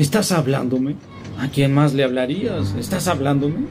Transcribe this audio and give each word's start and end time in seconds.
¿Estás 0.00 0.32
hablándome? 0.32 0.96
¿A 1.38 1.48
quién 1.48 1.74
más 1.74 1.92
le 1.92 2.04
hablarías? 2.04 2.74
¿Estás 2.78 3.06
hablándome? 3.06 3.66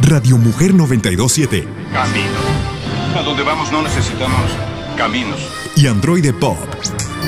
Radio 0.00 0.38
Mujer 0.38 0.72
927 0.72 1.66
Camino. 1.92 3.18
A 3.18 3.22
donde 3.22 3.42
vamos 3.42 3.70
no 3.70 3.82
necesitamos 3.82 4.50
caminos. 4.96 5.38
y 5.76 5.86
Androide 5.88 6.32
Pop 6.32 6.56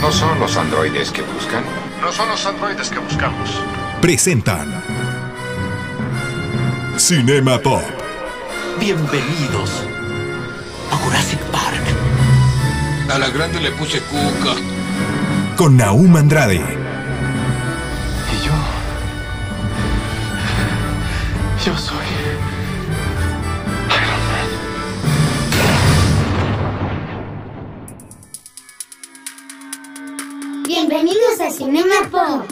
No 0.00 0.10
son 0.10 0.40
los 0.40 0.56
androides 0.56 1.10
que 1.10 1.20
buscan. 1.20 1.64
No 2.00 2.10
son 2.10 2.28
los 2.30 2.46
androides 2.46 2.88
que 2.88 2.98
buscamos. 2.98 3.50
presentan 4.00 4.82
Cinema 6.96 7.58
Pop. 7.58 7.82
Bienvenidos 8.80 9.82
a 10.90 10.96
Jurassic 10.96 11.40
Park. 11.50 11.82
A 13.12 13.18
la 13.18 13.28
grande 13.28 13.60
le 13.60 13.70
puse 13.72 14.00
cuca. 14.00 14.54
Con 15.56 15.76
Naum 15.76 16.16
Andrade, 16.16 16.56
Y 16.56 16.60
yo. 18.44 18.52
Yo 21.64 21.78
soy. 21.78 21.96
Bienvenidos 30.66 31.40
a 31.40 31.50
Cinema 31.50 31.94
Pop. 32.10 32.44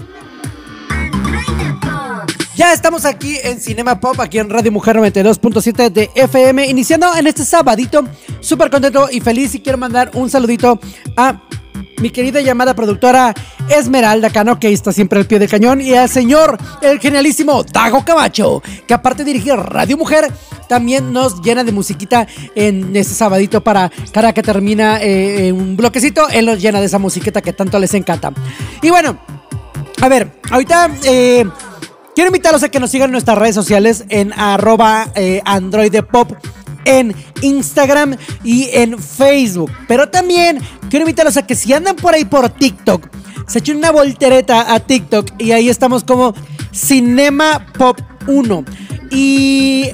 Ya 2.55 2.72
estamos 2.72 3.05
aquí 3.05 3.38
en 3.42 3.58
Cinema 3.60 3.98
Pop, 3.98 4.20
aquí 4.20 4.38
en 4.38 4.48
Radio 4.48 4.70
Mujer 4.70 4.96
92.7 4.96 5.91
de 5.91 6.10
FM, 6.14 6.66
iniciando 6.66 7.12
en 7.16 7.27
este 7.27 7.44
sabadito, 7.44 8.05
súper 8.41 8.70
contento 8.70 9.08
y 9.10 9.20
feliz 9.20 9.55
y 9.55 9.60
quiero 9.60 9.78
mandar 9.78 10.10
un 10.14 10.30
saludito 10.30 10.78
a 11.16 11.41
mi 12.02 12.11
querida 12.11 12.41
llamada 12.41 12.74
productora 12.74 13.33
Esmeralda 13.69 14.29
Cano, 14.29 14.59
que 14.59 14.73
está 14.73 14.92
siempre 14.92 15.20
al 15.20 15.27
pie 15.27 15.38
del 15.38 15.48
cañón, 15.48 15.80
y 15.80 15.95
al 15.95 16.09
señor, 16.09 16.59
el 16.83 16.98
genialísimo 16.98 17.62
Dago 17.62 18.05
Camacho, 18.05 18.61
que 18.89 18.92
aparte 18.92 19.22
de 19.22 19.33
dirigir 19.33 19.55
Radio 19.55 19.97
Mujer, 19.97 20.31
también 20.69 21.12
nos 21.12 21.41
llena 21.42 21.62
de 21.62 21.70
musiquita 21.70 22.27
en 22.56 22.97
este 22.97 23.14
sabadito 23.14 23.62
para 23.62 23.92
cada 24.11 24.34
que 24.34 24.42
termina 24.42 25.00
eh, 25.00 25.47
eh, 25.47 25.53
un 25.53 25.77
bloquecito, 25.77 26.28
él 26.28 26.47
nos 26.47 26.61
llena 26.61 26.81
de 26.81 26.86
esa 26.86 26.98
musiquita 26.98 27.41
que 27.41 27.53
tanto 27.53 27.78
les 27.78 27.94
encanta. 27.94 28.33
Y 28.83 28.91
bueno, 28.91 29.16
a 30.00 30.09
ver, 30.09 30.33
ahorita 30.50 30.91
eh, 31.05 31.44
quiero 32.16 32.28
invitarlos 32.28 32.64
a 32.64 32.69
que 32.69 32.81
nos 32.81 32.91
sigan 32.91 33.11
en 33.11 33.12
nuestras 33.12 33.39
redes 33.39 33.55
sociales 33.55 34.05
en 34.09 34.33
arroba 34.33 35.12
eh, 35.14 35.41
en 36.84 37.14
Instagram 37.41 38.16
y 38.44 38.69
en 38.72 38.98
Facebook. 38.98 39.70
Pero 39.88 40.08
también 40.08 40.61
quiero 40.91 41.05
invitarlos 41.05 41.36
a 41.36 41.47
que 41.47 41.55
si 41.55 41.72
andan 41.72 41.97
por 41.97 42.14
ahí 42.14 42.25
por 42.25 42.48
TikTok, 42.48 43.08
se 43.47 43.58
echen 43.58 43.78
una 43.78 43.91
voltereta 43.91 44.72
a 44.72 44.80
TikTok 44.80 45.30
y 45.38 45.53
ahí 45.53 45.69
estamos 45.69 46.05
como 46.05 46.34
Cinema 46.72 47.66
Pop 47.78 48.00
1. 48.27 48.64
Y 49.10 49.91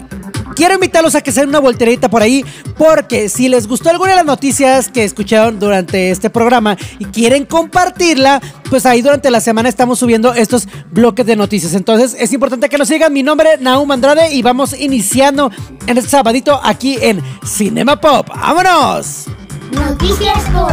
quiero 0.54 0.74
invitarlos 0.74 1.14
a 1.14 1.20
que 1.20 1.32
se 1.32 1.41
den 1.41 1.48
una 1.48 1.60
voltereta 1.60 2.08
por 2.08 2.22
ahí 2.22 2.44
porque 2.77 3.28
si 3.28 3.48
les 3.48 3.66
gustó 3.66 3.91
alguna 3.91 4.10
de 4.10 4.16
las 4.16 4.27
noticias 4.27 4.88
que 4.88 5.04
escucharon 5.04 5.58
durante 5.58 6.10
este 6.10 6.30
programa 6.30 6.77
y 6.98 7.04
quieren 7.06 7.44
compartirla, 7.44 8.41
pues 8.69 8.86
ahí 8.86 9.02
durante 9.02 9.30
la 9.30 9.41
semana 9.41 9.69
estamos 9.69 9.98
subiendo 9.98 10.34
estos 10.34 10.69
bloques 10.91 11.26
de 11.26 11.36
noticias. 11.36 11.74
Entonces 11.74 12.16
es 12.19 12.32
importante 12.32 12.69
que 12.69 12.78
nos 12.78 12.88
sigan. 12.88 13.12
Mi 13.12 13.22
nombre 13.22 13.54
es 13.54 13.60
Naum 13.60 13.91
Andrade 13.91 14.32
y 14.34 14.42
vamos 14.42 14.78
iniciando 14.78 15.50
en 15.86 15.98
este 15.98 16.10
sabadito 16.10 16.60
aquí 16.62 16.98
en 17.00 17.22
Cinema 17.44 18.00
Pop. 18.00 18.28
¡Vámonos! 18.28 19.26
Noticias 19.72 20.44
Pop. 20.52 20.70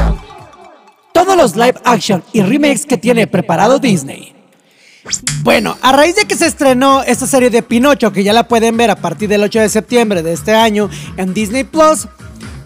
Todos 1.14 1.38
los 1.38 1.56
live 1.56 1.76
action 1.86 2.24
y 2.34 2.42
remakes 2.42 2.86
que 2.86 2.98
tiene 2.98 3.26
preparado 3.26 3.80
Disney. 3.80 4.35
Bueno, 5.44 5.78
a 5.82 5.92
raíz 5.92 6.16
de 6.16 6.26
que 6.26 6.36
se 6.36 6.48
estrenó 6.48 7.04
esta 7.04 7.28
serie 7.28 7.50
de 7.50 7.62
Pinocho, 7.62 8.12
que 8.12 8.24
ya 8.24 8.34
la 8.34 8.48
pueden 8.48 8.76
ver 8.78 8.90
a 8.90 8.96
partir 8.96 9.30
del 9.30 9.44
8 9.44 9.60
de 9.60 9.70
septiembre 9.70 10.24
de 10.24 10.34
este 10.34 10.54
año 10.56 10.90
en 11.18 11.34
Disney 11.34 11.64
Plus, 11.64 12.08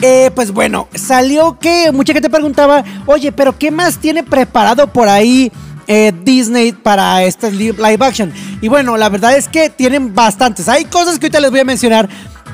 eh, 0.02 0.32
pues 0.34 0.52
bueno, 0.52 0.88
salió 0.96 1.60
que 1.60 1.92
mucha 1.92 2.14
gente 2.14 2.30
preguntaba, 2.30 2.84
oye, 3.06 3.32
pero 3.34 3.58
¿qué 3.58 3.70
más 3.72 3.98
tiene 3.98 4.24
preparado 4.24 4.88
por 4.94 5.10
ahí 5.10 5.52
eh, 5.88 6.14
Disney 6.24 6.72
para 6.72 7.24
este 7.24 7.52
li- 7.52 7.74
live 7.74 7.98
action? 8.00 8.32
Y 8.62 8.70
bueno, 8.70 8.96
la 8.96 9.10
verdad 9.10 9.36
es 9.36 9.50
que 9.50 9.70
tienen 9.70 10.16
bastantes. 10.16 10.70
Hay 10.70 10.86
cosas 10.86 11.20
que 11.20 11.26
ahorita 11.26 11.42
les 11.42 11.52
voy 11.52 11.60
a 11.60 11.66
mencionar 11.66 12.08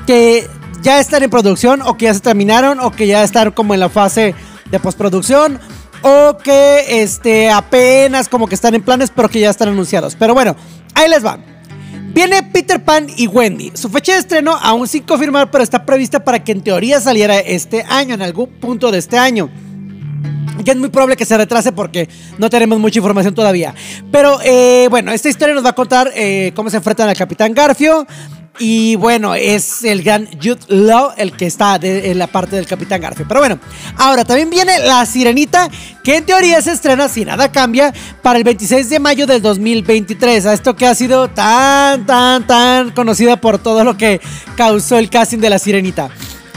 que 0.08 0.48
ya 0.82 0.98
están 0.98 1.22
en 1.22 1.30
producción 1.30 1.82
o 1.82 1.96
que 1.96 2.06
ya 2.06 2.14
se 2.14 2.20
terminaron 2.20 2.80
o 2.80 2.90
que 2.90 3.06
ya 3.06 3.22
están 3.22 3.52
como 3.52 3.74
en 3.74 3.80
la 3.80 3.88
fase 3.88 4.34
de 4.70 4.80
postproducción 4.80 5.60
o 6.02 6.36
que 6.38 7.02
este 7.02 7.50
apenas 7.50 8.28
como 8.28 8.46
que 8.46 8.54
están 8.54 8.74
en 8.74 8.82
planes 8.82 9.10
pero 9.14 9.28
que 9.28 9.40
ya 9.40 9.50
están 9.50 9.68
anunciados. 9.68 10.16
Pero 10.16 10.34
bueno, 10.34 10.56
ahí 10.94 11.08
les 11.08 11.24
va. 11.24 11.38
Viene 12.16 12.42
Peter 12.42 12.82
Pan 12.82 13.08
y 13.14 13.26
Wendy. 13.26 13.72
Su 13.74 13.90
fecha 13.90 14.14
de 14.14 14.20
estreno 14.20 14.56
aún 14.62 14.88
sin 14.88 15.02
confirmar, 15.02 15.50
pero 15.50 15.62
está 15.62 15.84
prevista 15.84 16.24
para 16.24 16.42
que 16.42 16.52
en 16.52 16.62
teoría 16.62 16.98
saliera 16.98 17.38
este 17.38 17.84
año, 17.86 18.14
en 18.14 18.22
algún 18.22 18.48
punto 18.48 18.90
de 18.90 18.98
este 18.98 19.18
año. 19.18 19.50
Que 20.64 20.70
es 20.70 20.76
muy 20.78 20.88
probable 20.88 21.16
que 21.16 21.26
se 21.26 21.36
retrase 21.36 21.72
porque 21.72 22.08
no 22.38 22.48
tenemos 22.48 22.78
mucha 22.78 22.98
información 22.98 23.34
todavía. 23.34 23.74
Pero 24.10 24.38
eh, 24.42 24.86
bueno, 24.88 25.12
esta 25.12 25.28
historia 25.28 25.54
nos 25.54 25.62
va 25.64 25.70
a 25.70 25.74
contar 25.74 26.10
eh, 26.14 26.52
cómo 26.56 26.70
se 26.70 26.78
enfrentan 26.78 27.08
al 27.10 27.16
Capitán 27.16 27.52
Garfio. 27.52 28.06
Y 28.58 28.96
bueno, 28.96 29.34
es 29.34 29.84
el 29.84 30.02
gran 30.02 30.26
Jude 30.42 30.58
Law 30.68 31.10
el 31.18 31.32
que 31.36 31.44
está 31.46 31.78
de- 31.78 32.10
en 32.10 32.18
la 32.18 32.26
parte 32.26 32.56
del 32.56 32.66
Capitán 32.66 33.00
Garfio. 33.02 33.26
Pero 33.28 33.40
bueno, 33.40 33.58
ahora 33.98 34.24
también 34.24 34.48
viene 34.48 34.78
La 34.78 35.04
Sirenita, 35.04 35.68
que 36.02 36.16
en 36.16 36.24
teoría 36.24 36.62
se 36.62 36.72
estrena, 36.72 37.08
si 37.08 37.24
nada 37.26 37.52
cambia, 37.52 37.92
para 38.22 38.38
el 38.38 38.44
26 38.44 38.88
de 38.88 38.98
mayo 38.98 39.26
del 39.26 39.42
2023. 39.42 40.46
A 40.46 40.54
esto 40.54 40.74
que 40.74 40.86
ha 40.86 40.94
sido 40.94 41.28
tan, 41.28 42.06
tan, 42.06 42.46
tan 42.46 42.90
conocida 42.92 43.36
por 43.40 43.58
todo 43.58 43.84
lo 43.84 43.96
que 43.98 44.20
causó 44.56 44.96
el 44.98 45.10
casting 45.10 45.38
de 45.38 45.50
La 45.50 45.58
Sirenita. 45.58 46.08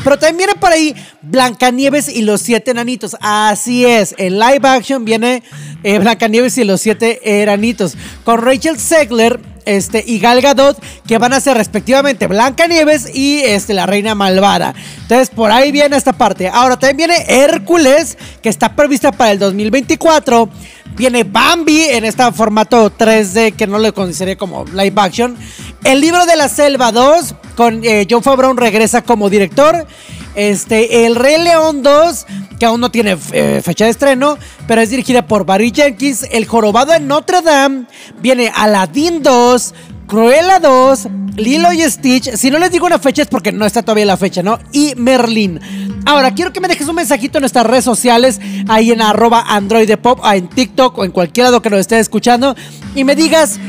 Pero 0.03 0.17
también 0.17 0.37
viene 0.37 0.53
por 0.55 0.71
ahí 0.71 0.95
Blancanieves 1.21 2.09
y 2.09 2.21
los 2.21 2.41
siete 2.41 2.71
enanitos. 2.71 3.15
Así 3.21 3.85
es, 3.85 4.15
en 4.17 4.39
live 4.39 4.67
action 4.67 5.05
viene 5.05 5.43
eh, 5.83 5.99
Blancanieves 5.99 6.57
y 6.57 6.63
los 6.63 6.81
siete 6.81 7.41
enanitos. 7.41 7.95
Con 8.23 8.41
Rachel 8.41 8.79
Zegler 8.79 9.39
este, 9.65 10.03
y 10.05 10.19
Gal 10.19 10.41
Gadot, 10.41 10.81
que 11.05 11.17
van 11.17 11.33
a 11.33 11.39
ser 11.39 11.55
respectivamente 11.57 12.27
Blancanieves 12.27 13.13
y 13.13 13.39
este, 13.39 13.73
la 13.73 13.85
Reina 13.85 14.15
Malvada. 14.15 14.73
Entonces, 15.01 15.29
por 15.29 15.51
ahí 15.51 15.71
viene 15.71 15.95
esta 15.95 16.13
parte. 16.13 16.47
Ahora 16.47 16.77
también 16.77 17.09
viene 17.09 17.25
Hércules, 17.27 18.17
que 18.41 18.49
está 18.49 18.75
prevista 18.75 19.11
para 19.11 19.31
el 19.31 19.39
2024. 19.39 20.49
Viene 20.95 21.23
Bambi 21.23 21.83
en 21.83 22.03
este 22.03 22.31
formato 22.31 22.91
3D 22.91 23.55
que 23.55 23.67
no 23.67 23.77
le 23.77 23.91
consideraría 23.93 24.37
como 24.37 24.65
live 24.65 24.93
action. 24.97 25.37
El 25.83 26.01
libro 26.01 26.25
de 26.25 26.35
la 26.35 26.49
selva 26.49 26.91
2 26.91 27.35
con 27.59 27.81
eh, 27.83 28.07
John 28.09 28.23
Favreau 28.23 28.53
regresa 28.53 29.01
como 29.01 29.29
director. 29.29 29.85
Este, 30.33 31.05
El 31.05 31.17
Rey 31.17 31.43
León 31.43 31.83
2, 31.83 32.25
que 32.57 32.65
aún 32.65 32.79
no 32.79 32.89
tiene 32.89 33.17
eh, 33.33 33.59
fecha 33.61 33.83
de 33.83 33.91
estreno, 33.91 34.37
pero 34.65 34.79
es 34.79 34.89
dirigida 34.89 35.27
por 35.27 35.45
Barry 35.45 35.73
Jenkins. 35.75 36.25
El 36.31 36.45
Jorobado 36.45 36.93
en 36.93 37.09
Notre 37.09 37.41
Dame. 37.41 37.83
Viene 38.21 38.49
Aladdin 38.55 39.21
2. 39.21 39.73
Cruella 40.07 40.59
2, 40.59 41.07
Lilo 41.35 41.73
y 41.73 41.81
Stitch. 41.81 42.33
Si 42.35 42.49
no 42.49 42.57
les 42.57 42.71
digo 42.71 42.87
una 42.87 42.97
fecha 42.97 43.21
es 43.23 43.27
porque 43.27 43.51
no 43.51 43.65
está 43.65 43.81
todavía 43.83 44.05
la 44.05 44.17
fecha, 44.17 44.41
¿no? 44.41 44.57
Y 44.71 44.93
Merlin. 44.95 45.59
Ahora, 46.05 46.33
quiero 46.33 46.51
que 46.51 46.61
me 46.61 46.67
dejes 46.67 46.87
un 46.87 46.95
mensajito 46.95 47.37
en 47.37 47.41
nuestras 47.41 47.65
redes 47.65 47.83
sociales, 47.83 48.39
ahí 48.69 48.91
en 48.91 49.01
arroba 49.01 49.43
androidepop, 49.47 50.21
en 50.33 50.47
TikTok 50.47 50.97
o 50.97 51.03
en 51.05 51.11
cualquier 51.11 51.43
lado 51.43 51.61
que 51.61 51.69
nos 51.69 51.81
esté 51.81 51.99
escuchando, 51.99 52.55
y 52.95 53.03
me 53.03 53.15
digas, 53.15 53.59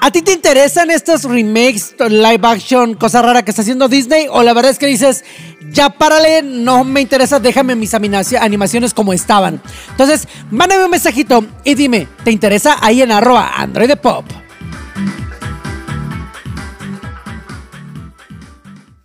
¿a 0.00 0.10
ti 0.10 0.22
te 0.22 0.32
interesan 0.32 0.90
estos 0.90 1.24
remakes, 1.24 1.94
live 2.08 2.40
action, 2.46 2.94
cosa 2.94 3.22
rara 3.22 3.42
que 3.44 3.50
está 3.50 3.62
haciendo 3.62 3.88
Disney? 3.88 4.26
O 4.30 4.42
la 4.42 4.52
verdad 4.52 4.70
es 4.70 4.78
que 4.78 4.86
dices, 4.86 5.24
ya 5.70 5.90
párale, 5.90 6.42
no 6.42 6.84
me 6.84 7.00
interesa, 7.00 7.40
déjame 7.40 7.74
mis 7.74 7.94
animaci- 7.94 8.38
animaciones 8.40 8.94
como 8.94 9.12
estaban. 9.12 9.60
Entonces, 9.90 10.28
mándame 10.50 10.84
un 10.84 10.90
mensajito 10.90 11.44
y 11.64 11.74
dime, 11.74 12.08
¿te 12.24 12.30
interesa 12.30 12.76
ahí 12.80 13.02
en 13.02 13.12
arroba 13.12 13.52
androidepop? 13.56 14.24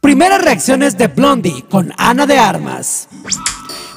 Primeras 0.02 0.42
reacciones 0.42 0.98
de 0.98 1.08
Blondie 1.08 1.66
con 1.70 1.94
Ana 1.98 2.26
de 2.26 2.38
Armas. 2.40 3.08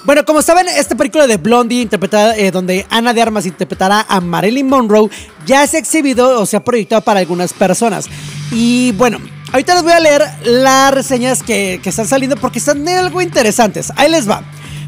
Bueno, 0.04 0.24
como 0.24 0.42
saben, 0.42 0.66
esta 0.66 0.96
película 0.96 1.28
de 1.28 1.36
Blondie, 1.36 1.80
interpretada, 1.80 2.36
eh, 2.36 2.50
donde 2.50 2.86
Ana 2.90 3.14
de 3.14 3.22
Armas 3.22 3.46
interpretará 3.46 4.04
a 4.08 4.20
Marilyn 4.20 4.68
Monroe, 4.68 5.08
ya 5.46 5.64
se 5.68 5.76
ha 5.76 5.80
exhibido 5.80 6.40
o 6.40 6.46
se 6.46 6.56
ha 6.56 6.64
proyectado 6.64 7.02
para 7.02 7.20
algunas 7.20 7.52
personas. 7.52 8.06
Y 8.50 8.90
bueno, 8.92 9.18
ahorita 9.52 9.74
les 9.74 9.82
voy 9.84 9.92
a 9.92 10.00
leer 10.00 10.22
las 10.44 10.92
reseñas 10.92 11.44
que, 11.44 11.80
están 11.84 12.08
saliendo 12.08 12.36
porque 12.36 12.58
están 12.58 12.86
algo 12.88 13.22
interesantes. 13.22 13.92
Ahí 13.94 14.10
les 14.10 14.28
va. 14.28 14.42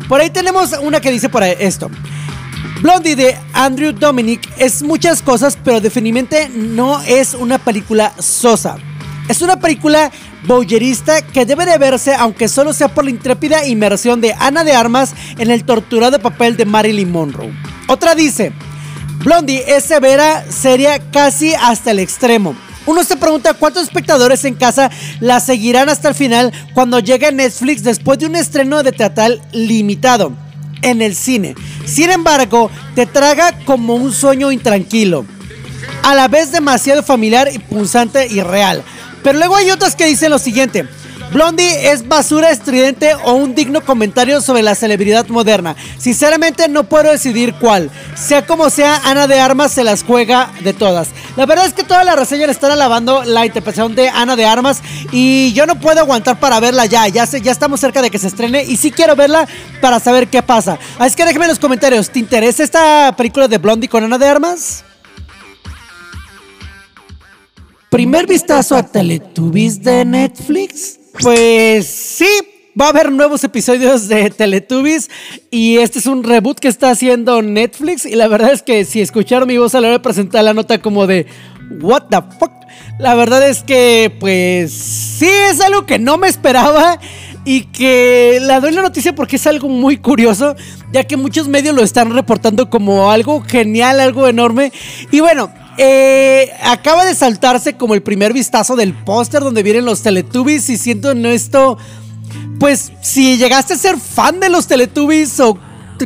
Por 0.09 0.21
ahí 0.21 0.31
tenemos 0.31 0.73
una 0.83 1.01
que 1.01 1.13
dice 1.13 1.29
por 1.29 1.45
esto. 1.45 1.89
Blondie 2.83 3.15
de 3.15 3.39
Andrew 3.53 3.93
Dominic 3.93 4.51
es 4.59 4.83
muchas 4.83 5.23
cosas, 5.23 5.57
pero 5.63 5.81
definitivamente 5.81 6.51
no 6.53 7.01
es 7.03 7.35
una 7.35 7.59
película 7.59 8.13
sosa. 8.19 8.79
Es 9.29 9.43
una 9.43 9.61
película 9.61 10.11
boyerista 10.47 11.23
que 11.23 11.47
debe 11.47 11.67
de 11.67 11.79
verse 11.79 12.15
aunque 12.15 12.49
solo 12.49 12.73
sea 12.73 12.89
por 12.89 13.05
la 13.05 13.11
intrépida 13.11 13.67
inmersión 13.67 14.21
de 14.21 14.35
Ana 14.39 14.65
de 14.65 14.73
Armas 14.73 15.15
en 15.39 15.51
el 15.51 15.65
torturado 15.65 16.19
papel 16.21 16.57
de 16.57 16.65
Marilyn 16.65 17.11
Monroe. 17.11 17.53
Otra 17.89 18.15
dice, 18.15 18.53
Blondie 19.25 19.65
es 19.67 19.85
severa, 19.85 20.45
seria 20.51 20.99
casi 21.11 21.55
hasta 21.55 21.91
el 21.91 21.99
extremo. 21.99 22.55
Uno 22.87 23.03
se 23.03 23.17
pregunta 23.17 23.55
cuántos 23.55 23.85
espectadores 23.85 24.45
en 24.45 24.55
casa 24.55 24.91
la 25.21 25.41
seguirán 25.41 25.89
hasta 25.89 26.09
el 26.09 26.15
final 26.15 26.53
cuando 26.75 26.99
llegue 26.99 27.27
a 27.27 27.33
Netflix 27.33 27.83
después 27.83 28.19
de 28.19 28.27
un 28.27 28.37
estreno 28.37 28.83
de 28.83 28.93
teatral 28.93 29.41
limitado 29.53 30.33
en 30.83 31.01
el 31.01 31.15
cine. 31.15 31.55
Sin 31.87 32.11
embargo, 32.11 32.71
te 32.95 33.07
traga 33.07 33.53
como 33.65 33.95
un 33.95 34.13
sueño 34.13 34.53
intranquilo, 34.53 35.25
a 36.03 36.15
la 36.15 36.29
vez 36.29 36.53
demasiado 36.53 37.03
familiar 37.03 37.49
y 37.53 37.59
punzante 37.59 38.27
y 38.27 38.41
real. 38.43 38.85
Pero 39.25 39.39
luego 39.39 39.57
hay 39.57 39.71
otras 39.71 39.97
que 39.97 40.07
dicen 40.07 40.31
lo 40.31 40.39
siguiente. 40.39 40.87
Blondie 41.33 41.91
es 41.91 42.07
basura 42.07 42.51
estridente 42.51 43.13
o 43.25 43.33
un 43.33 43.57
digno 43.57 43.81
comentario 43.81 44.41
sobre 44.41 44.63
la 44.63 44.77
celebridad 44.77 45.27
moderna. 45.27 45.75
Sinceramente 45.99 46.69
no 46.69 46.85
puedo 46.85 47.11
decidir 47.11 47.55
cuál. 47.55 47.91
Sea 48.15 48.47
como 48.47 48.71
sea, 48.71 49.01
Ana 49.05 49.27
de 49.27 49.41
Armas 49.41 49.73
se 49.73 49.83
las 49.83 50.05
juega 50.05 50.53
de 50.61 50.73
todas. 50.75 51.09
La 51.37 51.45
verdad 51.47 51.67
es 51.67 51.73
que 51.73 51.83
toda 51.83 52.05
la 52.05 52.15
reseña 52.15 52.47
le 52.47 52.53
están 52.53 52.71
alabando 52.71 53.25
la 53.25 53.47
interpretación 53.47 53.97
de 53.97 54.11
Ana 54.11 54.37
de 54.37 54.45
Armas 54.45 54.81
y 55.11 55.53
yo 55.55 55.67
no 55.67 55.81
puedo 55.81 55.99
aguantar 55.99 56.39
para 56.39 56.61
verla 56.61 56.87
ya. 56.87 57.09
Ya, 57.09 57.25
ya 57.25 57.51
estamos 57.51 57.81
cerca 57.81 58.01
de 58.01 58.11
que 58.11 58.19
se 58.21 58.29
estrene 58.29 58.63
y 58.63 58.77
sí 58.77 58.93
quiero 58.93 59.17
verla 59.17 59.49
para 59.81 59.99
saber 59.99 60.29
qué 60.29 60.43
pasa. 60.43 60.79
Así 61.01 61.17
que 61.17 61.25
déjenme 61.25 61.47
en 61.47 61.51
los 61.51 61.59
comentarios, 61.59 62.11
¿te 62.11 62.21
interesa 62.21 62.63
esta 62.63 63.13
película 63.17 63.49
de 63.49 63.59
Blondie 63.59 63.89
con 63.89 64.05
Ana 64.05 64.19
de 64.19 64.29
Armas? 64.29 64.85
Primer 67.95 68.27
vistazo 68.27 68.75
a 68.75 68.83
Teletubbies 68.83 69.85
de 69.85 70.05
Netflix. 70.05 70.99
Pues 71.21 71.87
sí, 71.87 72.27
va 72.79 72.87
a 72.87 72.89
haber 72.89 73.13
nuevos 73.13 73.45
episodios 73.45 74.09
de 74.09 74.31
Teletubbies 74.31 75.09
y 75.53 75.77
este 75.77 76.01
es 76.01 76.07
un 76.07 76.25
reboot 76.25 76.59
que 76.59 76.67
está 76.67 76.91
haciendo 76.91 77.41
Netflix 77.41 78.05
y 78.05 78.17
la 78.17 78.27
verdad 78.27 78.53
es 78.53 78.65
que 78.65 78.85
si 78.85 79.01
escucharon 79.01 79.47
mi 79.47 79.59
voz 79.59 79.77
a 79.77 79.81
la 79.81 79.87
hora 79.87 79.99
de 79.99 80.03
presentar 80.03 80.43
la 80.43 80.55
nota 80.55 80.83
como 80.83 81.07
de 81.07 81.27
what 81.83 82.09
the 82.11 82.17
fuck, 82.41 82.51
la 82.99 83.15
verdad 83.15 83.49
es 83.49 83.63
que 83.63 84.13
pues 84.19 84.73
sí 84.73 85.29
es 85.29 85.61
algo 85.61 85.87
que 85.87 86.01
no 86.01 86.19
me 86.19 86.27
esperaba 86.27 86.99
y 87.45 87.67
que 87.67 88.41
la 88.43 88.59
doy 88.59 88.73
la 88.73 88.83
noticia 88.83 89.15
porque 89.15 89.37
es 89.37 89.47
algo 89.47 89.69
muy 89.69 89.99
curioso, 89.99 90.57
ya 90.93 91.05
que 91.05 91.17
muchos 91.17 91.47
medios 91.47 91.77
lo 91.77 91.85
están 91.85 92.13
reportando 92.13 92.69
como 92.71 93.13
algo 93.13 93.41
genial, 93.43 94.01
algo 94.01 94.27
enorme 94.27 94.73
y 95.13 95.21
bueno, 95.21 95.53
eh, 95.79 96.53
acaba 96.63 97.05
de 97.05 97.15
saltarse 97.15 97.77
como 97.77 97.95
el 97.95 98.03
primer 98.03 98.33
vistazo 98.33 98.77
del 98.77 98.95
póster 98.95 99.43
donde 99.43 99.63
vienen 99.63 99.85
los 99.85 100.03
Teletubbies 100.03 100.69
y 100.71 100.77
siento 100.77 101.11
en 101.11 101.27
esto, 101.27 101.79
pues 102.59 102.93
si 103.03 103.37
llegaste 103.37 103.75
a 103.75 103.79
ser 103.79 103.99
fan 103.99 104.41
de 104.41 104.49
los 104.49 104.67
Teletubbies 104.67 105.39
o 105.41 105.59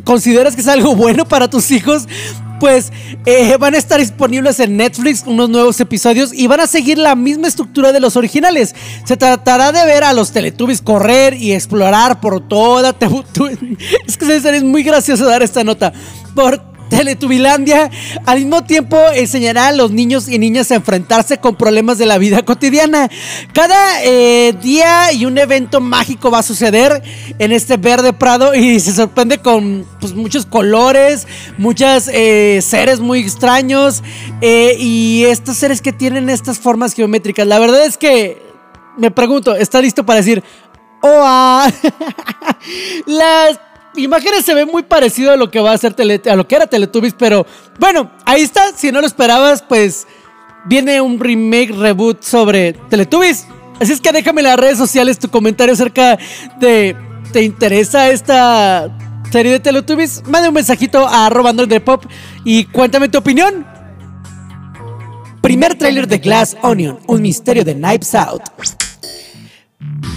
consideras 0.04 0.54
que 0.54 0.60
es 0.60 0.68
algo 0.68 0.94
bueno 0.94 1.26
para 1.26 1.48
tus 1.48 1.70
hijos, 1.70 2.06
pues 2.60 2.92
eh, 3.26 3.56
van 3.58 3.74
a 3.74 3.78
estar 3.78 4.00
disponibles 4.00 4.60
en 4.60 4.76
Netflix 4.76 5.22
unos 5.26 5.48
nuevos 5.48 5.80
episodios 5.80 6.32
y 6.32 6.46
van 6.46 6.60
a 6.60 6.66
seguir 6.66 6.98
la 6.98 7.14
misma 7.14 7.48
estructura 7.48 7.92
de 7.92 8.00
los 8.00 8.16
originales. 8.16 8.74
Se 9.04 9.16
tratará 9.16 9.72
de 9.72 9.84
ver 9.84 10.04
a 10.04 10.12
los 10.12 10.32
Teletubbies 10.32 10.82
correr 10.82 11.34
y 11.34 11.52
explorar 11.52 12.20
por 12.20 12.46
toda 12.46 12.96
Es 14.06 14.16
que 14.16 14.36
es 14.36 14.62
muy 14.64 14.82
gracioso 14.82 15.24
dar 15.26 15.42
esta 15.42 15.64
nota. 15.64 15.92
Por 16.34 16.77
Teletubilandia 16.88 17.90
al 18.26 18.38
mismo 18.38 18.64
tiempo 18.64 18.98
enseñará 19.14 19.68
a 19.68 19.72
los 19.72 19.90
niños 19.90 20.28
y 20.28 20.38
niñas 20.38 20.70
a 20.70 20.76
enfrentarse 20.76 21.38
con 21.38 21.56
problemas 21.56 21.98
de 21.98 22.06
la 22.06 22.18
vida 22.18 22.42
cotidiana. 22.44 23.10
Cada 23.52 24.02
eh, 24.04 24.54
día 24.60 25.12
y 25.12 25.26
un 25.26 25.38
evento 25.38 25.80
mágico 25.80 26.30
va 26.30 26.38
a 26.38 26.42
suceder 26.42 27.02
en 27.38 27.52
este 27.52 27.76
verde 27.76 28.12
prado 28.12 28.54
y 28.54 28.80
se 28.80 28.92
sorprende 28.92 29.38
con 29.38 29.86
pues, 30.00 30.14
muchos 30.14 30.46
colores, 30.46 31.26
muchos 31.58 32.08
eh, 32.08 32.60
seres 32.62 33.00
muy 33.00 33.20
extraños 33.20 34.02
eh, 34.40 34.76
y 34.78 35.24
estos 35.24 35.56
seres 35.56 35.82
que 35.82 35.92
tienen 35.92 36.30
estas 36.30 36.58
formas 36.58 36.94
geométricas. 36.94 37.46
La 37.46 37.58
verdad 37.58 37.84
es 37.84 37.96
que 37.96 38.42
me 38.96 39.10
pregunto, 39.10 39.54
¿está 39.54 39.80
listo 39.80 40.04
para 40.04 40.18
decir, 40.18 40.42
ah"? 41.02 41.70
Las 43.06 43.60
imágenes 43.98 44.44
se 44.44 44.54
ven 44.54 44.68
muy 44.68 44.82
parecido 44.82 45.32
a 45.32 45.36
lo 45.36 45.50
que 45.50 45.60
va 45.60 45.72
a 45.72 45.78
ser 45.78 45.94
a 46.30 46.36
lo 46.36 46.48
que 46.48 46.56
era 46.56 46.66
Teletubbies, 46.66 47.14
pero 47.18 47.46
bueno, 47.78 48.10
ahí 48.24 48.42
está. 48.42 48.72
Si 48.76 48.92
no 48.92 49.00
lo 49.00 49.06
esperabas, 49.06 49.62
pues 49.62 50.06
viene 50.66 51.00
un 51.00 51.18
remake, 51.18 51.72
reboot 51.72 52.22
sobre 52.22 52.72
Teletubbies. 52.72 53.46
Así 53.80 53.92
es 53.92 54.00
que 54.00 54.12
déjame 54.12 54.40
en 54.40 54.48
las 54.48 54.58
redes 54.58 54.78
sociales 54.78 55.18
tu 55.18 55.28
comentario 55.28 55.74
acerca 55.74 56.18
de. 56.60 56.96
¿Te 57.32 57.42
interesa 57.42 58.08
esta 58.08 58.88
serie 59.30 59.52
de 59.52 59.60
Teletubbies? 59.60 60.22
Manda 60.26 60.48
un 60.48 60.54
mensajito 60.54 61.06
a 61.06 61.26
arroba 61.26 61.52
pop 61.84 62.04
y 62.42 62.64
cuéntame 62.64 63.08
tu 63.08 63.18
opinión. 63.18 63.66
Primer 65.42 65.76
tráiler 65.76 66.08
de 66.08 66.18
Glass 66.18 66.56
Onion, 66.62 66.98
un 67.06 67.22
misterio 67.22 67.64
de 67.64 67.74
Knives 67.74 68.14
Out. 68.14 68.42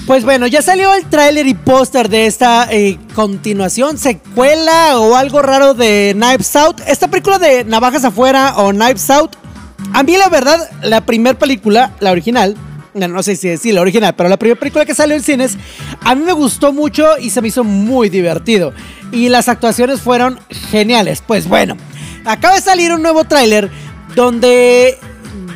Pues 0.08 0.26
bueno, 0.26 0.48
ya 0.48 0.62
salió 0.62 0.94
el 0.96 1.06
tráiler 1.06 1.48
y 1.48 1.54
póster 1.54 2.10
de 2.10 2.26
esta 2.26 2.68
eh, 2.72 2.98
continuación, 3.14 3.98
secuela 3.98 5.00
o 5.00 5.16
algo 5.16 5.42
raro 5.42 5.74
de 5.74 6.14
Knives 6.16 6.56
Out. 6.56 6.82
Esta 6.88 7.08
película 7.08 7.40
de 7.40 7.64
Navajas 7.64 8.04
Afuera 8.04 8.56
o 8.58 8.72
Knives 8.72 9.10
Out. 9.10 9.36
A 9.94 10.04
mí 10.04 10.18
la 10.18 10.30
verdad, 10.30 10.70
la 10.82 11.06
primera 11.06 11.38
película, 11.38 11.94
la 12.00 12.12
original, 12.12 12.58
no, 12.94 13.24
sé 13.24 13.36
si 13.36 13.48
decir 13.48 13.74
la 13.74 13.82
original, 13.82 14.16
pero 14.16 14.28
la 14.28 14.38
primera 14.38 14.60
película 14.60 14.86
que 14.86 14.94
salió 14.94 15.16
en 15.16 15.24
cines, 15.24 15.58
a 16.02 16.14
mí 16.14 16.24
me 16.24 16.34
gustó 16.34 16.74
mucho 16.74 17.18
y 17.18 17.30
se 17.30 17.42
me 17.42 17.48
hizo 17.48 17.64
muy 17.64 18.10
divertido. 18.10 18.74
Y 19.12 19.30
las 19.30 19.48
actuaciones 19.48 20.02
fueron 20.02 20.40
geniales. 20.50 21.24
Pues 21.26 21.48
bueno, 21.48 21.78
acaba 22.26 22.56
de 22.56 22.62
salir 22.62 22.92
un 22.92 23.02
nuevo 23.02 23.24
tráiler 23.24 23.70
donde 24.16 24.98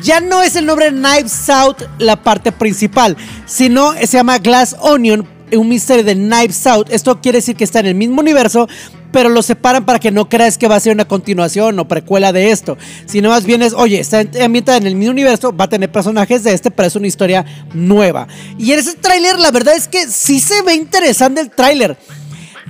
ya 0.02 0.20
no 0.20 0.42
es 0.42 0.56
el 0.56 0.66
nombre 0.66 0.90
Knives 0.90 1.48
Out 1.48 1.82
la 1.98 2.22
parte 2.22 2.52
principal, 2.52 3.16
sino 3.46 3.92
se 3.94 4.06
llama 4.06 4.38
Glass 4.38 4.76
Onion, 4.80 5.26
un 5.52 5.68
misterio 5.68 6.04
de 6.04 6.14
Knives 6.14 6.66
Out. 6.66 6.90
Esto 6.90 7.20
quiere 7.20 7.38
decir 7.38 7.56
que 7.56 7.64
está 7.64 7.80
en 7.80 7.86
el 7.86 7.94
mismo 7.94 8.20
universo, 8.20 8.68
pero 9.12 9.28
lo 9.28 9.42
separan 9.42 9.84
para 9.84 9.98
que 9.98 10.10
no 10.10 10.28
creas 10.28 10.58
que 10.58 10.68
va 10.68 10.76
a 10.76 10.80
ser 10.80 10.92
una 10.92 11.06
continuación 11.06 11.78
o 11.78 11.88
precuela 11.88 12.32
de 12.32 12.50
esto. 12.50 12.76
Sino 13.06 13.30
más 13.30 13.44
bien 13.44 13.62
es, 13.62 13.72
oye, 13.72 14.00
está 14.00 14.24
ambientada 14.44 14.78
en 14.78 14.86
el 14.86 14.94
mismo 14.94 15.12
universo, 15.12 15.56
va 15.56 15.64
a 15.64 15.68
tener 15.68 15.90
personajes 15.90 16.44
de 16.44 16.52
este, 16.52 16.70
pero 16.70 16.88
es 16.88 16.96
una 16.96 17.06
historia 17.06 17.44
nueva. 17.72 18.26
Y 18.58 18.72
en 18.72 18.80
ese 18.80 18.94
tráiler, 18.94 19.38
la 19.38 19.50
verdad 19.50 19.74
es 19.74 19.88
que 19.88 20.08
sí 20.08 20.40
se 20.40 20.62
ve 20.62 20.74
interesante 20.74 21.40
el 21.40 21.50
tráiler. 21.50 21.96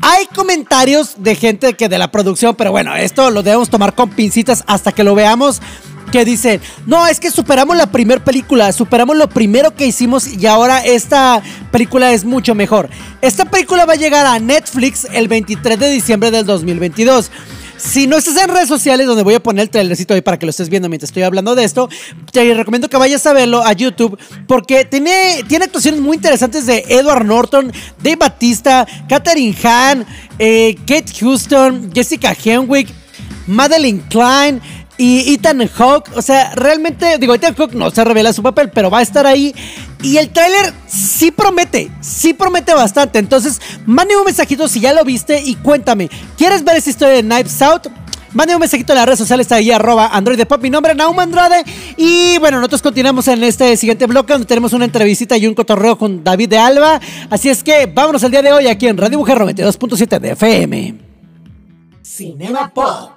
Hay 0.03 0.27
comentarios 0.27 1.15
de 1.19 1.35
gente 1.35 1.73
que 1.73 1.89
de 1.89 1.99
la 1.99 2.11
producción, 2.11 2.55
pero 2.55 2.71
bueno, 2.71 2.95
esto 2.95 3.31
lo 3.31 3.43
debemos 3.43 3.71
tomar 3.71 3.95
con 3.95 4.11
pincitas 4.11 4.63
hasta 4.67 4.93
que 4.93 5.03
lo 5.03 5.15
veamos 5.15 5.63
que 6.11 6.25
dicen, 6.25 6.61
no, 6.87 7.07
es 7.07 7.21
que 7.21 7.31
superamos 7.31 7.77
la 7.77 7.91
primera 7.91 8.23
película, 8.25 8.73
superamos 8.73 9.17
lo 9.17 9.29
primero 9.29 9.75
que 9.75 9.87
hicimos 9.87 10.27
y 10.27 10.47
ahora 10.47 10.85
esta 10.85 11.43
película 11.71 12.13
es 12.13 12.25
mucho 12.25 12.55
mejor. 12.55 12.89
Esta 13.21 13.45
película 13.45 13.85
va 13.85 13.95
a 13.95 13.97
llegar 13.97 14.27
a 14.27 14.39
Netflix 14.39 15.07
el 15.13 15.29
23 15.29 15.79
de 15.79 15.91
diciembre 15.91 16.31
del 16.31 16.47
2022. 16.47 17.31
Si 17.77 18.07
no 18.07 18.17
estás 18.17 18.37
en 18.39 18.49
redes 18.49 18.69
sociales, 18.69 19.07
donde 19.07 19.23
voy 19.23 19.35
a 19.35 19.43
poner 19.43 19.65
el 19.65 19.71
trailercito 19.71 20.15
ahí 20.15 20.23
para 20.23 20.39
que 20.39 20.47
lo 20.47 20.51
estés 20.51 20.71
viendo 20.71 20.89
mientras 20.89 21.11
estoy 21.11 21.25
hablando 21.25 21.55
de 21.55 21.65
esto, 21.65 21.91
te 22.33 22.55
recomiendo 22.55 22.89
que 22.89 22.97
vayas 22.97 23.27
a 23.27 23.35
verlo 23.35 23.63
a 23.63 23.73
YouTube 23.75 24.19
porque 24.47 24.87
tiene, 24.87 25.45
tiene 25.47 25.67
actuaciones 25.67 26.01
muy 26.01 26.17
interesantes 26.17 26.65
de 26.65 26.85
Edward 26.89 27.27
Norton, 27.27 27.71
Dave 28.03 28.17
Batista, 28.17 28.87
Katherine 29.09 29.55
Hahn, 29.63 30.07
eh, 30.39 30.75
Kate 30.87 31.13
Houston, 31.21 31.91
Jessica 31.95 32.35
Henwick, 32.43 32.89
Madeline 33.47 34.03
Klein, 34.09 34.61
y 34.99 35.35
Ethan 35.35 35.67
Hawke, 35.69 36.11
o 36.17 36.23
sea, 36.23 36.55
realmente, 36.55 37.19
digo, 37.19 37.35
Ethan 37.35 37.55
Hawke 37.55 37.75
no 37.75 37.91
se 37.91 38.05
revela 38.05 38.33
su 38.33 38.43
papel, 38.43 38.71
pero 38.71 38.91
va 38.91 39.01
a 39.01 39.03
estar 39.03 39.27
ahí. 39.27 39.55
Y 40.03 40.17
el 40.17 40.31
tráiler 40.31 40.73
sí 40.87 41.31
promete, 41.31 41.91
sí 42.01 42.33
promete 42.33 42.73
bastante. 42.75 43.19
Entonces, 43.19 43.61
mande 43.85 44.17
un 44.17 44.25
mensajito 44.25 44.69
si 44.69 44.81
ya 44.81 44.93
lo 44.93 45.05
viste 45.05 45.43
y 45.45 45.57
cuéntame, 45.57 46.09
¿quieres 46.37 46.65
ver 46.65 46.77
esa 46.77 46.91
historia 46.91 47.15
de 47.17 47.23
Knives 47.23 47.61
Out? 47.63 47.89
Mande 48.33 48.55
un 48.55 48.61
mensajito 48.61 48.93
en 48.93 48.99
las 48.99 49.07
redes 49.07 49.19
sociales 49.19 49.51
ahí, 49.53 49.71
arroba 49.71 50.09
Android 50.09 50.37
de 50.37 50.45
Pop. 50.45 50.61
Mi 50.61 50.69
nombre 50.69 50.93
es 50.93 50.99
Naum 50.99 51.19
Andrade. 51.19 51.65
Y 51.97 52.37
bueno, 52.39 52.59
nosotros 52.59 52.83
continuamos 52.83 53.29
en 53.29 53.43
este 53.45 53.77
siguiente 53.79 54.05
bloque 54.07 54.35
donde 54.35 54.47
tenemos 54.47 54.75
una 54.75 54.85
entrevista 54.85 55.39
y 55.39 55.47
un 55.47 55.55
cotorreo 55.55 55.97
con 55.97 56.23
David 56.23 56.51
de 56.51 56.59
Alba. 56.59 57.01
Así 57.31 57.49
es 57.49 57.63
que 57.63 57.87
vámonos 57.87 58.23
el 58.25 58.31
día 58.31 58.43
de 58.43 58.53
hoy 58.53 58.67
aquí 58.67 58.89
en 58.89 58.99
Radio 58.99 59.19
Mujer 59.19 59.39
92.7 59.39 60.21
de 60.21 60.31
FM. 60.33 60.95
Cinema 62.03 62.71
Pop. 62.75 63.16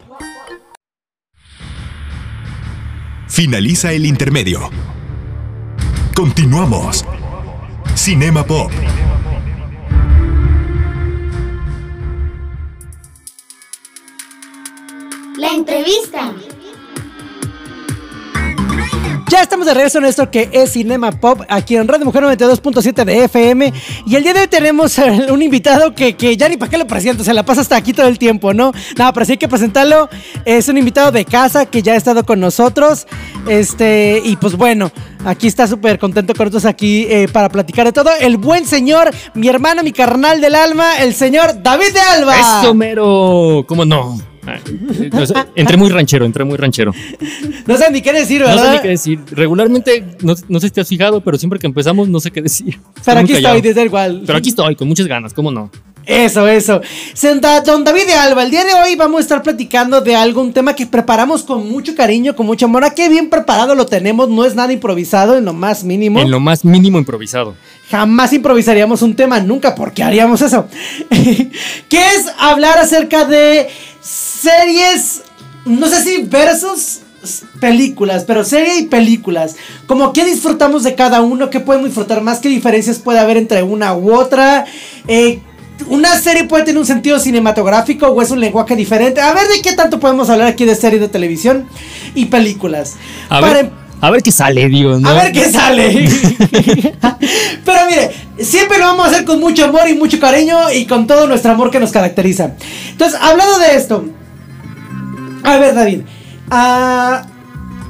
Finaliza 3.30 3.94
el 3.94 4.08
intermedio. 4.08 4.72
Continuamos. 6.16 7.06
Cinema 7.96 8.44
Pop. 8.44 8.72
La 15.38 15.50
entrevista. 15.54 16.34
Ya 19.30 19.44
estamos 19.44 19.68
de 19.68 19.76
regreso 19.76 20.00
en 20.00 20.06
esto 20.06 20.32
que 20.32 20.50
es 20.52 20.72
Cinema 20.72 21.12
Pop, 21.12 21.42
aquí 21.50 21.76
en 21.76 21.88
Radio 21.88 22.04
Mujer 22.04 22.24
92.7 22.24 23.06
de 23.06 23.26
FM. 23.26 23.72
Y 24.08 24.16
el 24.16 24.24
día 24.24 24.34
de 24.34 24.40
hoy 24.42 24.48
tenemos 24.48 24.98
un 25.30 25.44
invitado 25.44 25.94
que, 25.94 26.16
que 26.16 26.36
ya 26.36 26.50
ni 26.50 26.58
para 26.58 26.72
qué 26.72 26.80
lo 26.80 26.88
presento, 26.88 27.24
se 27.24 27.32
la 27.32 27.46
pasa 27.46 27.62
hasta 27.62 27.76
aquí 27.76 27.94
todo 27.94 28.08
el 28.08 28.18
tiempo, 28.18 28.56
¿no? 28.56 28.72
No, 28.98 29.14
pero 29.14 29.26
sí 29.28 29.34
hay 29.34 29.38
que 29.38 29.48
presentarlo. 29.48 30.10
Es 30.46 30.68
un 30.68 30.80
invitado 30.80 31.12
de 31.12 31.26
casa 31.26 31.68
que 31.68 31.84
ya 31.84 31.94
ha 31.94 31.96
estado 31.96 32.26
con 32.26 32.40
nosotros. 32.40 33.06
Este, 33.48 34.20
y 34.26 34.36
pues 34.38 34.56
bueno, 34.56 34.92
aquí 35.24 35.46
está 35.46 35.68
súper 35.68 36.00
contento 36.00 36.34
con 36.34 36.46
nosotros 36.46 36.66
aquí 36.66 37.06
eh, 37.08 37.28
para 37.32 37.50
platicar 37.50 37.86
de 37.86 37.92
todo. 37.92 38.10
El 38.20 38.38
buen 38.38 38.66
señor, 38.66 39.12
mi 39.36 39.48
hermano, 39.48 39.84
mi 39.84 39.92
carnal 39.92 40.42
del 40.42 40.56
alma, 40.56 40.98
el 40.98 41.14
señor 41.14 41.62
David 41.62 41.94
de 41.94 42.00
Alba. 42.00 42.62
¡Eso, 42.62 42.74
mero! 42.74 43.64
¿Cómo 43.68 43.86
no? 43.86 44.29
Ah, 44.48 44.58
no 45.12 45.26
sé, 45.26 45.34
entré 45.56 45.78
muy 45.78 45.90
ranchero, 45.90 46.26
entré 46.26 46.44
muy 46.44 46.58
ranchero. 46.58 46.94
No 47.68 47.78
sé 47.78 47.92
ni 47.92 48.02
qué 48.02 48.14
decir, 48.14 48.42
No 48.42 48.48
¿verdad? 48.48 48.64
sé 48.66 48.72
ni 48.78 48.82
qué 48.82 48.88
decir. 48.90 49.20
Regularmente, 49.32 50.04
no, 50.22 50.34
no 50.48 50.60
sé 50.60 50.68
si 50.68 50.74
te 50.74 50.82
has 50.82 50.88
fijado, 50.88 51.22
pero 51.22 51.38
siempre 51.38 51.60
que 51.60 51.68
empezamos 51.68 52.08
no 52.08 52.20
sé 52.20 52.32
qué 52.32 52.42
decir. 52.42 52.80
Pero 53.06 53.20
aquí 53.20 53.34
callado. 53.34 53.56
estoy, 53.56 53.70
desde 53.70 53.86
igual. 53.86 54.24
Pero 54.26 54.38
aquí 54.38 54.50
estoy, 54.50 54.76
con 54.76 54.88
muchas 54.88 55.08
ganas, 55.08 55.34
¿cómo 55.34 55.52
no? 55.52 55.70
Eso, 56.06 56.48
eso. 56.48 56.82
Senta- 57.14 57.62
Don 57.62 57.84
David 57.84 58.08
de 58.08 58.14
Alba, 58.14 58.42
el 58.44 58.50
día 58.50 58.64
de 58.66 58.74
hoy 58.74 58.96
vamos 58.96 59.20
a 59.20 59.22
estar 59.22 59.44
platicando 59.44 60.02
de 60.02 60.16
algo, 60.16 60.42
un 60.42 60.54
tema 60.54 60.74
que 60.76 60.88
preparamos 60.88 61.44
con 61.44 61.70
mucho 61.70 61.94
cariño, 61.94 62.36
con 62.36 62.48
mucho 62.48 62.66
amor. 62.66 62.84
¿A 62.84 62.96
qué 62.96 63.10
bien 63.10 63.30
preparado 63.30 63.76
lo 63.76 63.86
tenemos? 63.86 64.28
No 64.28 64.44
es 64.44 64.56
nada 64.56 64.74
improvisado 64.74 65.38
en 65.38 65.46
lo 65.46 65.54
más 65.54 65.84
mínimo. 65.84 66.20
En 66.20 66.32
lo 66.32 66.40
más 66.40 66.66
mínimo 66.66 66.98
improvisado. 66.98 67.54
Jamás 67.92 68.34
improvisaríamos 68.34 69.02
un 69.04 69.16
tema, 69.16 69.40
nunca, 69.40 69.76
porque 69.76 70.02
haríamos 70.02 70.42
eso. 70.42 70.68
que 71.10 71.98
es 71.98 72.26
hablar 72.40 72.78
acerca 72.80 73.26
de 73.26 73.68
series, 74.42 75.22
no 75.66 75.88
sé 75.88 76.04
si 76.04 76.24
versus 76.24 77.00
películas, 77.60 78.24
pero 78.26 78.44
serie 78.44 78.80
y 78.80 78.84
películas. 78.86 79.56
Como 79.88 80.14
qué 80.14 80.24
disfrutamos 80.26 80.84
de 80.84 80.96
cada 80.96 81.22
uno, 81.22 81.50
qué 81.50 81.60
podemos 81.60 81.88
disfrutar 81.88 82.22
más, 82.22 82.40
qué 82.40 82.50
diferencias 82.50 83.00
puede 83.00 83.20
haber 83.20 83.38
entre 83.38 83.64
una 83.64 83.94
u 83.94 84.14
otra. 84.16 84.66
Eh, 85.08 85.40
una 85.88 86.18
serie 86.20 86.44
puede 86.46 86.64
tener 86.64 86.80
un 86.80 86.86
sentido 86.86 87.20
cinematográfico 87.20 88.08
o 88.08 88.22
es 88.22 88.32
un 88.32 88.40
lenguaje 88.40 88.76
diferente. 88.76 89.22
A 89.22 89.34
ver 89.34 89.48
de 89.48 89.62
qué 89.62 89.74
tanto 89.74 90.00
podemos 90.00 90.30
hablar 90.30 90.48
aquí 90.48 90.66
de 90.66 90.76
series 90.76 91.02
de 91.02 91.08
televisión 91.10 91.68
y 92.16 92.26
películas. 92.26 92.96
A 93.30 93.40
Para 93.42 93.54
ver, 93.54 93.66
em- 93.66 93.72
a 94.02 94.10
ver 94.12 94.24
qué 94.24 94.32
sale, 94.32 94.70
digo, 94.70 94.98
¿no? 94.98 95.10
a 95.10 95.14
ver 95.14 95.32
qué 95.34 95.50
sale. 95.52 96.10
Pero 97.66 97.80
mire, 97.90 98.12
siempre 98.40 98.78
lo 98.78 98.86
vamos 98.86 99.06
a 99.06 99.10
hacer 99.10 99.26
con 99.26 99.40
mucho 99.42 99.66
amor 99.66 99.90
y 99.90 99.96
mucho 99.96 100.20
cariño 100.20 100.72
y 100.72 100.86
con 100.86 101.06
todo 101.06 101.28
nuestro 101.28 101.52
amor 101.52 101.70
que 101.70 101.80
nos 101.82 101.92
caracteriza. 101.92 102.54
Entonces, 102.92 103.20
hablando 103.22 103.60
de 103.60 103.76
esto, 103.76 104.06
a 105.44 105.58
ver, 105.58 105.76
David, 105.76 106.02
ah, 106.52 107.24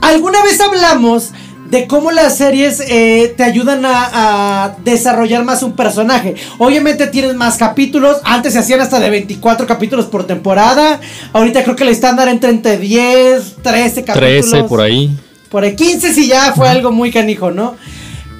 ¿alguna 0.01 0.43
vez 0.43 0.59
hablamos 0.61 1.31
de 1.69 1.85
cómo 1.85 2.09
las 2.11 2.35
series 2.37 2.79
eh, 2.87 3.33
te 3.37 3.43
ayudan 3.43 3.85
a, 3.85 4.63
a 4.65 4.75
desarrollar 4.83 5.43
más 5.43 5.61
un 5.63 5.73
personaje? 5.73 6.35
Obviamente 6.57 7.07
tienes 7.07 7.35
más 7.35 7.57
capítulos, 7.57 8.17
antes 8.23 8.53
se 8.53 8.59
hacían 8.59 8.81
hasta 8.81 8.99
de 8.99 9.09
24 9.09 9.67
capítulos 9.67 10.05
por 10.05 10.25
temporada, 10.25 10.99
ahorita 11.33 11.63
creo 11.63 11.75
que 11.75 11.83
el 11.83 11.89
estándar 11.89 12.27
entra 12.27 12.49
entre 12.49 12.77
10, 12.77 13.57
13 13.61 14.03
capítulos. 14.03 14.49
13 14.49 14.63
por 14.67 14.81
ahí. 14.81 15.15
Por 15.49 15.65
el 15.65 15.75
15 15.75 16.13
si 16.13 16.27
ya 16.27 16.53
fue 16.53 16.69
algo 16.69 16.91
muy 16.91 17.11
canijo, 17.11 17.49
¿no? 17.51 17.75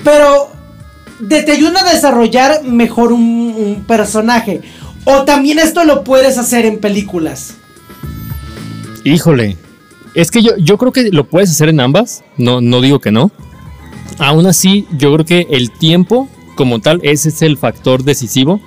Pero 0.04 0.52
de- 1.20 1.42
te 1.44 1.52
ayuda 1.52 1.82
a 1.82 1.92
desarrollar 1.94 2.64
mejor 2.64 3.12
un, 3.12 3.22
un 3.22 3.84
personaje. 3.88 4.62
O 5.06 5.24
también 5.24 5.58
esto 5.60 5.86
lo 5.86 6.04
puedes 6.04 6.38
hacer 6.38 6.66
en 6.66 6.80
películas. 6.80 7.56
Híjole. 9.10 9.58
Es 10.14 10.30
que 10.30 10.44
yo, 10.44 10.52
yo 10.58 10.78
creo 10.78 10.92
que 10.92 11.10
lo 11.12 11.24
puedes 11.24 11.50
hacer 11.50 11.70
en 11.70 11.80
ambas. 11.80 12.24
No, 12.38 12.62
no 12.62 12.80
digo 12.80 13.00
que 13.00 13.12
no. 13.12 13.32
Aún 14.20 14.46
así, 14.46 14.86
yo 14.98 15.14
creo 15.14 15.26
que 15.26 15.48
el 15.50 15.72
tiempo, 15.72 16.30
como 16.56 16.80
tal, 16.80 17.00
ese 17.04 17.30
es 17.30 17.42
el 17.42 17.58
factor 17.58 18.04
decisivo. 18.04 18.62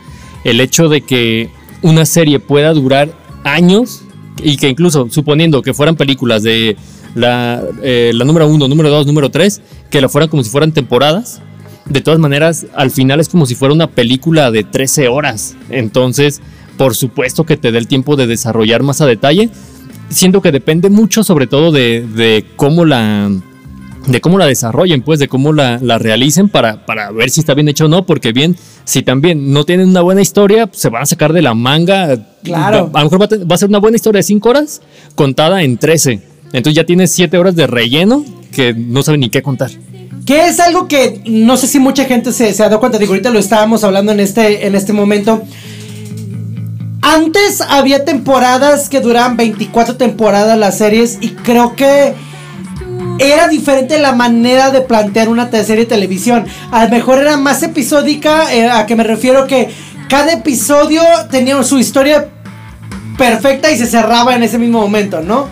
El 0.45 0.61
hecho 0.61 0.89
de 0.89 1.03
que 1.03 1.51
una 1.83 2.07
serie 2.07 2.41
pueda 2.41 2.73
durar 2.73 3.13
años 3.45 4.03
y 4.43 4.57
que 4.57 4.69
incluso, 4.69 5.09
suponiendo 5.11 5.63
que 5.63 5.75
fueran 5.75 5.95
películas 5.95 6.43
de 6.43 6.77
la, 7.15 7.63
eh, 7.83 8.13
número 8.15 8.49
uno, 8.49 8.67
número 8.67 8.91
dos, 8.91 9.07
número 9.07 9.31
tres, 9.31 9.61
que 9.91 10.01
la 10.01 10.09
fueran 10.09 10.29
como 10.29 10.43
si 10.43 10.51
fueran 10.51 10.73
temporadas. 10.73 11.41
De 11.85 12.01
todas 12.01 12.19
maneras, 12.19 12.67
al 12.75 12.91
final 12.91 13.21
es 13.21 13.29
como 13.29 13.47
si 13.47 13.55
fuera 13.55 13.75
una 13.75 13.89
película 13.89 14.51
de 14.51 14.65
13 14.65 15.09
horas. 15.09 15.55
Entonces, 15.69 16.41
por 16.79 16.97
supuesto 16.97 17.45
que 17.45 17.57
te 17.57 17.71
dé 17.71 17.79
el 17.79 17.87
tiempo 17.87 18.17
de 18.17 18.27
desarrollar 18.27 18.83
más 18.83 19.01
a 19.01 19.07
detalle 19.07 19.51
siento 20.13 20.41
que 20.43 20.53
depende 20.53 20.91
mucho 20.91 21.25
sobre 21.25 21.47
todo 21.47 21.73
de, 21.73 22.07
de 22.07 22.45
cómo 22.57 22.85
la 22.85 23.31
de 24.07 24.21
cómo 24.21 24.37
la 24.37 24.47
desarrollen, 24.47 25.03
pues, 25.03 25.21
de 25.21 25.29
cómo 25.29 25.53
la, 25.53 25.79
la 25.81 25.97
realicen 25.97 26.49
para, 26.49 26.85
para 26.87 27.13
ver 27.13 27.31
si 27.31 27.39
está 27.39 27.55
bien 27.55 27.69
hecho 27.69 27.85
o 27.85 27.89
no, 27.89 28.05
porque 28.05 28.33
bien, 28.33 28.57
si 28.85 29.03
también 29.03 29.53
no 29.53 29.63
tienen 29.63 29.89
una 29.91 30.01
buena 30.01 30.21
historia, 30.21 30.69
se 30.73 30.89
van 30.89 31.03
a 31.05 31.07
sacar 31.07 31.33
de 31.33 31.41
la 31.41 31.55
manga. 31.55 32.19
Claro. 32.43 32.91
A 32.95 32.99
lo 32.99 33.05
mejor 33.05 33.21
va 33.21 33.25
a, 33.27 33.29
te- 33.29 33.45
va 33.45 33.55
a 33.55 33.59
ser 33.59 33.69
una 33.69 33.79
buena 33.79 33.95
historia 33.95 34.19
de 34.19 34.25
5 34.25 34.49
horas 34.49 34.83
contada 35.15 35.63
en 35.63 35.79
13. 35.79 36.21
Entonces 36.47 36.75
ya 36.75 36.85
tienes 36.85 37.13
7 37.13 37.39
horas 37.39 37.55
de 37.55 37.69
relleno 37.69 38.25
que 38.51 38.75
no 38.75 39.05
saben 39.05 39.21
ni 39.21 39.31
qué 39.31 39.41
contar. 39.41 39.71
Que 40.27 40.47
es 40.49 40.59
algo 40.59 40.89
que 40.89 41.21
no 41.27 41.57
sé 41.57 41.69
si 41.69 41.79
mucha 41.79 42.05
gente 42.05 42.33
se, 42.33 42.53
se 42.55 42.63
ha 42.65 42.67
dado 42.67 42.81
cuenta. 42.81 42.99
Digo, 42.99 43.13
ahorita 43.13 43.31
lo 43.31 43.39
estábamos 43.39 43.85
hablando 43.85 44.11
en 44.11 44.19
este, 44.19 44.67
en 44.67 44.75
este 44.75 44.93
momento. 44.93 45.43
Antes 47.03 47.61
había 47.61 48.05
temporadas 48.05 48.89
que 48.89 49.01
duraban 49.01 49.37
24 49.37 49.97
temporadas 49.97 50.57
las 50.57 50.79
series 50.79 51.19
y 51.21 51.31
creo 51.31 51.75
que 51.75 52.15
era 53.19 53.49
diferente 53.49 53.99
la 53.99 54.13
manera 54.13 54.71
de 54.71 54.83
plantear 54.83 55.29
una 55.29 55.51
serie 55.51 55.85
de 55.85 55.87
televisión. 55.87 56.47
A 56.71 56.85
lo 56.85 56.91
mejor 56.91 57.19
era 57.19 57.37
más 57.37 57.63
episódica, 57.65 58.55
eh, 58.55 58.71
a 58.71 58.87
que 58.87 58.95
me 58.95 59.03
refiero 59.03 59.49
que 59.49 59.69
cada 60.09 60.33
episodio 60.33 61.03
tenía 61.29 61.61
su 61.65 61.79
historia 61.79 62.29
perfecta 63.19 63.71
y 63.73 63.77
se 63.77 63.87
cerraba 63.87 64.37
en 64.37 64.45
ese 64.45 64.59
mismo 64.59 64.81
momento, 64.81 65.21
¿no? 65.21 65.49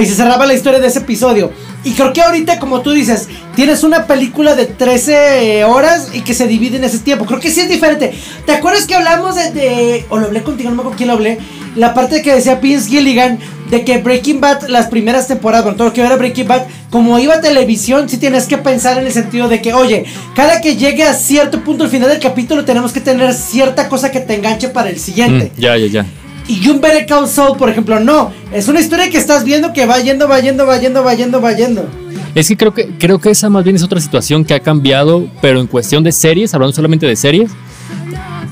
y 0.00 0.06
se 0.06 0.14
cerraba 0.14 0.46
la 0.46 0.54
historia 0.54 0.80
de 0.80 0.86
ese 0.86 1.00
episodio. 1.00 1.52
Y 1.84 1.92
creo 1.92 2.12
que 2.12 2.22
ahorita, 2.22 2.58
como 2.60 2.80
tú 2.82 2.92
dices, 2.92 3.28
tienes 3.56 3.82
una 3.82 4.06
película 4.06 4.54
de 4.54 4.66
13 4.66 5.64
horas 5.64 6.10
y 6.14 6.20
que 6.20 6.32
se 6.34 6.46
divide 6.46 6.76
en 6.76 6.84
ese 6.84 6.98
tiempo. 7.00 7.24
Creo 7.26 7.40
que 7.40 7.50
sí 7.50 7.60
es 7.60 7.68
diferente. 7.68 8.12
¿Te 8.46 8.52
acuerdas 8.52 8.86
que 8.86 8.94
hablamos 8.94 9.34
de, 9.34 9.50
de- 9.50 10.06
o 10.08 10.18
lo 10.18 10.26
hablé 10.26 10.42
contigo, 10.42 10.70
no 10.70 10.76
me 10.76 10.82
acuerdo 10.82 10.96
quién 10.96 11.08
lo 11.08 11.14
hablé? 11.14 11.38
La 11.74 11.94
parte 11.94 12.20
que 12.22 12.34
decía 12.34 12.56
Vince 12.56 12.88
Gilligan 12.88 13.38
de 13.70 13.82
que 13.84 13.98
Breaking 13.98 14.40
Bad, 14.40 14.68
las 14.68 14.86
primeras 14.88 15.26
temporadas, 15.26 15.64
bueno, 15.64 15.76
todo 15.78 15.88
lo 15.88 15.94
que 15.94 16.02
era 16.02 16.16
Breaking 16.16 16.46
Bad, 16.46 16.62
como 16.90 17.18
iba 17.18 17.34
a 17.36 17.40
televisión, 17.40 18.08
sí 18.08 18.18
tienes 18.18 18.44
que 18.44 18.58
pensar 18.58 18.98
en 18.98 19.06
el 19.06 19.12
sentido 19.12 19.48
de 19.48 19.62
que, 19.62 19.72
oye, 19.72 20.04
cada 20.36 20.60
que 20.60 20.76
llegue 20.76 21.02
a 21.04 21.14
cierto 21.14 21.64
punto 21.64 21.84
al 21.84 21.90
final 21.90 22.10
del 22.10 22.20
capítulo, 22.20 22.64
tenemos 22.66 22.92
que 22.92 23.00
tener 23.00 23.32
cierta 23.32 23.88
cosa 23.88 24.10
que 24.10 24.20
te 24.20 24.34
enganche 24.34 24.68
para 24.68 24.90
el 24.90 25.00
siguiente. 25.00 25.50
Mm, 25.56 25.60
ya, 25.60 25.76
ya, 25.78 25.86
ya. 25.86 26.06
Y 26.52 26.68
un 26.68 26.82
Better 26.82 27.06
Call 27.06 27.26
Saul, 27.26 27.56
por 27.56 27.70
ejemplo, 27.70 27.98
no. 27.98 28.30
Es 28.52 28.68
una 28.68 28.80
historia 28.80 29.08
que 29.08 29.16
estás 29.16 29.42
viendo 29.42 29.72
que 29.72 29.86
va 29.86 29.98
yendo, 30.00 30.28
va 30.28 30.38
yendo, 30.38 30.66
va 30.66 30.78
yendo, 30.78 31.02
va 31.02 31.14
yendo, 31.14 31.40
va 31.40 31.52
yendo. 31.52 31.88
Es 32.34 32.48
que 32.48 32.56
creo 32.56 32.74
que 32.74 32.88
creo 32.98 33.18
que 33.18 33.30
esa 33.30 33.48
más 33.48 33.64
bien 33.64 33.76
es 33.76 33.82
otra 33.82 34.00
situación 34.00 34.44
que 34.44 34.52
ha 34.52 34.60
cambiado, 34.60 35.28
pero 35.40 35.60
en 35.60 35.66
cuestión 35.66 36.04
de 36.04 36.12
series, 36.12 36.52
hablando 36.52 36.74
solamente 36.74 37.06
de 37.06 37.16
series, 37.16 37.50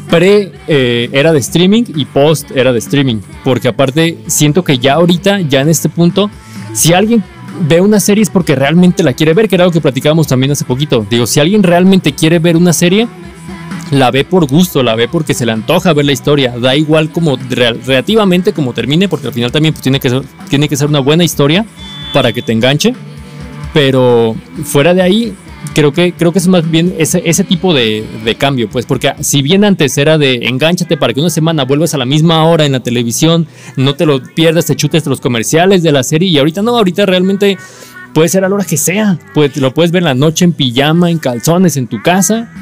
pre 0.09 0.52
eh, 0.66 1.11
era 1.12 1.33
de 1.33 1.40
streaming 1.40 1.85
y 1.95 2.07
post 2.07 2.50
era 2.52 2.73
de 2.73 2.78
streaming, 2.78 3.19
porque 3.45 3.69
aparte 3.69 4.19
siento 4.26 4.64
que 4.64 4.78
ya 4.78 4.95
ahorita, 4.95 5.40
ya 5.40 5.61
en 5.61 5.69
este 5.69 5.88
punto, 5.90 6.30
si 6.73 6.95
alguien 6.95 7.23
ve 7.69 7.80
una 7.80 8.00
serie 8.00 8.23
es 8.23 8.30
porque 8.30 8.54
realmente 8.54 9.02
la 9.02 9.12
quiere 9.12 9.35
ver, 9.35 9.49
que 9.49 9.57
era 9.57 9.64
algo 9.64 9.73
que 9.73 9.80
platicábamos 9.80 10.26
también 10.26 10.52
hace 10.52 10.64
poquito. 10.64 11.07
Digo, 11.09 11.26
si 11.26 11.40
alguien 11.40 11.62
realmente 11.62 12.14
quiere 12.14 12.38
ver 12.38 12.57
una 12.57 12.73
serie, 12.73 13.09
la 13.90 14.11
ve 14.11 14.25
por 14.25 14.47
gusto, 14.47 14.82
la 14.82 14.94
ve 14.94 15.09
porque 15.09 15.35
se 15.35 15.44
le 15.47 15.52
antoja 15.52 15.92
ver 15.92 16.04
la 16.04 16.12
historia, 16.12 16.54
da 16.59 16.76
igual 16.76 17.11
como 17.11 17.37
real- 17.37 17.80
relativamente 17.85 18.52
como 18.52 18.73
termine, 18.73 19.09
porque 19.09 19.26
al 19.28 19.32
final 19.32 19.50
también 19.50 19.75
pues, 19.75 19.82
tiene, 19.82 19.99
que 19.99 20.11
ser, 20.11 20.23
tiene 20.49 20.68
que 20.68 20.76
ser 20.76 20.88
una 20.88 21.00
buena 21.00 21.25
historia 21.25 21.64
para 22.12 22.32
que 22.32 22.42
te 22.42 22.52
enganche, 22.52 22.94
pero 23.73 24.35
fuera 24.64 24.94
de 24.94 25.02
ahí, 25.02 25.35
creo 25.75 25.92
que, 25.92 26.12
creo 26.12 26.32
que 26.32 26.38
es 26.38 26.49
más 26.49 26.68
bien 26.70 26.94
ese, 26.99 27.23
ese 27.25 27.44
tipo 27.44 27.75
de, 27.75 28.04
de 28.25 28.35
cambio, 28.37 28.68
pues 28.70 28.87
porque 28.87 29.12
si 29.20 29.42
bien 29.42 29.64
antes 29.64 29.97
era 29.99 30.18
de 30.18 30.47
engánchate 30.47 30.97
para 30.97 31.12
que 31.12 31.20
una 31.20 31.30
semana 31.30 31.64
vuelvas 31.64 31.94
a 31.94 31.99
la 31.99 32.04
misma 32.06 32.44
hora 32.47 32.64
en 32.66 32.73
la 32.73 32.80
televisión, 32.80 33.47
no 33.76 33.94
te 33.94 34.06
lo 34.06 34.23
pierdas, 34.23 34.66
te 34.66 34.76
chutes 34.76 35.06
los 35.06 35.20
comerciales 35.20 35.82
de 35.82 35.92
la 35.92 36.02
serie, 36.02 36.28
y 36.28 36.38
ahorita 36.38 36.62
no, 36.62 36.76
ahorita 36.76 37.06
realmente 37.06 37.59
puede 38.14 38.28
ser 38.28 38.44
a 38.44 38.49
la 38.49 38.54
hora 38.54 38.64
que 38.64 38.76
sea, 38.76 39.18
pues, 39.35 39.56
lo 39.56 39.73
puedes 39.75 39.92
ver 39.92 40.00
en 40.02 40.06
la 40.06 40.14
noche 40.14 40.44
en 40.44 40.52
pijama, 40.52 41.11
en 41.11 41.18
calzones, 41.18 41.76
en 41.76 41.87
tu 41.87 42.02
casa. 42.02 42.52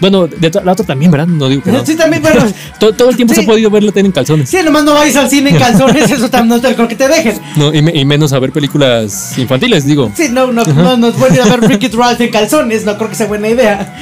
Bueno, 0.00 0.26
de 0.26 0.50
la 0.64 0.72
otra 0.72 0.84
también, 0.86 1.10
¿verdad? 1.10 1.26
No 1.26 1.48
digo 1.48 1.62
que 1.62 1.72
no. 1.72 1.84
Sí, 1.84 1.96
también, 1.96 2.22
pero. 2.22 2.40
todo, 2.78 2.92
todo 2.94 3.10
el 3.10 3.16
tiempo 3.16 3.34
Sí. 3.34 3.40
se 3.40 3.44
ha 3.44 3.48
podido 3.48 3.70
ver 3.70 3.82
la 3.82 3.90
tele 3.92 4.06
en 4.06 4.12
calzones. 4.12 4.48
Sí, 4.48 4.58
nomás 4.64 4.84
no 4.84 4.94
vayas 4.94 5.16
al 5.16 5.28
cine 5.30 5.50
en 5.50 5.58
calzones, 5.58 6.10
eso 6.10 6.28
también 6.30 6.60
no 6.60 6.68
te 6.68 6.74
creo 6.74 6.86
que 6.88 6.94
te 6.96 7.08
dejen. 7.08 7.40
No, 7.56 7.74
y, 7.74 7.82
me- 7.82 7.94
y 7.96 8.04
menos 8.04 8.32
a 8.32 8.38
ver 8.38 8.52
películas 8.52 9.36
infantiles, 9.38 9.84
digo. 9.84 10.12
Sí, 10.14 10.28
no, 10.30 10.52
no, 10.52 10.62
no, 10.64 10.96
no 10.96 11.08
es 11.08 11.18
bueno 11.18 11.34
ir 11.34 11.42
a 11.42 11.46
ver 11.46 11.60
Ricky 11.62 11.88
Ralph 11.88 12.20
en 12.20 12.30
calzones, 12.30 12.84
no 12.84 12.96
creo 12.96 13.08
que 13.10 13.16
sea 13.16 13.26
buena 13.26 13.48
idea. 13.48 13.96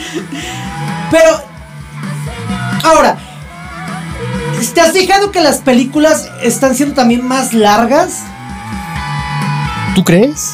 Pero. 1.10 1.42
Ahora. 2.84 3.16
¿Te 4.74 4.80
has 4.80 4.92
fijado 4.92 5.30
que 5.30 5.40
las 5.40 5.58
películas 5.58 6.28
están 6.42 6.74
siendo 6.74 6.94
también 6.94 7.26
más 7.26 7.52
largas? 7.54 8.20
¿Tú 9.94 10.04
crees? 10.04 10.52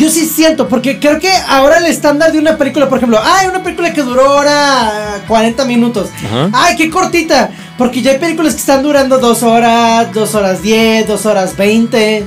Yo 0.00 0.08
sí 0.08 0.24
siento, 0.24 0.66
porque 0.66 0.98
creo 0.98 1.18
que 1.20 1.30
ahora 1.46 1.76
el 1.76 1.84
estándar 1.84 2.32
de 2.32 2.38
una 2.38 2.56
película, 2.56 2.88
por 2.88 2.96
ejemplo, 2.96 3.20
ay, 3.22 3.48
una 3.48 3.62
película 3.62 3.92
que 3.92 4.02
duró 4.02 4.32
hora 4.32 5.20
40 5.28 5.64
minutos. 5.66 6.08
Ajá. 6.24 6.48
Ay, 6.54 6.76
qué 6.76 6.88
cortita. 6.88 7.50
Porque 7.76 8.00
ya 8.00 8.12
hay 8.12 8.18
películas 8.18 8.54
que 8.54 8.60
están 8.60 8.82
durando 8.82 9.18
dos 9.18 9.42
horas, 9.42 10.12
dos 10.14 10.34
horas 10.34 10.62
10, 10.62 11.06
dos 11.06 11.26
horas 11.26 11.54
20. 11.54 12.26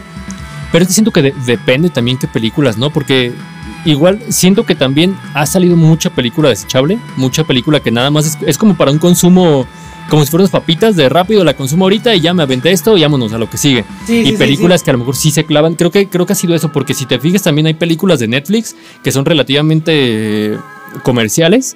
Pero 0.72 0.86
siento 0.86 1.10
que 1.12 1.24
de- 1.24 1.34
depende 1.46 1.90
también 1.90 2.18
qué 2.20 2.28
películas, 2.28 2.78
¿no? 2.78 2.92
Porque 2.92 3.34
igual 3.86 4.20
siento 4.30 4.66
que 4.66 4.76
también 4.76 5.16
ha 5.34 5.46
salido 5.46 5.76
mucha 5.76 6.10
película 6.10 6.50
desechable, 6.50 6.98
mucha 7.18 7.44
película 7.44 7.80
que 7.80 7.92
nada 7.92 8.10
más 8.12 8.26
es, 8.26 8.38
es 8.46 8.58
como 8.58 8.76
para 8.76 8.92
un 8.92 9.00
consumo, 9.00 9.66
como 10.10 10.24
si 10.26 10.32
fueran 10.32 10.48
papitas 10.50 10.96
de 10.96 11.10
rápido, 11.10 11.44
la 11.44 11.54
consumo 11.56 11.86
ahorita 11.86 12.14
y 12.16 12.22
ya 12.22 12.34
me 12.34 12.44
aventé 12.44 12.72
esto 12.72 12.98
y 12.98 13.02
vámonos 13.02 13.34
a 13.34 13.38
lo 13.38 13.50
que 13.50 13.58
sigue. 13.58 13.84
Sí, 14.06 14.20
y 14.22 14.26
sí, 14.32 14.38
películas 14.38 14.82
sí. 14.82 14.86
que 14.86 14.92
a 14.92 14.94
lo 14.94 15.00
mejor 15.00 15.16
sí 15.16 15.32
se 15.32 15.44
clavan, 15.46 15.76
creo 15.76 15.92
que, 15.92 16.08
creo 16.08 16.26
que 16.26 16.34
ha 16.34 16.36
sido 16.36 16.56
eso, 16.56 16.72
porque 16.72 16.94
si 16.94 17.06
te 17.06 17.20
fijas 17.20 17.44
también 17.44 17.68
hay 17.68 17.74
películas 17.74 18.20
de 18.20 18.28
Netflix 18.28 18.76
que 19.04 19.12
son 19.12 19.26
relativamente 19.26 20.58
comerciales, 21.04 21.76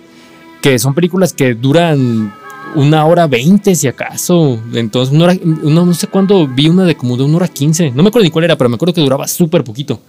que 0.62 0.80
son 0.80 0.94
películas 0.94 1.34
que 1.34 1.54
duran 1.54 2.34
una 2.76 3.06
hora 3.06 3.28
veinte 3.28 3.76
si 3.76 3.88
acaso. 3.88 4.60
Entonces, 4.74 5.14
una 5.16 5.26
hora, 5.26 5.38
una- 5.64 5.86
no 5.86 5.94
sé 5.94 6.08
cuándo 6.08 6.48
vi 6.48 6.68
una 6.68 6.84
de 6.84 6.96
como 6.96 7.18
de 7.18 7.24
una 7.24 7.38
hora 7.38 7.48
quince. 7.48 7.92
No 7.92 8.04
me 8.04 8.10
acuerdo 8.10 8.26
ni 8.26 8.32
cuál 8.32 8.46
era, 8.46 8.56
pero 8.58 8.70
me 8.70 8.76
acuerdo 8.76 8.94
que 8.94 9.02
duraba 9.02 9.28
súper 9.28 9.64
poquito. 9.64 10.00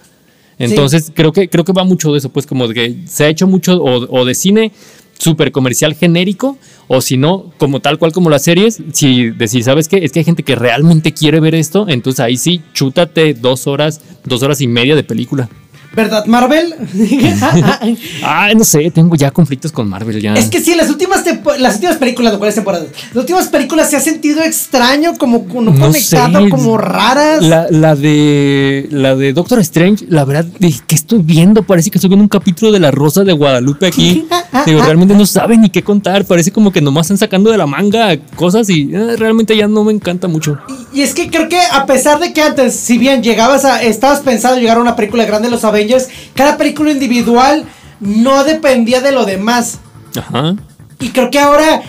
Entonces, 0.58 1.12
creo 1.14 1.32
que 1.32 1.48
creo 1.48 1.64
que 1.64 1.72
va 1.72 1.84
mucho 1.84 2.12
de 2.12 2.18
eso, 2.18 2.30
pues 2.30 2.46
como 2.46 2.66
de 2.66 2.74
que 2.74 2.96
se 3.06 3.24
ha 3.24 3.28
hecho 3.28 3.46
mucho 3.46 3.82
o, 3.82 4.20
o 4.20 4.24
de 4.24 4.34
cine 4.34 4.72
súper 5.18 5.52
comercial 5.52 5.94
genérico, 5.94 6.56
o 6.86 7.00
si 7.00 7.16
no, 7.16 7.52
como 7.58 7.80
tal 7.80 7.98
cual 7.98 8.12
como 8.12 8.30
las 8.30 8.44
series, 8.44 8.80
si 8.92 9.30
decir, 9.30 9.64
¿sabes 9.64 9.88
qué? 9.88 9.98
Es 9.98 10.12
que 10.12 10.20
hay 10.20 10.24
gente 10.24 10.42
que 10.42 10.54
realmente 10.54 11.12
quiere 11.12 11.40
ver 11.40 11.54
esto, 11.54 11.86
entonces 11.88 12.20
ahí 12.20 12.36
sí, 12.36 12.62
chútate 12.72 13.34
dos 13.34 13.66
horas, 13.66 14.00
dos 14.24 14.42
horas 14.42 14.60
y 14.60 14.68
media 14.68 14.96
de 14.96 15.02
película. 15.04 15.48
¿Verdad, 15.94 16.26
Marvel? 16.26 16.74
Ah, 18.22 18.50
no 18.56 18.64
sé, 18.64 18.90
tengo 18.90 19.14
ya 19.16 19.30
conflictos 19.30 19.72
con 19.72 19.88
Marvel 19.88 20.20
ya. 20.20 20.34
Es 20.34 20.46
que 20.50 20.60
sí, 20.60 20.74
las 20.74 20.90
últimas, 20.90 21.24
las 21.58 21.74
últimas 21.76 21.96
películas, 21.96 22.32
¿de 22.32 22.38
cuáles 22.38 22.54
temporadas? 22.54 22.88
Las 23.08 23.16
últimas 23.16 23.46
películas 23.48 23.90
se 23.90 23.96
ha 23.96 24.00
sentido 24.00 24.42
extraño, 24.42 25.14
como 25.18 25.46
no 25.54 25.70
No 25.72 25.78
conectado, 25.80 26.44
sé. 26.44 26.50
como 26.50 26.76
raras. 26.76 27.42
La, 27.42 27.66
la 27.70 27.94
de 27.96 28.86
la 28.90 29.14
de 29.16 29.32
Doctor 29.32 29.60
Strange, 29.60 30.06
la 30.08 30.24
verdad, 30.24 30.46
¿qué 30.60 30.94
estoy 30.94 31.20
viendo? 31.22 31.62
Parece 31.62 31.90
que 31.90 31.98
estoy 31.98 32.08
viendo 32.08 32.22
un 32.24 32.28
capítulo 32.28 32.72
de 32.72 32.80
La 32.80 32.90
Rosa 32.90 33.24
de 33.24 33.32
Guadalupe 33.32 33.86
aquí. 33.86 34.26
Digo, 34.66 34.82
realmente 34.82 35.14
no 35.14 35.26
saben 35.26 35.60
ni 35.62 35.70
qué 35.70 35.82
contar. 35.82 36.24
Parece 36.24 36.50
como 36.52 36.72
que 36.72 36.80
nomás 36.80 37.06
están 37.06 37.18
sacando 37.18 37.50
de 37.50 37.58
la 37.58 37.66
manga 37.66 38.16
cosas 38.36 38.68
y 38.70 38.90
eh, 38.92 39.16
realmente 39.16 39.56
ya 39.56 39.68
no 39.68 39.84
me 39.84 39.92
encanta 39.92 40.28
mucho. 40.28 40.58
Y 40.92 41.02
es 41.02 41.14
que 41.14 41.30
creo 41.30 41.48
que 41.48 41.58
a 41.72 41.86
pesar 41.86 42.18
de 42.18 42.32
que 42.32 42.42
antes, 42.42 42.74
si 42.74 42.98
bien 42.98 43.22
llegabas 43.22 43.64
a, 43.64 43.82
estabas 43.82 44.20
pensado 44.20 44.56
llegar 44.58 44.78
a 44.78 44.80
una 44.80 44.96
película 44.96 45.24
grande 45.24 45.48
de 45.48 45.52
los 45.52 45.64
Avengers, 45.78 46.08
cada 46.34 46.56
película 46.56 46.90
individual 46.90 47.64
no 48.00 48.44
dependía 48.44 49.00
de 49.00 49.12
lo 49.12 49.24
demás. 49.24 49.78
Ajá. 50.16 50.56
Y 51.00 51.10
creo 51.10 51.30
que 51.30 51.38
ahora 51.38 51.82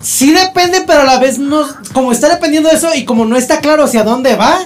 sí 0.00 0.32
depende, 0.32 0.82
pero 0.86 1.02
a 1.02 1.04
la 1.04 1.18
vez 1.18 1.38
no, 1.38 1.62
como 1.92 2.12
está 2.12 2.28
dependiendo 2.28 2.68
de 2.68 2.76
eso 2.76 2.88
y 2.94 3.04
como 3.04 3.24
no 3.24 3.36
está 3.36 3.60
claro 3.60 3.84
hacia 3.84 4.02
dónde 4.02 4.34
va, 4.34 4.58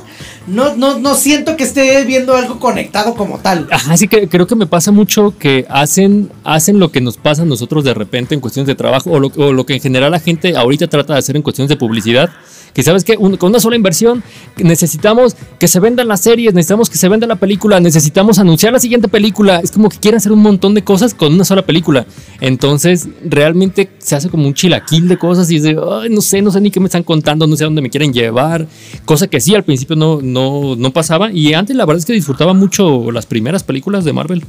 no, 0.46 0.76
no, 0.76 0.98
no 0.98 1.14
siento 1.14 1.56
que 1.56 1.64
esté 1.64 2.04
viendo 2.04 2.36
algo 2.36 2.58
conectado 2.60 3.14
como 3.14 3.38
tal. 3.38 3.66
Ajá, 3.70 3.96
sí 3.96 4.08
que 4.08 4.28
creo 4.28 4.46
que 4.46 4.54
me 4.54 4.66
pasa 4.66 4.92
mucho 4.92 5.34
que 5.38 5.66
hacen, 5.68 6.30
hacen 6.44 6.78
lo 6.78 6.92
que 6.92 7.00
nos 7.00 7.16
pasa 7.16 7.42
a 7.42 7.46
nosotros 7.46 7.84
de 7.84 7.94
repente 7.94 8.34
en 8.34 8.40
cuestiones 8.40 8.66
de 8.66 8.74
trabajo 8.74 9.10
o 9.10 9.20
lo, 9.20 9.32
o 9.36 9.52
lo 9.52 9.66
que 9.66 9.74
en 9.74 9.80
general 9.80 10.12
la 10.12 10.20
gente 10.20 10.56
ahorita 10.56 10.86
trata 10.86 11.14
de 11.14 11.18
hacer 11.18 11.36
en 11.36 11.42
cuestiones 11.42 11.68
de 11.68 11.76
publicidad. 11.76 12.30
Que 12.74 12.82
sabes 12.82 13.04
que 13.04 13.16
con 13.16 13.38
una 13.40 13.60
sola 13.60 13.76
inversión 13.76 14.22
necesitamos 14.56 15.36
que 15.60 15.68
se 15.68 15.78
vendan 15.78 16.08
las 16.08 16.20
series, 16.22 16.54
necesitamos 16.54 16.90
que 16.90 16.98
se 16.98 17.08
venda 17.08 17.26
la 17.26 17.36
película, 17.36 17.78
necesitamos 17.78 18.38
anunciar 18.40 18.72
la 18.72 18.80
siguiente 18.80 19.06
película. 19.08 19.60
Es 19.60 19.70
como 19.70 19.88
que 19.88 19.98
quieren 19.98 20.18
hacer 20.18 20.32
un 20.32 20.42
montón 20.42 20.74
de 20.74 20.82
cosas 20.82 21.14
con 21.14 21.32
una 21.32 21.44
sola 21.44 21.62
película. 21.62 22.04
Entonces 22.40 23.08
realmente 23.24 23.90
se 23.98 24.16
hace 24.16 24.28
como 24.28 24.46
un 24.46 24.54
chilaquil 24.54 25.06
de 25.06 25.16
cosas 25.16 25.50
y 25.52 25.56
es 25.56 25.62
de, 25.62 25.78
"Ay, 26.02 26.10
no 26.10 26.20
sé, 26.20 26.42
no 26.42 26.50
sé 26.50 26.60
ni 26.60 26.72
qué 26.72 26.80
me 26.80 26.86
están 26.86 27.04
contando, 27.04 27.46
no 27.46 27.56
sé 27.56 27.62
a 27.62 27.68
dónde 27.68 27.80
me 27.80 27.90
quieren 27.90 28.12
llevar. 28.12 28.66
Cosa 29.04 29.28
que 29.28 29.40
sí 29.40 29.54
al 29.54 29.62
principio 29.62 29.94
no, 29.94 30.20
no, 30.20 30.74
no 30.76 30.92
pasaba. 30.92 31.30
Y 31.32 31.54
antes 31.54 31.76
la 31.76 31.84
verdad 31.86 32.00
es 32.00 32.06
que 32.06 32.12
disfrutaba 32.12 32.54
mucho 32.54 33.10
las 33.12 33.26
primeras 33.26 33.62
películas 33.62 34.04
de 34.04 34.12
Marvel. 34.12 34.44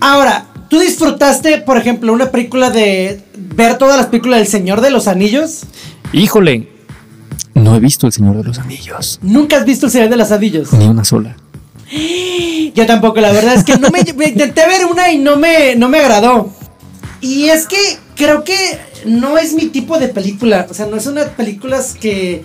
Ahora, 0.00 0.46
¿tú 0.70 0.78
disfrutaste, 0.78 1.58
por 1.58 1.76
ejemplo, 1.76 2.10
una 2.12 2.30
película 2.30 2.70
de 2.70 3.20
ver 3.54 3.76
todas 3.76 3.98
las 3.98 4.06
películas 4.06 4.38
del 4.38 4.48
Señor 4.48 4.80
de 4.80 4.90
los 4.90 5.08
Anillos? 5.08 5.64
Híjole, 6.14 6.69
no 7.62 7.76
he 7.76 7.80
visto 7.80 8.06
El 8.06 8.12
Señor 8.12 8.36
de 8.36 8.44
los 8.44 8.58
Anillos. 8.58 9.18
¿Nunca 9.22 9.56
has 9.56 9.64
visto 9.64 9.86
El 9.86 9.92
Señor 9.92 10.08
de 10.08 10.16
los 10.16 10.32
Anillos? 10.32 10.72
Ni 10.72 10.86
una 10.86 11.04
sola. 11.04 11.36
Yo 12.74 12.86
tampoco, 12.86 13.20
la 13.20 13.32
verdad 13.32 13.54
es 13.54 13.64
que 13.64 13.76
no 13.76 13.90
me, 13.90 14.04
me 14.14 14.28
intenté 14.28 14.66
ver 14.66 14.86
una 14.86 15.10
y 15.10 15.18
no 15.18 15.36
me, 15.36 15.74
no 15.76 15.88
me 15.88 15.98
agradó. 15.98 16.50
Y 17.20 17.48
es 17.48 17.66
que 17.66 17.76
creo 18.16 18.44
que 18.44 18.56
no 19.04 19.38
es 19.38 19.54
mi 19.54 19.66
tipo 19.66 19.98
de 19.98 20.08
película. 20.08 20.66
O 20.70 20.74
sea, 20.74 20.86
no 20.86 20.96
es 20.96 21.06
una 21.06 21.24
películas 21.24 21.96
que. 21.98 22.44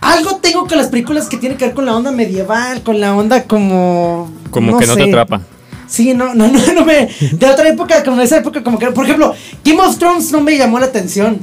Algo 0.00 0.36
tengo 0.36 0.66
con 0.66 0.78
las 0.78 0.88
películas 0.88 1.26
que 1.26 1.36
tienen 1.36 1.58
que 1.58 1.66
ver 1.66 1.74
con 1.74 1.86
la 1.86 1.96
onda 1.96 2.12
medieval, 2.12 2.82
con 2.82 3.00
la 3.00 3.14
onda 3.16 3.44
como. 3.44 4.30
Como 4.50 4.78
que 4.78 4.86
no 4.86 4.94
te 4.94 5.04
atrapa. 5.04 5.42
Sí, 5.88 6.14
no, 6.14 6.34
no, 6.34 6.48
no, 6.48 6.60
no 6.74 6.84
me. 6.84 7.08
De 7.32 7.46
otra 7.46 7.68
época, 7.68 8.04
como 8.04 8.18
de 8.18 8.24
esa 8.24 8.38
época, 8.38 8.62
como 8.62 8.78
que. 8.78 8.86
Por 8.88 9.04
ejemplo, 9.04 9.34
Game 9.64 9.80
of 9.80 9.98
Thrones 9.98 10.30
no 10.30 10.40
me 10.40 10.56
llamó 10.56 10.78
la 10.78 10.86
atención. 10.86 11.40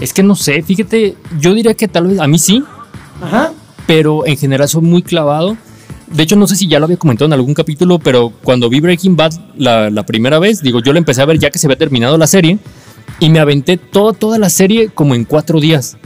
Es 0.00 0.12
que 0.12 0.22
no 0.22 0.36
sé, 0.36 0.62
fíjate, 0.62 1.16
yo 1.40 1.54
diría 1.54 1.74
que 1.74 1.88
tal 1.88 2.06
vez 2.06 2.20
a 2.20 2.26
mí 2.26 2.38
sí, 2.38 2.62
Ajá. 3.20 3.52
pero 3.86 4.26
en 4.26 4.36
general 4.36 4.68
soy 4.68 4.82
muy 4.82 5.02
clavado. 5.02 5.56
De 6.06 6.22
hecho, 6.22 6.36
no 6.36 6.46
sé 6.46 6.56
si 6.56 6.68
ya 6.68 6.78
lo 6.78 6.84
había 6.84 6.96
comentado 6.96 7.26
en 7.26 7.32
algún 7.32 7.52
capítulo, 7.52 7.98
pero 7.98 8.32
cuando 8.42 8.68
vi 8.70 8.80
Breaking 8.80 9.16
Bad 9.16 9.32
la, 9.56 9.90
la 9.90 10.06
primera 10.06 10.38
vez, 10.38 10.62
digo, 10.62 10.80
yo 10.80 10.92
la 10.92 10.98
empecé 10.98 11.20
a 11.20 11.26
ver 11.26 11.38
ya 11.38 11.50
que 11.50 11.58
se 11.58 11.66
había 11.66 11.76
terminado 11.76 12.16
la 12.16 12.26
serie 12.26 12.58
y 13.20 13.28
me 13.28 13.40
aventé 13.40 13.76
todo, 13.76 14.12
toda 14.12 14.38
la 14.38 14.48
serie 14.50 14.88
como 14.88 15.14
en 15.14 15.24
cuatro 15.24 15.60
días. 15.60 15.96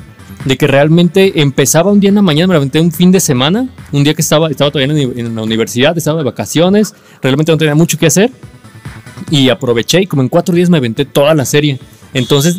De 0.44 0.56
que 0.56 0.66
realmente 0.66 1.40
empezaba 1.40 1.92
un 1.92 2.00
día 2.00 2.08
en 2.08 2.16
la 2.16 2.22
mañana, 2.22 2.48
me 2.48 2.54
la 2.54 2.56
aventé 2.56 2.80
un 2.80 2.90
fin 2.90 3.12
de 3.12 3.20
semana, 3.20 3.68
un 3.92 4.02
día 4.02 4.12
que 4.14 4.22
estaba, 4.22 4.50
estaba 4.50 4.72
todavía 4.72 4.92
en, 4.92 5.18
en 5.18 5.36
la 5.36 5.42
universidad, 5.42 5.96
estaba 5.96 6.18
de 6.18 6.24
vacaciones, 6.24 6.94
realmente 7.22 7.52
no 7.52 7.58
tenía 7.58 7.76
mucho 7.76 7.96
que 7.96 8.06
hacer 8.06 8.32
y 9.30 9.50
aproveché 9.50 10.02
y 10.02 10.06
como 10.06 10.22
en 10.22 10.28
cuatro 10.28 10.52
días 10.54 10.68
me 10.68 10.78
aventé 10.78 11.04
toda 11.04 11.32
la 11.34 11.44
serie. 11.44 11.78
Entonces, 12.12 12.58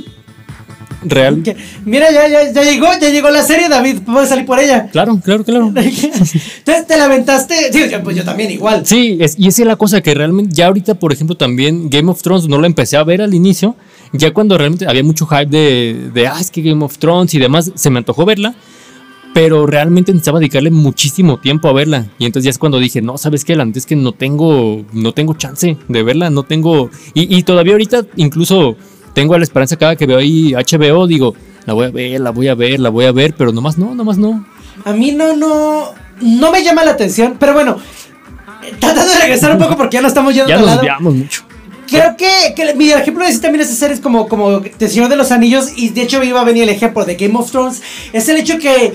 real, 1.06 1.42
Que- 1.44 1.56
Mira, 1.86 2.12
ya, 2.12 2.28
ya, 2.28 2.52
ya 2.52 2.64
llegó, 2.64 2.88
ya 3.02 3.10
llegó 3.10 3.30
la 3.30 3.42
serie, 3.44 3.70
David. 3.70 4.00
Puedes 4.06 4.30
salir 4.30 4.46
por 4.46 4.60
ella. 4.60 4.90
claro, 4.92 5.20
claro, 5.24 5.44
claro. 5.44 5.68
Entonces 5.76 6.88
te 6.88 6.98
la 6.98 7.06
aventaste. 7.06 7.72
Sí, 7.72 7.80
yo- 7.92 8.04
pues 8.04 8.16
yo 8.18 8.24
también 8.24 8.52
igual. 8.52 8.86
Sí, 8.86 9.18
es- 9.20 9.36
y 9.38 9.48
esa 9.48 9.62
es 9.64 9.68
la 9.68 9.76
cosa 9.76 10.02
que 10.02 10.14
realmente, 10.14 10.54
ya 10.56 10.68
ahorita, 10.68 10.96
por 10.96 11.14
ejemplo, 11.14 11.36
también 11.36 11.90
Game 11.90 12.10
of 12.12 12.22
Thrones 12.22 12.48
no 12.48 12.60
la 12.60 12.68
empecé 12.68 12.98
a 12.98 13.04
ver 13.04 13.22
al 13.22 13.34
inicio, 13.34 13.76
ya 14.12 14.32
cuando 14.34 14.58
realmente 14.58 14.86
había 14.88 15.04
mucho 15.04 15.26
hype 15.26 15.46
de, 15.48 16.10
de 16.14 16.28
ah, 16.28 16.38
es 16.40 16.52
que 16.52 16.62
Game 16.62 16.84
of 16.86 16.98
Thrones 16.98 17.34
y 17.34 17.40
demás, 17.40 17.72
se 17.76 17.90
me 17.90 17.98
antojó 18.00 18.26
verla, 18.26 18.54
pero 19.34 19.66
realmente 19.66 20.12
necesitaba 20.12 20.40
dedicarle 20.40 20.70
muchísimo 20.70 21.40
tiempo 21.40 21.68
a 21.68 21.74
verla. 21.74 22.06
Y 22.20 22.26
entonces 22.26 22.46
ya 22.46 22.50
es 22.52 22.60
cuando 22.60 22.78
dije, 22.78 23.02
no, 23.02 23.18
¿sabes 23.18 23.44
qué? 23.44 23.56
La 23.56 23.66
neta 23.66 23.80
es 23.80 23.88
que 23.88 23.96
no 23.96 24.12
tengo, 24.12 24.86
no 24.94 25.12
tengo 25.14 25.34
chance 25.34 25.76
de 25.88 26.04
verla, 26.04 26.30
no 26.30 26.44
tengo... 26.44 26.92
Y, 27.16 27.36
y 27.36 27.42
todavía 27.42 27.74
ahorita 27.74 28.06
incluso 28.16 28.78
tengo 29.14 29.38
la 29.38 29.44
esperanza 29.44 29.78
cada 29.78 29.96
que 29.96 30.06
veo 30.06 30.18
ahí 30.18 30.54
HBO, 30.54 31.08
digo, 31.08 31.36
la 31.66 31.74
voy 31.74 31.86
a 31.86 31.90
ver, 31.90 32.20
la 32.20 32.32
voy 32.32 32.48
a 32.48 32.56
ver, 32.56 32.80
la 32.80 32.90
voy 32.90 33.06
a 33.06 33.12
ver, 33.12 33.36
pero 33.38 33.52
nomás 33.52 33.78
no, 33.78 33.96
nomás 33.96 34.18
no. 34.18 34.46
A 34.86 34.94
mí 34.94 35.12
no, 35.12 35.36
no, 35.36 35.94
no 36.22 36.52
me 36.52 36.64
llama 36.64 36.84
la 36.84 36.92
atención, 36.92 37.38
pero 37.40 37.54
bueno, 37.54 37.78
tratando 38.80 39.14
de 39.14 39.20
regresar 39.20 39.52
un 39.52 39.60
poco 39.60 39.78
porque 39.78 39.96
ya 39.96 40.02
no 40.02 40.08
estamos 40.08 40.34
yendo 40.34 40.50
Ya 40.50 40.58
nos 40.58 40.72
desviamos 40.72 41.14
mucho. 41.14 41.44
Creo 41.88 42.16
que, 42.18 42.54
que 42.56 42.74
mi 42.74 42.92
ejemplo 42.92 43.24
de 43.24 43.32
sí 43.32 43.40
también 43.40 43.62
esas 43.62 43.78
series 43.78 44.00
como, 44.00 44.28
como 44.28 44.62
The 44.62 44.88
Señor 44.88 45.10
de 45.10 45.16
los 45.16 45.32
Anillos, 45.32 45.74
y 45.76 45.90
de 45.90 46.02
hecho 46.02 46.24
iba 46.24 46.42
a 46.42 46.44
venir 46.44 46.64
el 46.64 46.70
ejemplo 46.70 47.06
de 47.06 47.16
Game 47.16 47.38
of 47.38 47.52
Thrones, 47.52 47.82
es 48.14 48.28
el 48.30 48.38
hecho 48.38 48.58
que 48.58 48.94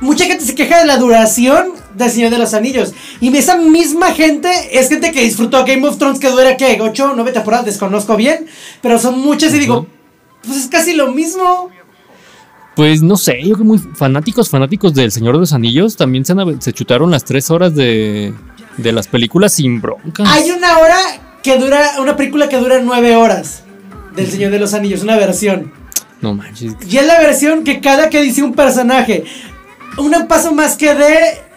mucha 0.00 0.24
gente 0.24 0.44
se 0.44 0.54
queja 0.54 0.80
de 0.80 0.86
la 0.86 0.96
duración 0.96 1.74
de 1.94 2.08
Señor 2.08 2.30
de 2.30 2.38
los 2.38 2.54
Anillos. 2.54 2.92
Y 3.20 3.34
esa 3.36 3.56
misma 3.56 4.12
gente 4.12 4.50
es 4.72 4.88
gente 4.88 5.12
que 5.12 5.22
disfrutó 5.22 5.64
Game 5.64 5.86
of 5.86 5.98
Thrones 5.98 6.18
que 6.18 6.28
dura, 6.28 6.56
¿qué? 6.56 6.78
8 6.80 7.12
o 7.12 7.14
9 7.14 7.32
temporadas, 7.32 7.66
desconozco 7.66 8.16
bien, 8.16 8.46
pero 8.80 8.98
son 8.98 9.20
muchas 9.20 9.54
y 9.54 9.58
digo, 9.58 9.86
pues 10.42 10.56
es 10.56 10.66
casi 10.68 10.94
lo 10.94 11.12
mismo. 11.12 11.70
Pues 12.76 13.02
no 13.02 13.16
sé, 13.16 13.42
yo 13.42 13.56
que 13.56 13.64
muy 13.64 13.78
fanáticos, 13.78 14.48
fanáticos 14.48 14.94
del 14.94 15.12
Señor 15.12 15.34
de 15.34 15.40
los 15.40 15.52
Anillos 15.52 15.96
también 15.96 16.24
se, 16.24 16.72
chutaron 16.72 17.10
las 17.10 17.24
tres 17.24 17.50
horas 17.50 17.74
de, 17.74 18.32
de 18.76 18.92
las 18.92 19.08
películas 19.08 19.52
sin 19.52 19.80
broncas. 19.80 20.26
Hay 20.30 20.50
una 20.50 20.78
hora 20.78 20.96
que 21.42 21.58
dura, 21.58 22.00
una 22.00 22.16
película 22.16 22.48
que 22.48 22.56
dura 22.56 22.80
9 22.82 23.16
horas 23.16 23.64
del 24.14 24.30
Señor 24.30 24.50
de 24.50 24.58
los 24.58 24.74
Anillos, 24.74 25.02
una 25.02 25.16
versión. 25.16 25.72
No 26.20 26.34
manches. 26.34 26.74
Y 26.88 26.98
es 26.98 27.06
la 27.06 27.18
versión 27.18 27.64
que 27.64 27.80
cada 27.80 28.10
que 28.10 28.22
dice 28.22 28.42
un 28.42 28.54
personaje, 28.54 29.24
un 29.98 30.12
paso 30.28 30.52
más 30.54 30.76
que 30.76 30.94
de 30.94 31.49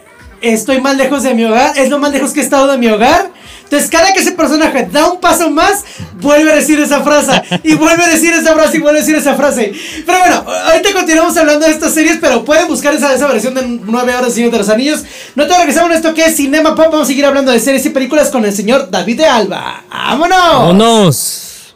estoy 0.43 0.81
más 0.81 0.97
lejos 0.97 1.23
de 1.23 1.33
mi 1.33 1.45
hogar, 1.45 1.77
es 1.77 1.89
lo 1.89 1.99
más 1.99 2.11
lejos 2.11 2.31
que 2.33 2.41
he 2.41 2.43
estado 2.43 2.67
de 2.67 2.77
mi 2.77 2.87
hogar, 2.87 3.31
Entonces, 3.63 3.89
cada 3.89 4.13
que 4.13 4.19
ese 4.19 4.33
personaje 4.33 4.87
da 4.91 5.09
un 5.09 5.19
paso 5.19 5.49
más, 5.49 5.83
vuelve 6.21 6.51
a 6.51 6.55
decir 6.55 6.79
esa 6.79 7.01
frase. 7.01 7.41
Y 7.63 7.73
vuelve 7.73 8.03
a 8.03 8.07
decir 8.07 8.31
esa 8.33 8.53
frase 8.53 8.77
y 8.77 8.79
vuelve 8.81 8.99
a 8.99 9.01
decir 9.01 9.15
esa 9.15 9.33
frase. 9.35 9.73
Pero 10.05 10.19
bueno, 10.19 10.45
ahorita 10.45 10.93
continuamos 10.93 11.35
hablando 11.37 11.65
de 11.65 11.71
estas 11.71 11.93
series, 11.93 12.17
pero 12.21 12.45
pueden 12.45 12.67
buscar 12.67 12.93
esa, 12.93 13.13
esa 13.15 13.27
versión 13.27 13.55
de 13.55 13.63
9 13.65 14.13
horas 14.13 14.27
de 14.27 14.31
Señor 14.31 14.51
de 14.51 14.59
los 14.59 14.69
Anillos. 14.69 15.03
No 15.35 15.47
te 15.47 15.57
regresamos 15.57 15.91
a 15.91 15.95
esto 15.95 16.13
que 16.13 16.25
es 16.25 16.35
Cinema 16.35 16.75
Pop. 16.75 16.85
Vamos 16.91 17.03
a 17.03 17.05
seguir 17.05 17.25
hablando 17.25 17.51
de 17.51 17.59
series 17.59 17.85
y 17.85 17.89
películas 17.89 18.29
con 18.29 18.45
el 18.45 18.53
señor 18.53 18.91
David 18.91 19.17
de 19.17 19.25
Alba. 19.25 19.83
¡Vámonos! 19.89 20.37
¡Vámonos! 20.37 21.73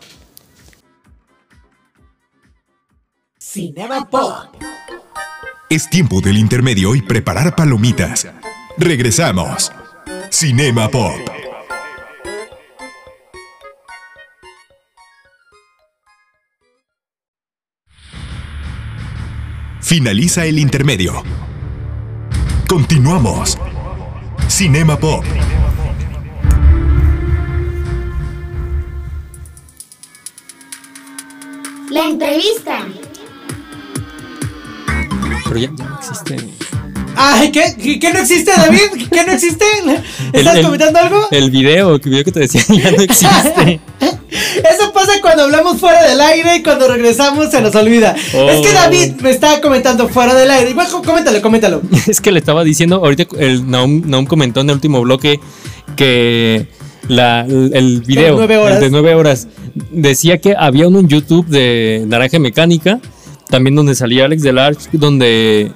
Cinema 3.39 4.07
Pop. 4.07 4.55
Es 5.69 5.89
tiempo 5.89 6.21
del 6.21 6.37
intermedio 6.37 6.93
y 6.95 7.01
preparar 7.01 7.55
palomitas. 7.55 8.27
Regresamos. 8.79 9.71
Cinema 10.29 10.87
Pop. 10.87 11.15
Finaliza 19.81 20.45
el 20.45 20.59
intermedio. 20.59 21.23
Continuamos. 22.69 23.57
Cinema 24.47 24.95
Pop. 24.95 25.25
La 31.89 32.05
entrevista. 32.05 32.85
Pero 35.45 35.57
ya, 35.57 35.71
ya 35.75 35.83
no 35.83 35.95
existe. 35.97 36.76
Ay, 37.17 37.51
¿qué? 37.51 37.99
¿Qué, 37.99 38.13
no 38.13 38.19
existe, 38.19 38.51
David? 38.55 39.07
¿Qué 39.11 39.25
no 39.25 39.31
existe? 39.33 39.65
¿Estás 40.33 40.57
el- 40.57 40.63
comentando 40.65 40.99
algo? 40.99 41.27
El 41.31 41.49
video, 41.51 41.95
el 41.95 42.01
video 42.01 42.23
que 42.23 42.31
te 42.31 42.39
decía 42.41 42.61
ya 42.69 42.91
no 42.91 43.01
existe. 43.01 43.79
Eso 44.29 44.93
pasa 44.93 45.13
cuando 45.21 45.43
hablamos 45.43 45.79
fuera 45.79 46.03
del 46.07 46.19
aire 46.21 46.57
y 46.57 46.63
cuando 46.63 46.87
regresamos 46.87 47.49
se 47.49 47.61
nos 47.61 47.73
olvida. 47.75 48.15
Oh. 48.35 48.49
Es 48.49 48.65
que 48.65 48.73
David 48.73 49.13
me 49.21 49.31
estaba 49.31 49.59
comentando 49.61 50.07
fuera 50.09 50.35
del 50.35 50.49
aire. 50.51 50.69
Igual, 50.71 50.87
com- 50.89 51.03
coméntalo, 51.03 51.41
coméntalo. 51.41 51.81
es 52.07 52.21
que 52.21 52.31
le 52.31 52.39
estaba 52.39 52.63
diciendo, 52.63 52.97
ahorita 52.97 53.25
el 53.39 53.69
Naum, 53.69 54.03
Naum 54.05 54.25
comentó 54.25 54.61
en 54.61 54.69
el 54.69 54.75
último 54.75 55.01
bloque 55.01 55.39
que 55.95 56.67
la, 57.07 57.41
el 57.45 58.01
video, 58.05 58.35
nueve 58.35 58.57
horas. 58.57 58.75
el 58.77 58.81
de 58.83 58.89
nueve 58.89 59.15
horas, 59.15 59.47
decía 59.91 60.39
que 60.39 60.55
había 60.57 60.87
uno 60.87 60.99
en 60.99 61.07
YouTube 61.07 61.47
de 61.47 62.03
Naranja 62.07 62.37
Mecánica, 62.37 62.99
también 63.49 63.75
donde 63.75 63.95
salía 63.95 64.25
Alex 64.25 64.43
Delarge, 64.43 64.89
donde 64.91 65.71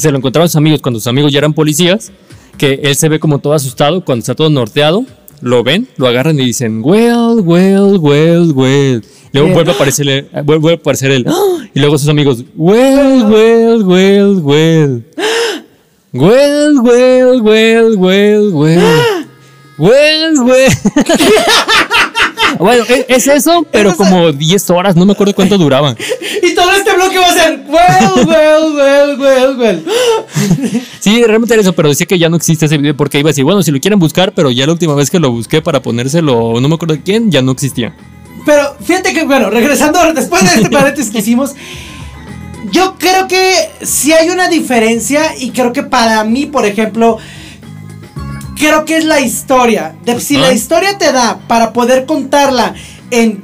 se 0.00 0.10
lo 0.10 0.16
encontraban 0.16 0.48
sus 0.48 0.56
amigos 0.56 0.80
cuando 0.80 0.98
sus 0.98 1.06
amigos 1.06 1.32
ya 1.32 1.38
eran 1.38 1.52
policías, 1.52 2.12
que 2.58 2.80
él 2.82 2.96
se 2.96 3.08
ve 3.08 3.20
como 3.20 3.38
todo 3.38 3.52
asustado 3.52 4.04
cuando 4.04 4.20
está 4.20 4.34
todo 4.34 4.50
norteado. 4.50 5.04
Lo 5.42 5.62
ven, 5.62 5.88
lo 5.96 6.06
agarran 6.06 6.38
y 6.38 6.44
dicen, 6.44 6.82
well, 6.84 7.40
well, 7.40 7.98
well, 7.98 8.52
well. 8.52 9.02
Luego 9.32 9.46
Bien. 9.46 9.54
vuelve 9.54 9.72
a 9.72 9.74
aparecer 9.74 10.08
el, 10.08 10.28
vuelve 10.44 10.72
a 10.72 10.74
aparecer 10.74 11.24
¡ah! 11.26 11.58
y 11.74 11.80
luego 11.80 11.96
sus 11.96 12.08
amigos, 12.08 12.44
well, 12.56 13.24
well, 13.30 13.84
well, 13.84 14.40
well. 14.42 15.02
Well, 16.12 16.82
well, 16.82 17.40
well, 17.42 17.96
well, 17.96 18.52
well. 18.52 19.26
Well, 19.78 20.44
well. 20.44 20.68
Bueno, 22.60 22.84
e- 22.88 23.06
es 23.08 23.26
eso, 23.26 23.66
pero 23.70 23.96
como 23.96 24.32
10 24.32 24.70
horas, 24.70 24.96
no 24.96 25.06
me 25.06 25.12
acuerdo 25.12 25.34
cuánto 25.34 25.58
duraba. 25.58 25.94
Y 26.42 26.54
todo 26.54 26.72
este 26.72 26.94
bloque 26.94 27.18
va 27.18 27.28
a 27.28 27.32
ser. 27.32 27.64
Well, 27.68 28.26
well, 28.26 28.74
well, 28.74 29.20
well, 29.20 29.56
well. 29.58 29.84
Sí, 31.00 31.22
realmente 31.24 31.54
era 31.54 31.62
eso, 31.62 31.72
pero 31.72 31.88
decía 31.88 32.06
que 32.06 32.18
ya 32.18 32.28
no 32.28 32.36
existe 32.36 32.66
ese 32.66 32.78
video 32.78 32.96
porque 32.96 33.18
iba 33.18 33.28
a 33.28 33.32
decir, 33.32 33.44
bueno, 33.44 33.62
si 33.62 33.70
lo 33.70 33.80
quieren 33.80 33.98
buscar, 33.98 34.32
pero 34.32 34.50
ya 34.50 34.66
la 34.66 34.72
última 34.72 34.94
vez 34.94 35.10
que 35.10 35.18
lo 35.18 35.30
busqué 35.30 35.62
para 35.62 35.82
ponérselo, 35.82 36.60
no 36.60 36.68
me 36.68 36.74
acuerdo 36.74 36.94
de 36.94 37.02
quién, 37.02 37.30
ya 37.30 37.42
no 37.42 37.52
existía. 37.52 37.94
Pero 38.46 38.76
fíjate 38.82 39.12
que, 39.12 39.24
bueno, 39.24 39.50
regresando 39.50 39.98
después 40.14 40.42
de 40.42 40.60
este 40.60 40.70
paréntesis 40.70 41.10
que 41.10 41.18
hicimos, 41.18 41.54
yo 42.70 42.96
creo 42.98 43.28
que 43.28 43.70
sí 43.82 44.12
hay 44.12 44.28
una 44.30 44.48
diferencia 44.48 45.36
y 45.38 45.50
creo 45.50 45.72
que 45.72 45.82
para 45.82 46.22
mí, 46.24 46.46
por 46.46 46.66
ejemplo, 46.66 47.18
creo 48.60 48.84
que 48.84 48.98
es 48.98 49.04
la 49.04 49.20
historia. 49.20 49.96
De- 50.04 50.20
si 50.20 50.36
la 50.36 50.52
historia 50.52 50.96
te 50.98 51.10
da 51.12 51.40
para 51.48 51.72
poder 51.72 52.06
contarla 52.06 52.74
en 53.10 53.42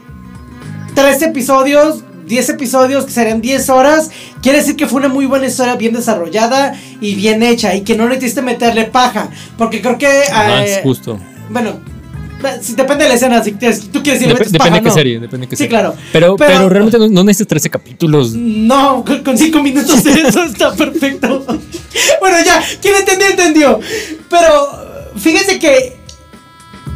tres 0.94 1.22
episodios, 1.22 2.04
10 2.26 2.48
episodios, 2.50 3.04
que 3.04 3.12
serían 3.12 3.40
10 3.40 3.68
horas, 3.70 4.10
quiere 4.42 4.58
decir 4.58 4.76
que 4.76 4.86
fue 4.86 4.98
una 4.98 5.08
muy 5.08 5.26
buena 5.26 5.46
historia, 5.46 5.76
bien 5.76 5.94
desarrollada 5.94 6.74
y 7.00 7.14
bien 7.14 7.42
hecha 7.42 7.74
y 7.74 7.82
que 7.82 7.96
no 7.96 8.08
necesitaste 8.08 8.42
meterle 8.42 8.84
paja. 8.84 9.28
Porque 9.56 9.80
creo 9.80 9.96
que... 9.96 10.08
Más 10.32 10.68
eh, 10.68 10.80
justo. 10.82 11.18
bueno, 11.50 11.78
si- 12.60 12.74
depende 12.74 13.04
de 13.04 13.10
la 13.10 13.14
escena, 13.14 13.42
si, 13.44 13.52
tú 13.52 14.02
quieres 14.02 14.20
decir 14.20 14.28
Dep- 14.34 14.38
depende 14.38 14.58
paja, 14.58 14.70
de 14.74 14.80
qué 14.82 14.88
no. 14.88 14.94
serie, 14.94 15.20
depende 15.20 15.46
de 15.46 15.50
qué 15.50 15.56
Sí, 15.56 15.64
serie. 15.64 15.68
claro. 15.70 15.94
Pero, 16.12 16.36
Pero- 16.36 16.52
pero, 16.52 16.68
realmente 16.68 16.98
no, 16.98 17.08
no 17.08 17.22
necesitas 17.24 17.48
13 17.48 17.70
capítulos. 17.70 18.32
No, 18.34 19.04
con, 19.04 19.22
con 19.22 19.38
cinco 19.38 19.62
minutos 19.62 20.02
de 20.02 20.12
eso 20.22 20.42
está 20.42 20.74
perfecto. 20.74 21.44
bueno, 22.20 22.36
ya, 22.44 22.60
quien 22.82 22.94
entendió, 22.96 23.28
entendió. 23.30 23.80
Pero 24.28 24.95
fíjense 25.18 25.58
que 25.58 25.96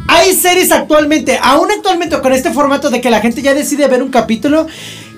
hay 0.07 0.33
series 0.35 0.71
actualmente, 0.71 1.39
aún 1.41 1.69
actualmente 1.71 2.19
con 2.19 2.33
este 2.33 2.51
formato 2.51 2.89
de 2.89 2.99
que 3.01 3.09
la 3.09 3.21
gente 3.21 3.41
ya 3.41 3.53
decide 3.53 3.87
ver 3.87 4.03
un 4.03 4.09
capítulo, 4.09 4.67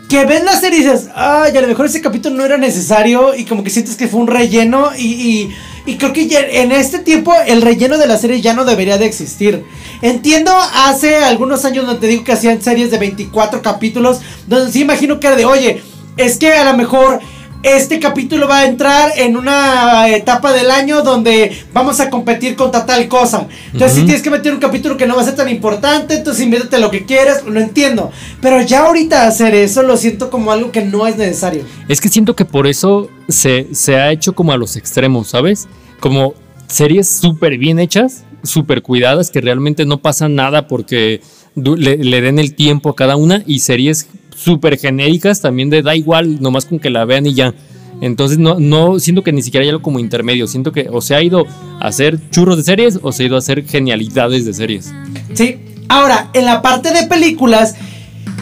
que 0.09 0.25
ves 0.25 0.43
la 0.43 0.59
serie 0.59 0.79
y 0.79 0.83
dices, 0.83 1.07
ay, 1.15 1.55
a 1.57 1.61
lo 1.61 1.67
mejor 1.67 1.87
ese 1.87 2.01
capítulo 2.01 2.35
no 2.35 2.45
era 2.45 2.57
necesario 2.57 3.33
y 3.35 3.45
como 3.45 3.63
que 3.63 3.71
sientes 3.71 3.95
que 3.95 4.07
fue 4.07 4.19
un 4.19 4.27
relleno 4.27 4.91
y, 4.95 5.49
y- 5.87 5.97
creo 5.97 6.13
que 6.13 6.27
en 6.61 6.71
este 6.71 6.99
tiempo 6.99 7.33
el 7.47 7.61
relleno 7.61 7.97
de 7.97 8.05
la 8.05 8.17
serie 8.17 8.39
ya 8.39 8.53
no 8.53 8.63
debería 8.65 8.97
de 8.97 9.05
existir. 9.05 9.65
Entiendo 10.01 10.51
hace 10.55 11.17
algunos 11.17 11.65
años 11.65 11.85
donde 11.87 11.99
te 12.01 12.07
digo 12.07 12.23
que 12.23 12.31
hacían 12.33 12.61
series 12.61 12.91
de 12.91 12.99
24 12.99 13.61
capítulos, 13.61 14.19
donde 14.47 14.71
sí 14.71 14.81
imagino 14.81 15.19
que 15.19 15.27
era 15.27 15.35
de, 15.35 15.45
oye, 15.45 15.81
es 16.17 16.37
que 16.37 16.53
a 16.53 16.63
lo 16.65 16.77
mejor 16.77 17.19
este 17.63 17.99
capítulo 17.99 18.47
va 18.47 18.59
a 18.59 18.65
entrar 18.65 19.11
en 19.15 19.37
una 19.37 20.09
etapa 20.09 20.51
del 20.51 20.69
año 20.69 21.01
donde 21.01 21.57
vamos 21.73 22.01
a 22.01 22.09
competir 22.09 22.57
contra 22.57 22.85
tal 22.85 23.07
cosa. 23.07 23.47
Entonces, 23.71 23.97
si 23.97 24.03
tienes 24.03 24.21
que 24.21 24.29
meter 24.29 24.53
un 24.53 24.59
capítulo 24.59 24.97
que 24.97 25.07
no 25.07 25.15
va 25.15 25.21
a 25.21 25.25
ser 25.25 25.35
tan 25.35 25.47
importante, 25.47 26.15
entonces 26.15 26.43
invéntate 26.43 26.77
lo 26.79 26.91
que 26.91 27.05
quieras, 27.05 27.45
lo 27.45 27.59
entiendo. 27.59 28.11
Pero 28.41 28.61
ya 28.61 28.85
ahorita 28.85 29.25
hacer 29.25 29.55
eso 29.55 29.81
lo 29.81 29.95
siento 29.95 30.29
como 30.29 30.51
algo 30.51 30.71
que 30.71 30.83
no 30.83 31.07
es 31.07 31.15
necesario. 31.15 31.63
Es 31.87 32.01
que 32.01 32.09
siento 32.09 32.35
que 32.35 32.43
por 32.43 32.67
eso 32.67 33.09
se, 33.29 33.67
se 33.71 33.95
ha 33.95 34.11
hecho 34.11 34.35
como 34.35 34.51
a 34.51 34.57
los 34.57 34.75
extremos, 34.75 35.29
¿sabes? 35.29 35.69
Como 36.01 36.33
series 36.67 37.09
súper 37.09 37.57
bien 37.57 37.79
hechas, 37.79 38.25
súper 38.43 38.81
cuidadas, 38.81 39.31
que 39.31 39.39
realmente 39.39 39.85
no 39.85 39.99
pasa 39.99 40.27
nada 40.27 40.67
porque 40.67 41.21
le 41.55 42.21
den 42.21 42.39
el 42.39 42.55
tiempo 42.55 42.89
a 42.89 42.95
cada 42.95 43.15
una, 43.15 43.43
y 43.45 43.59
series 43.59 44.09
súper 44.35 44.77
genéricas 44.77 45.41
también 45.41 45.69
de 45.69 45.81
da 45.81 45.95
igual, 45.95 46.41
nomás 46.41 46.65
con 46.65 46.79
que 46.79 46.89
la 46.89 47.05
vean 47.05 47.25
y 47.25 47.33
ya. 47.33 47.53
Entonces 48.01 48.37
no, 48.37 48.59
no 48.59 48.99
siento 48.99 49.23
que 49.23 49.31
ni 49.31 49.41
siquiera 49.41 49.63
hay 49.63 49.69
algo 49.69 49.81
como 49.81 49.99
intermedio, 49.99 50.47
siento 50.47 50.71
que 50.71 50.89
o 50.91 51.01
se 51.01 51.15
ha 51.15 51.23
ido 51.23 51.45
a 51.79 51.87
hacer 51.87 52.19
churros 52.31 52.57
de 52.57 52.63
series 52.63 52.99
o 53.01 53.11
se 53.11 53.23
ha 53.23 53.25
ido 53.27 53.35
a 53.35 53.39
hacer 53.39 53.65
genialidades 53.65 54.45
de 54.45 54.53
series. 54.53 54.93
Sí. 55.33 55.59
Ahora, 55.89 56.29
en 56.33 56.45
la 56.45 56.61
parte 56.61 56.91
de 56.93 57.07
películas, 57.07 57.75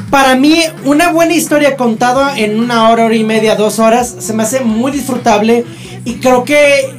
para 0.10 0.36
mí 0.36 0.58
una 0.86 1.12
buena 1.12 1.34
historia 1.34 1.76
contada 1.76 2.38
en 2.38 2.60
una 2.60 2.90
hora, 2.90 3.06
hora 3.06 3.16
y 3.16 3.24
media, 3.24 3.56
dos 3.56 3.80
horas, 3.80 4.16
se 4.20 4.34
me 4.34 4.44
hace 4.44 4.62
muy 4.62 4.92
disfrutable 4.92 5.66
y 6.06 6.16
creo 6.16 6.44
que 6.44 6.90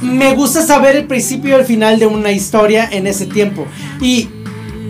me 0.00 0.34
gusta 0.34 0.62
saber 0.62 0.96
el 0.96 1.06
principio 1.06 1.56
y 1.56 1.60
el 1.60 1.66
final 1.66 1.98
de 1.98 2.06
una 2.06 2.32
historia 2.32 2.88
en 2.90 3.06
ese 3.06 3.26
tiempo. 3.26 3.66
Y 4.00 4.28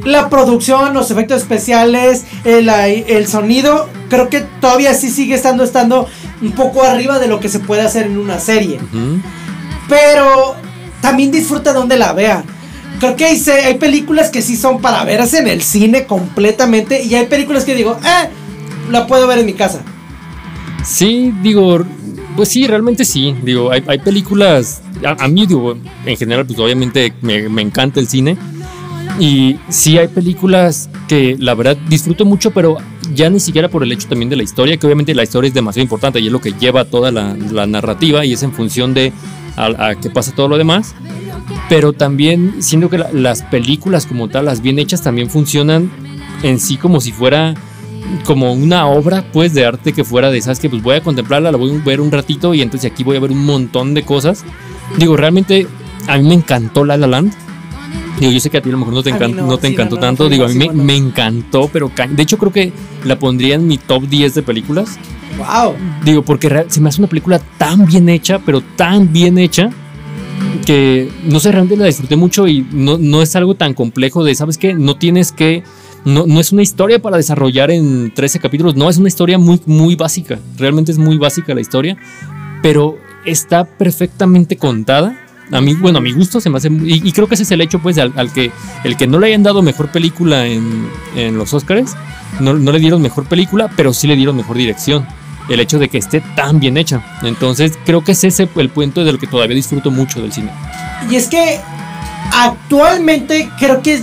la 0.04 0.28
producción, 0.28 0.94
los 0.94 1.10
efectos 1.10 1.42
especiales, 1.42 2.24
el, 2.44 2.68
el 2.68 3.26
sonido, 3.26 3.88
creo 4.08 4.28
que 4.28 4.40
todavía 4.60 4.94
sí 4.94 5.10
sigue 5.10 5.34
estando, 5.34 5.64
estando 5.64 6.06
un 6.40 6.52
poco 6.52 6.82
arriba 6.82 7.18
de 7.18 7.28
lo 7.28 7.40
que 7.40 7.48
se 7.48 7.60
puede 7.60 7.82
hacer 7.82 8.06
en 8.06 8.18
una 8.18 8.40
serie. 8.40 8.78
Pero 9.88 10.56
también 11.00 11.30
disfruta 11.30 11.72
donde 11.72 11.96
la 11.96 12.12
vea. 12.12 12.44
Creo 12.98 13.16
que 13.16 13.24
hay, 13.24 13.42
hay 13.64 13.74
películas 13.74 14.30
que 14.30 14.42
sí 14.42 14.56
son 14.56 14.80
para 14.80 15.04
verse 15.04 15.38
en 15.38 15.48
el 15.48 15.62
cine 15.62 16.06
completamente. 16.06 17.02
Y 17.02 17.14
hay 17.14 17.26
películas 17.26 17.64
que 17.64 17.74
digo, 17.74 17.96
eh, 18.04 18.28
la 18.90 19.06
puedo 19.06 19.26
ver 19.26 19.38
en 19.38 19.46
mi 19.46 19.54
casa. 19.54 19.80
Sí, 20.84 21.32
digo, 21.42 21.84
pues 22.36 22.48
sí, 22.48 22.66
realmente 22.66 23.04
sí. 23.04 23.34
Digo, 23.42 23.70
hay, 23.70 23.82
hay 23.86 23.98
películas, 23.98 24.82
a, 25.04 25.24
a 25.24 25.28
mí, 25.28 25.46
digo, 25.46 25.76
en 26.06 26.16
general, 26.16 26.46
pues 26.46 26.58
obviamente 26.58 27.12
me, 27.22 27.48
me 27.48 27.62
encanta 27.62 28.00
el 28.00 28.08
cine. 28.08 28.36
Y 29.18 29.56
sí 29.68 29.98
hay 29.98 30.08
películas 30.08 30.88
que 31.06 31.36
la 31.38 31.54
verdad 31.54 31.76
disfruto 31.88 32.24
mucho, 32.24 32.50
pero 32.50 32.78
ya 33.14 33.28
ni 33.30 33.40
siquiera 33.40 33.68
por 33.68 33.82
el 33.82 33.92
hecho 33.92 34.08
también 34.08 34.30
de 34.30 34.36
la 34.36 34.42
historia, 34.42 34.76
que 34.76 34.86
obviamente 34.86 35.14
la 35.14 35.22
historia 35.22 35.48
es 35.48 35.54
demasiado 35.54 35.82
importante 35.84 36.18
y 36.20 36.26
es 36.26 36.32
lo 36.32 36.40
que 36.40 36.52
lleva 36.52 36.84
toda 36.86 37.12
la, 37.12 37.36
la 37.50 37.66
narrativa 37.66 38.24
y 38.24 38.32
es 38.32 38.42
en 38.42 38.52
función 38.52 38.94
de 38.94 39.12
a, 39.56 39.88
a 39.88 39.94
qué 39.96 40.08
pasa 40.10 40.32
todo 40.34 40.48
lo 40.48 40.56
demás. 40.58 40.94
Pero 41.68 41.92
también 41.92 42.56
siento 42.62 42.88
que 42.88 42.98
la- 42.98 43.12
las 43.12 43.42
películas 43.42 44.06
como 44.06 44.28
tal, 44.28 44.46
las 44.46 44.62
bien 44.62 44.78
hechas, 44.78 45.02
también 45.02 45.28
funcionan 45.28 45.90
en 46.42 46.58
sí 46.58 46.76
como 46.76 47.00
si 47.00 47.12
fuera 47.12 47.54
como 48.24 48.52
una 48.52 48.86
obra 48.88 49.24
pues 49.32 49.54
de 49.54 49.64
arte 49.64 49.92
que 49.92 50.04
fuera 50.04 50.30
de 50.30 50.38
esas 50.38 50.58
que 50.58 50.68
pues 50.68 50.82
voy 50.82 50.96
a 50.96 51.02
contemplarla, 51.02 51.52
la 51.52 51.56
voy 51.58 51.70
a 51.74 51.84
ver 51.84 52.00
un 52.00 52.10
ratito 52.10 52.52
y 52.54 52.60
entonces 52.62 52.90
aquí 52.90 53.04
voy 53.04 53.16
a 53.16 53.20
ver 53.20 53.30
un 53.30 53.44
montón 53.44 53.94
de 53.94 54.02
cosas. 54.04 54.44
Digo, 54.98 55.16
realmente 55.16 55.66
a 56.08 56.16
mí 56.18 56.26
me 56.28 56.34
encantó 56.34 56.84
La 56.84 56.96
La 56.96 57.06
Land. 57.06 57.32
Digo, 58.22 58.34
yo 58.34 58.38
sé 58.38 58.50
que 58.50 58.58
a 58.58 58.62
ti 58.62 58.68
a 58.68 58.72
lo 58.72 58.78
mejor 58.78 58.94
no 58.94 59.02
te, 59.02 59.12
encan- 59.12 59.34
no, 59.34 59.48
no 59.48 59.58
te 59.58 59.66
sí, 59.66 59.72
encantó 59.72 59.96
no, 59.96 60.00
no, 60.00 60.06
tanto. 60.06 60.28
Digo, 60.28 60.44
a 60.44 60.48
mí 60.48 60.68
me, 60.72 60.94
encantó, 60.94 61.68
pero 61.72 61.90
de 62.08 62.22
hecho 62.22 62.38
creo 62.38 62.52
que 62.52 62.72
la 63.04 63.18
pondría 63.18 63.56
en 63.56 63.66
mi 63.66 63.78
top 63.78 64.04
10 64.04 64.36
de 64.36 64.42
películas. 64.44 64.96
Wow. 65.36 65.74
Digo, 66.04 66.22
porque 66.22 66.66
se 66.68 66.80
me 66.80 66.88
hace 66.88 67.00
una 67.00 67.08
película 67.08 67.40
tan 67.58 67.84
bien 67.84 68.08
hecha, 68.08 68.38
pero 68.38 68.60
tan 68.76 69.12
bien 69.12 69.38
hecha, 69.38 69.70
que 70.64 71.10
no 71.24 71.40
sé, 71.40 71.50
realmente 71.50 71.76
la 71.76 71.86
disfruté 71.86 72.14
mucho 72.14 72.46
y 72.46 72.64
no, 72.70 72.96
no 72.96 73.22
es 73.22 73.34
algo 73.34 73.56
tan 73.56 73.74
complejo 73.74 74.22
de, 74.22 74.36
¿sabes 74.36 74.56
qué? 74.56 74.72
No 74.72 74.94
tienes 74.96 75.32
que... 75.32 75.64
No, 76.04 76.24
no 76.24 76.38
es 76.38 76.52
una 76.52 76.62
historia 76.62 77.02
para 77.02 77.16
desarrollar 77.16 77.72
en 77.72 78.14
13 78.14 78.38
capítulos, 78.38 78.76
no, 78.76 78.88
es 78.88 78.98
una 78.98 79.08
historia 79.08 79.36
muy, 79.36 79.60
muy 79.66 79.96
básica. 79.96 80.38
Realmente 80.58 80.92
es 80.92 80.98
muy 80.98 81.16
básica 81.16 81.54
la 81.54 81.60
historia, 81.60 81.96
pero 82.62 82.98
está 83.24 83.64
perfectamente 83.64 84.56
contada. 84.56 85.21
A 85.52 85.60
mí, 85.60 85.74
bueno, 85.74 85.98
a 85.98 86.00
mi 86.00 86.12
gusto 86.12 86.40
se 86.40 86.50
me 86.50 86.56
hace. 86.56 86.68
Y, 86.70 87.12
creo 87.12 87.28
que 87.28 87.34
ese 87.34 87.42
es 87.42 87.50
el 87.50 87.60
hecho, 87.60 87.78
pues, 87.78 87.98
al, 87.98 88.12
al 88.16 88.32
que 88.32 88.50
el 88.84 88.96
que 88.96 89.06
no 89.06 89.18
le 89.18 89.28
hayan 89.28 89.42
dado 89.42 89.62
mejor 89.62 89.88
película 89.88 90.46
en, 90.46 90.88
en 91.14 91.36
los 91.36 91.52
Oscars, 91.52 91.94
no, 92.40 92.54
no 92.54 92.72
le 92.72 92.78
dieron 92.78 93.02
mejor 93.02 93.26
película, 93.26 93.70
pero 93.76 93.92
sí 93.92 94.06
le 94.06 94.16
dieron 94.16 94.36
mejor 94.36 94.56
dirección. 94.56 95.06
El 95.48 95.60
hecho 95.60 95.78
de 95.78 95.88
que 95.88 95.98
esté 95.98 96.20
tan 96.36 96.60
bien 96.60 96.76
hecha. 96.76 97.02
Entonces, 97.22 97.78
creo 97.84 98.02
que 98.02 98.12
es 98.12 98.24
ese 98.24 98.48
el 98.56 98.68
punto 98.70 99.04
del 99.04 99.18
que 99.18 99.26
todavía 99.26 99.56
disfruto 99.56 99.90
mucho 99.90 100.22
del 100.22 100.32
cine. 100.32 100.50
Y 101.10 101.16
es 101.16 101.26
que 101.26 101.60
actualmente 102.32 103.50
creo 103.58 103.82
que 103.82 104.02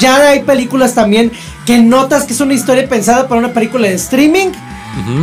ya 0.00 0.30
hay 0.30 0.42
películas 0.42 0.94
también 0.94 1.30
que 1.66 1.78
notas 1.78 2.24
que 2.24 2.32
es 2.32 2.40
una 2.40 2.54
historia 2.54 2.88
pensada 2.88 3.28
para 3.28 3.38
una 3.38 3.52
película 3.52 3.86
de 3.86 3.94
streaming 3.94 4.48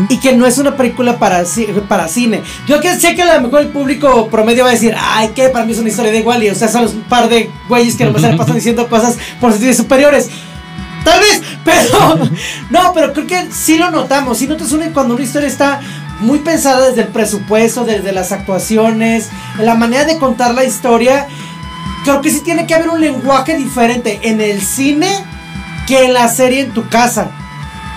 Y 0.09 0.17
que 0.17 0.33
no 0.35 0.45
es 0.45 0.57
una 0.57 0.75
película 0.75 1.19
para, 1.19 1.43
para 1.87 2.07
cine. 2.07 2.41
Yo 2.67 2.81
que 2.81 2.99
sé 2.99 3.15
que 3.15 3.21
a 3.21 3.35
lo 3.35 3.41
mejor 3.41 3.61
el 3.61 3.67
público 3.67 4.27
promedio 4.29 4.63
va 4.63 4.71
a 4.71 4.73
decir, 4.73 4.95
ay, 4.97 5.29
que 5.29 5.49
para 5.49 5.65
mí 5.65 5.73
es 5.73 5.79
una 5.79 5.89
historia 5.89 6.11
de 6.11 6.21
Wally. 6.21 6.49
O 6.49 6.55
sea, 6.55 6.67
son 6.67 6.85
un 6.85 7.03
par 7.03 7.29
de 7.29 7.49
güeyes 7.67 7.95
que 7.95 8.05
nomás 8.05 8.21
se 8.21 8.33
pasan 8.33 8.55
diciendo 8.55 8.87
cosas 8.87 9.17
por 9.39 9.51
sentidos 9.51 9.77
superiores. 9.77 10.29
Tal 11.03 11.19
vez, 11.19 11.41
pero 11.63 12.29
no, 12.69 12.93
pero 12.93 13.13
creo 13.13 13.27
que 13.27 13.47
sí 13.51 13.77
lo 13.77 13.91
notamos. 13.91 14.37
Sí 14.37 14.47
notas 14.47 14.71
una, 14.71 14.91
cuando 14.91 15.15
una 15.15 15.23
historia 15.23 15.47
está 15.47 15.81
muy 16.19 16.39
pensada 16.39 16.87
desde 16.87 17.01
el 17.01 17.07
presupuesto, 17.09 17.85
desde 17.85 18.11
las 18.11 18.31
actuaciones, 18.31 19.29
la 19.59 19.75
manera 19.75 20.05
de 20.05 20.17
contar 20.17 20.53
la 20.53 20.63
historia. 20.63 21.27
Creo 22.03 22.21
que 22.21 22.31
sí 22.31 22.41
tiene 22.41 22.65
que 22.65 22.73
haber 22.73 22.89
un 22.89 23.01
lenguaje 23.01 23.57
diferente 23.57 24.19
en 24.23 24.41
el 24.41 24.61
cine 24.61 25.09
que 25.87 26.05
en 26.05 26.13
la 26.13 26.27
serie 26.27 26.61
en 26.61 26.71
tu 26.71 26.87
casa. 26.89 27.31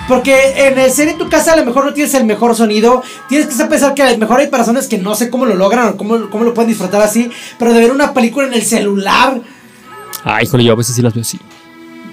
Porque 0.08 0.66
en 0.66 0.78
el 0.78 0.90
serie 0.90 1.12
en 1.12 1.18
tu 1.18 1.28
casa 1.28 1.52
a 1.52 1.56
lo 1.56 1.64
mejor 1.64 1.84
no 1.84 1.94
tienes 1.94 2.12
el 2.14 2.24
mejor 2.24 2.54
sonido. 2.54 3.02
Tienes 3.28 3.46
que 3.54 3.64
pensar 3.64 3.94
que 3.94 4.02
a 4.02 4.10
lo 4.10 4.18
mejor 4.18 4.40
hay 4.40 4.48
personas 4.48 4.88
que 4.88 4.98
no 4.98 5.14
sé 5.14 5.30
cómo 5.30 5.46
lo 5.46 5.54
logran 5.54 5.88
o 5.88 5.96
cómo, 5.96 6.28
cómo 6.28 6.44
lo 6.44 6.54
pueden 6.54 6.68
disfrutar 6.68 7.00
así. 7.00 7.30
Pero 7.58 7.72
de 7.72 7.80
ver 7.80 7.92
una 7.92 8.12
película 8.12 8.46
en 8.46 8.54
el 8.54 8.62
celular. 8.62 9.40
Ay, 10.24 10.44
híjole, 10.44 10.64
yo 10.64 10.72
a 10.72 10.76
veces 10.76 10.96
sí 10.96 11.02
las 11.02 11.14
veo 11.14 11.22
así. 11.22 11.38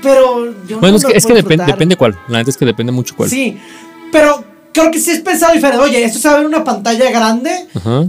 Pero 0.02 0.46
yo 0.68 0.80
Bueno, 0.80 0.92
no 0.92 0.98
es 0.98 1.06
que, 1.06 1.18
es 1.18 1.26
que 1.26 1.34
depende, 1.34 1.96
cuál. 1.98 2.18
La 2.28 2.38
neta 2.38 2.50
es 2.50 2.58
que 2.58 2.66
depende 2.66 2.92
mucho 2.92 3.16
cuál. 3.16 3.30
Sí, 3.30 3.58
pero 4.12 4.44
creo 4.72 4.92
que 4.92 5.00
sí 5.00 5.12
es 5.12 5.20
pensado 5.20 5.54
diferente. 5.54 5.84
Oye, 5.84 6.04
esto 6.04 6.20
se 6.20 6.28
va 6.30 6.36
a 6.36 6.38
ver 6.38 6.48
una 6.48 6.64
pantalla 6.64 7.10
grande. 7.12 7.68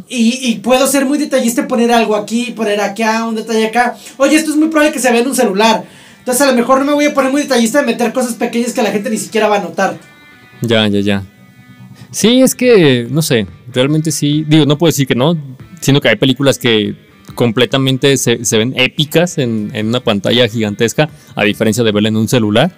Y, 0.08 0.50
y 0.50 0.56
puedo 0.56 0.86
ser 0.86 1.04
muy 1.06 1.18
detallista 1.18 1.62
y 1.62 1.66
poner 1.66 1.90
algo 1.90 2.14
aquí, 2.14 2.52
poner 2.52 2.80
acá, 2.80 3.24
un 3.24 3.34
detalle 3.34 3.66
acá. 3.66 3.96
Oye, 4.18 4.36
esto 4.36 4.50
es 4.50 4.56
muy 4.56 4.68
probable 4.68 4.92
que 4.92 5.00
se 5.00 5.10
vea 5.10 5.20
en 5.22 5.28
un 5.28 5.34
celular. 5.34 5.84
Entonces 6.20 6.42
a 6.42 6.50
lo 6.50 6.56
mejor 6.56 6.78
no 6.78 6.84
me 6.84 6.92
voy 6.92 7.06
a 7.06 7.14
poner 7.14 7.32
muy 7.32 7.42
detallista 7.42 7.80
de 7.80 7.86
meter 7.86 8.12
cosas 8.12 8.34
pequeñas 8.34 8.72
que 8.72 8.82
la 8.82 8.92
gente 8.92 9.10
ni 9.10 9.18
siquiera 9.18 9.48
va 9.48 9.56
a 9.56 9.62
notar. 9.62 9.98
Ya, 10.62 10.86
ya, 10.86 11.00
ya. 11.00 11.22
Sí, 12.10 12.40
es 12.42 12.54
que, 12.54 13.06
no 13.10 13.22
sé, 13.22 13.46
realmente 13.72 14.10
sí, 14.12 14.44
digo, 14.46 14.66
no 14.66 14.78
puedo 14.78 14.90
decir 14.90 15.06
que 15.06 15.14
no, 15.14 15.36
sino 15.80 16.00
que 16.00 16.08
hay 16.08 16.16
películas 16.16 16.58
que 16.58 16.94
completamente 17.34 18.16
se, 18.16 18.44
se 18.44 18.58
ven 18.58 18.74
épicas 18.76 19.38
en, 19.38 19.70
en 19.74 19.86
una 19.86 20.00
pantalla 20.00 20.48
gigantesca, 20.48 21.08
a 21.34 21.44
diferencia 21.44 21.84
de 21.84 21.92
verla 21.92 22.08
en 22.08 22.16
un 22.16 22.28
celular. 22.28 22.72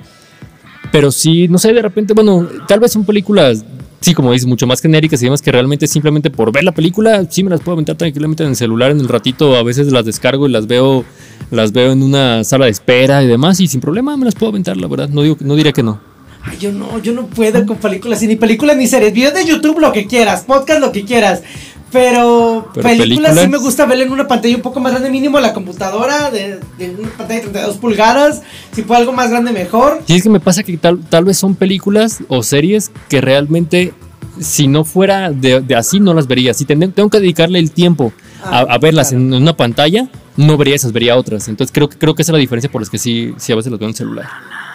Pero 0.90 1.10
sí, 1.10 1.48
no 1.48 1.58
sé, 1.58 1.72
de 1.72 1.82
repente, 1.82 2.12
bueno, 2.12 2.46
tal 2.68 2.80
vez 2.80 2.92
son 2.92 3.04
películas, 3.04 3.64
sí, 4.02 4.14
como 4.14 4.32
dices, 4.32 4.46
mucho 4.46 4.66
más 4.66 4.80
genéricas 4.80 5.22
y 5.22 5.26
demás, 5.26 5.40
que 5.40 5.50
realmente 5.50 5.86
simplemente 5.86 6.30
por 6.30 6.52
ver 6.52 6.64
la 6.64 6.72
película, 6.72 7.24
sí 7.30 7.42
me 7.42 7.50
las 7.50 7.60
puedo 7.60 7.74
aventar 7.74 7.96
tranquilamente 7.96 8.42
en 8.42 8.50
el 8.50 8.56
celular 8.56 8.90
en 8.90 9.00
el 9.00 9.08
ratito, 9.08 9.56
a 9.56 9.62
veces 9.62 9.90
las 9.92 10.04
descargo 10.04 10.46
y 10.46 10.50
las 10.50 10.66
veo, 10.66 11.04
las 11.50 11.72
veo 11.72 11.92
en 11.92 12.02
una 12.02 12.44
sala 12.44 12.66
de 12.66 12.72
espera 12.72 13.22
y 13.22 13.26
demás, 13.26 13.60
y 13.60 13.68
sin 13.68 13.80
problema 13.80 14.16
me 14.16 14.24
las 14.24 14.34
puedo 14.34 14.50
aventar, 14.50 14.76
la 14.76 14.88
verdad, 14.88 15.08
no, 15.08 15.22
digo, 15.22 15.36
no 15.40 15.56
diría 15.56 15.72
que 15.72 15.82
no. 15.82 16.00
Ay, 16.44 16.58
yo 16.58 16.72
no, 16.72 16.98
yo 16.98 17.12
no 17.12 17.26
puedo 17.26 17.64
con 17.64 17.76
películas, 17.76 18.22
y 18.22 18.26
ni 18.26 18.36
películas 18.36 18.76
ni 18.76 18.88
series. 18.88 19.12
Videos 19.12 19.34
de 19.34 19.44
YouTube, 19.44 19.78
lo 19.78 19.92
que 19.92 20.06
quieras, 20.06 20.42
podcast, 20.42 20.80
lo 20.80 20.90
que 20.90 21.04
quieras. 21.04 21.42
Pero, 21.92 22.70
Pero 22.72 22.88
películas, 22.88 23.38
sí 23.38 23.48
me 23.48 23.58
gusta 23.58 23.84
verla 23.84 24.04
en 24.04 24.12
una 24.12 24.26
pantalla 24.26 24.56
un 24.56 24.62
poco 24.62 24.80
más 24.80 24.92
grande, 24.92 25.10
mínimo 25.10 25.38
la 25.40 25.52
computadora, 25.52 26.30
de, 26.30 26.58
de 26.78 26.90
una 26.98 27.08
pantalla 27.10 27.34
de 27.40 27.40
32 27.42 27.76
pulgadas. 27.76 28.42
Si 28.72 28.80
puedo 28.82 28.98
algo 28.98 29.12
más 29.12 29.30
grande, 29.30 29.52
mejor. 29.52 30.00
Sí, 30.06 30.14
es 30.16 30.22
que 30.22 30.30
me 30.30 30.40
pasa 30.40 30.62
que 30.62 30.76
tal, 30.78 31.00
tal 31.00 31.24
vez 31.24 31.36
son 31.36 31.54
películas 31.54 32.20
o 32.28 32.42
series 32.42 32.90
que 33.10 33.20
realmente, 33.20 33.92
si 34.40 34.68
no 34.68 34.84
fuera 34.84 35.30
de, 35.30 35.60
de 35.60 35.74
así, 35.76 36.00
no 36.00 36.14
las 36.14 36.26
vería. 36.26 36.54
Si 36.54 36.64
ten- 36.64 36.92
tengo 36.92 37.10
que 37.10 37.20
dedicarle 37.20 37.58
el 37.58 37.70
tiempo 37.72 38.12
a, 38.42 38.60
Ah, 38.60 38.66
a 38.70 38.78
verlas 38.78 39.10
claro. 39.10 39.22
en 39.24 39.34
una 39.34 39.54
pantalla, 39.56 40.08
no 40.38 40.56
vería 40.56 40.74
esas, 40.74 40.92
vería 40.92 41.16
otras. 41.18 41.46
Entonces 41.48 41.72
creo 41.74 41.90
que 41.90 41.98
creo 41.98 42.14
que 42.14 42.22
esa 42.22 42.32
es 42.32 42.34
la 42.34 42.38
diferencia 42.38 42.70
por 42.70 42.80
las 42.80 42.88
que 42.88 42.96
sí, 42.98 43.34
sí 43.36 43.52
a 43.52 43.56
veces 43.56 43.70
las 43.70 43.78
veo 43.78 43.88
en 43.90 43.94
celular. 43.94 44.26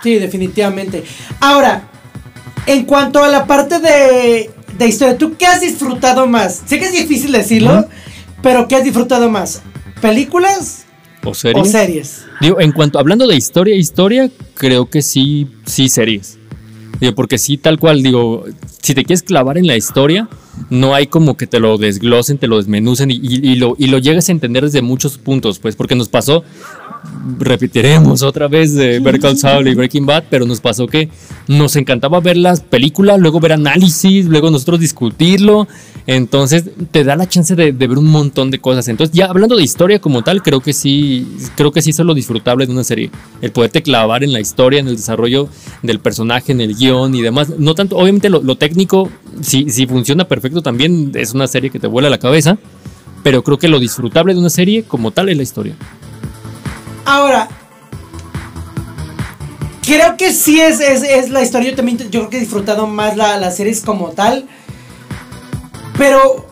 Sí, 0.04 0.16
definitivamente. 0.20 1.04
Ahora, 1.40 1.82
en 2.68 2.86
cuanto 2.86 3.24
a 3.24 3.28
la 3.28 3.48
parte 3.48 3.80
de, 3.80 4.52
de 4.78 4.88
historia, 4.88 5.18
¿tú 5.18 5.36
qué 5.38 5.46
has 5.46 5.62
disfrutado 5.62 6.28
más? 6.28 6.62
Sé 6.66 6.80
que 6.80 6.86
es 6.86 6.92
difícil 6.92 7.32
decirlo, 7.32 7.88
pero 8.42 8.68
¿qué 8.68 8.76
has 8.76 8.84
disfrutado 8.84 9.30
más? 9.30 9.62
¿Películas 10.02 10.86
O 11.24 11.34
series. 11.34 11.68
o 11.68 11.72
series? 11.72 12.26
Digo, 12.42 12.60
en 12.60 12.72
cuanto, 12.72 13.00
hablando 13.00 13.28
de 13.28 13.36
historia, 13.36 13.76
historia, 13.76 14.30
creo 14.54 14.90
que 14.90 15.02
sí, 15.02 15.48
sí 15.66 15.90
series. 15.90 16.38
Digo, 17.00 17.16
porque 17.16 17.38
sí, 17.38 17.58
tal 17.58 17.80
cual, 17.80 18.02
digo, 18.04 18.46
si 18.88 18.96
te 18.96 19.04
quieres 19.04 19.22
clavar 19.24 19.58
en 19.58 19.68
la 19.68 19.76
historia, 19.76 20.30
no 20.70 20.96
hay 20.96 21.08
como 21.08 21.36
que 21.38 21.46
te 21.46 21.60
lo 21.60 21.78
desglosen, 21.78 22.38
te 22.38 22.48
lo 22.48 22.58
desmenucen 22.58 23.12
y, 23.12 23.16
y- 23.16 23.52
y 23.52 23.56
lo, 23.56 23.76
y 23.78 23.88
lo 23.88 23.98
llegues 23.98 24.30
a 24.30 24.32
entender 24.32 24.64
desde 24.64 24.82
muchos 24.82 25.18
puntos, 25.18 25.60
pues, 25.60 25.76
porque 25.76 25.96
nos 25.96 26.08
pasó, 26.10 26.44
repetiremos 27.40 28.24
otra 28.24 28.48
vez 28.48 28.74
de 28.74 29.00
Better 29.00 29.20
Call 29.22 29.38
Saul 29.38 29.68
y 29.68 29.76
Breaking 29.76 30.06
Bad, 30.06 30.26
pero 30.30 30.46
nos 30.46 30.62
pasó 30.62 30.88
que 30.88 31.10
nos 31.48 31.76
encantaba 31.76 32.20
ver 32.20 32.38
las 32.38 32.62
películas, 32.62 33.20
luego 33.20 33.40
ver 33.40 33.54
análisis, 33.54 34.26
luego 34.26 34.50
nosotros 34.52 34.80
discutirlo, 34.80 35.68
entonces 36.06 36.64
te 36.92 37.04
da 37.04 37.16
la 37.16 37.28
chance 37.28 37.56
de, 37.56 37.72
de 37.74 37.88
ver 37.88 37.98
un 37.98 38.08
montón 38.08 38.50
de 38.52 38.60
cosas. 38.60 38.88
Entonces, 38.88 39.16
ya 39.16 39.26
hablando 39.26 39.56
de 39.56 39.64
historia 39.64 40.00
como 40.00 40.24
tal, 40.24 40.42
creo 40.42 40.62
que 40.62 40.74
sí, 40.74 41.28
creo 41.56 41.72
que 41.72 41.82
sí 41.82 41.90
eso 41.92 42.04
es 42.04 42.08
lo 42.08 42.14
disfrutable 42.14 42.66
de 42.66 42.72
una 42.72 42.84
serie, 42.84 43.12
el 43.42 43.52
poderte 43.52 43.82
clavar 43.84 44.24
en 44.24 44.32
la 44.34 44.40
historia, 44.40 44.80
en 44.80 44.88
el 44.88 44.96
desarrollo 44.96 45.50
del 45.84 46.00
personaje, 46.00 46.52
en 46.54 46.62
el 46.62 46.76
guion 46.76 47.14
y 47.16 47.22
demás. 47.22 47.50
No 47.60 47.76
tanto, 47.76 47.98
obviamente 47.98 48.30
lo, 48.30 48.42
lo 48.42 48.56
técnico, 48.58 48.77
si, 49.42 49.70
si 49.70 49.88
funciona 49.88 50.28
perfecto 50.28 50.62
también 50.62 51.12
es 51.16 51.34
una 51.34 51.48
serie 51.48 51.70
que 51.70 51.80
te 51.80 51.88
vuela 51.88 52.10
la 52.10 52.20
cabeza, 52.20 52.58
pero 53.24 53.44
creo 53.44 53.58
que 53.58 53.68
lo 53.68 53.80
disfrutable 53.80 54.34
de 54.34 54.40
una 54.40 54.50
serie 54.50 54.84
como 54.84 55.12
tal 55.12 55.30
es 55.30 55.38
la 55.38 55.44
historia. 55.44 55.76
Ahora, 57.06 57.48
creo 59.86 60.18
que 60.18 60.34
sí 60.34 60.60
es, 60.60 60.80
es, 60.82 61.02
es 61.04 61.30
la 61.30 61.42
historia. 61.42 61.72
Yo 61.72 61.76
también 61.76 61.98
yo 61.98 62.06
creo 62.10 62.30
que 62.30 62.38
he 62.38 62.42
disfrutado 62.42 62.86
más 62.88 63.16
la, 63.16 63.38
las 63.38 63.56
series 63.56 63.82
como 63.82 64.10
tal. 64.10 64.48
Pero 65.98 66.46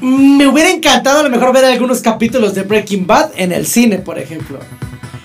me 0.00 0.46
hubiera 0.46 0.70
encantado 0.70 1.20
a 1.20 1.22
lo 1.22 1.30
mejor 1.30 1.52
ver 1.52 1.64
algunos 1.64 2.00
capítulos 2.00 2.54
de 2.54 2.62
Breaking 2.62 3.06
Bad 3.06 3.32
en 3.36 3.52
el 3.52 3.66
cine, 3.66 3.98
por 3.98 4.18
ejemplo. 4.18 4.58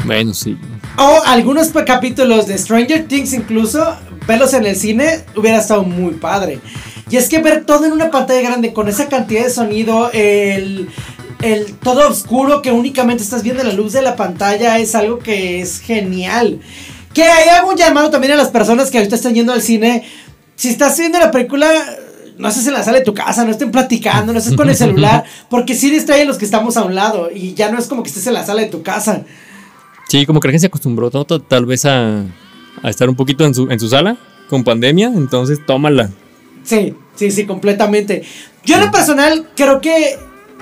Bueno, 0.03 0.33
sí. 0.33 0.57
O 0.97 1.21
algunos 1.25 1.69
capítulos 1.69 2.47
de 2.47 2.57
Stranger 2.57 3.07
Things 3.07 3.33
incluso, 3.33 3.95
verlos 4.27 4.53
en 4.53 4.65
el 4.65 4.75
cine 4.75 5.21
hubiera 5.35 5.59
estado 5.59 5.83
muy 5.83 6.15
padre. 6.15 6.59
Y 7.09 7.17
es 7.17 7.29
que 7.29 7.39
ver 7.39 7.65
todo 7.65 7.85
en 7.85 7.91
una 7.91 8.09
pantalla 8.09 8.41
grande 8.41 8.73
con 8.73 8.87
esa 8.87 9.07
cantidad 9.07 9.43
de 9.43 9.49
sonido, 9.49 10.09
el, 10.11 10.89
el 11.41 11.73
todo 11.75 12.09
oscuro 12.09 12.61
que 12.61 12.71
únicamente 12.71 13.23
estás 13.23 13.43
viendo 13.43 13.63
la 13.63 13.73
luz 13.73 13.93
de 13.93 14.01
la 14.01 14.15
pantalla 14.15 14.79
es 14.79 14.95
algo 14.95 15.19
que 15.19 15.61
es 15.61 15.79
genial. 15.79 16.59
Que 17.13 17.23
hay 17.23 17.49
algún 17.49 17.75
llamado 17.75 18.09
también 18.09 18.33
a 18.33 18.35
las 18.35 18.49
personas 18.49 18.89
que 18.89 18.97
ahorita 18.97 19.15
están 19.15 19.35
yendo 19.35 19.53
al 19.53 19.61
cine. 19.61 20.03
Si 20.55 20.69
estás 20.69 20.97
viendo 20.97 21.19
la 21.19 21.31
película, 21.31 21.69
no 22.37 22.47
estés 22.47 22.67
en 22.67 22.73
la 22.73 22.83
sala 22.83 22.97
de 22.97 23.05
tu 23.05 23.13
casa, 23.13 23.45
no 23.45 23.51
estén 23.51 23.71
platicando, 23.71 24.33
no 24.33 24.39
estés 24.39 24.55
con 24.55 24.67
el 24.67 24.75
celular, 24.75 25.23
porque 25.49 25.75
sí 25.75 25.91
distraen 25.91 26.27
los 26.27 26.37
que 26.37 26.45
estamos 26.45 26.75
a 26.75 26.83
un 26.83 26.95
lado 26.95 27.29
y 27.33 27.53
ya 27.53 27.71
no 27.71 27.77
es 27.77 27.87
como 27.87 28.03
que 28.03 28.09
estés 28.09 28.27
en 28.27 28.33
la 28.33 28.45
sala 28.45 28.61
de 28.61 28.67
tu 28.67 28.81
casa. 28.81 29.23
Sí, 30.09 30.25
como 30.25 30.39
que 30.39 30.47
la 30.47 30.53
gente 30.53 30.61
se 30.61 30.67
acostumbró 30.67 31.09
tal 31.11 31.65
vez 31.65 31.85
a, 31.85 32.23
a 32.83 32.89
estar 32.89 33.09
un 33.09 33.15
poquito 33.15 33.45
en 33.45 33.53
su, 33.53 33.69
en 33.69 33.79
su 33.79 33.87
sala 33.89 34.17
con 34.49 34.63
pandemia, 34.63 35.07
entonces 35.07 35.59
tómala. 35.65 36.09
Sí, 36.63 36.93
sí, 37.15 37.31
sí, 37.31 37.45
completamente. 37.45 38.23
Yo 38.63 38.75
en 38.75 38.81
lo 38.85 38.91
personal 38.91 39.47
creo 39.55 39.81
que, 39.81 40.17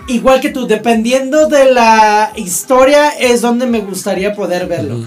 igual 0.07 0.41
que 0.41 0.49
tú, 0.49 0.67
dependiendo 0.67 1.47
de 1.47 1.71
la 1.73 2.31
historia, 2.35 3.09
es 3.19 3.41
donde 3.41 3.65
me 3.65 3.79
gustaría 3.79 4.33
poder 4.35 4.67
verlo. 4.67 4.99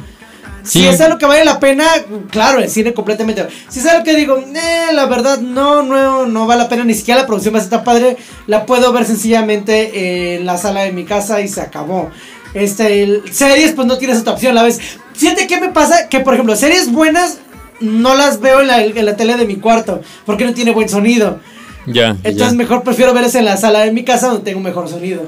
Si 0.63 0.81
Sí. 0.81 0.87
es 0.89 1.01
algo 1.01 1.17
que 1.17 1.27
vale 1.27 1.45
la 1.45 1.61
pena, 1.61 1.85
claro, 2.31 2.59
el 2.59 2.69
cine 2.69 2.93
completamente. 2.93 3.47
Si 3.69 3.79
es 3.79 3.87
algo 3.87 4.03
que 4.03 4.17
digo, 4.17 4.37
eh, 4.39 4.93
la 4.93 5.07
verdad 5.07 5.39
no, 5.41 5.83
no, 5.85 6.27
no 6.27 6.47
vale 6.49 6.65
la 6.65 6.69
pena, 6.69 6.83
ni 6.83 6.95
siquiera 6.95 7.21
la 7.21 7.27
producción 7.27 7.55
va 7.55 7.61
a 7.61 7.63
estar 7.63 7.85
padre, 7.85 8.17
la 8.49 8.67
puedo 8.67 8.93
ver 8.93 9.05
sencillamente 9.05 10.35
en 10.35 10.45
la 10.45 10.57
sala 10.59 10.81
de 10.83 10.91
mi 10.93 11.05
casa 11.05 11.41
y 11.41 11.47
se 11.47 11.61
acabó. 11.61 12.11
Este, 12.57 13.03
el- 13.03 13.23
series, 13.33 13.73
pues 13.73 13.87
no 13.87 13.99
tienes 13.99 14.19
otra 14.19 14.33
opción, 14.33 14.55
la 14.55 14.63
ves. 14.63 14.81
Fíjate 15.15 15.47
qué 15.47 15.61
me 15.61 15.69
pasa, 15.69 16.09
que 16.09 16.21
por 16.21 16.33
ejemplo, 16.35 16.57
series 16.57 16.91
buenas 16.91 17.39
no 17.81 18.15
las 18.15 18.41
veo 18.41 18.61
en 18.63 18.69
la, 18.69 18.83
en 18.83 19.05
la 19.05 19.15
tele 19.17 19.37
de 19.37 19.47
mi 19.47 19.57
cuarto, 19.57 20.01
porque 20.25 20.47
no 20.47 20.55
tiene 20.55 20.71
buen 20.71 20.89
sonido. 20.89 21.39
Ya. 21.87 22.17
Entonces 22.25 22.53
ya. 22.53 22.57
mejor 22.57 22.83
prefiero 22.83 23.13
verlas 23.13 23.35
en 23.35 23.45
la 23.45 23.57
sala 23.59 23.81
de 23.81 23.93
mi 23.93 24.05
casa 24.05 24.29
donde 24.29 24.43
tengo 24.43 24.59
un 24.59 24.65
mejor 24.65 24.89
sonido. 24.89 25.27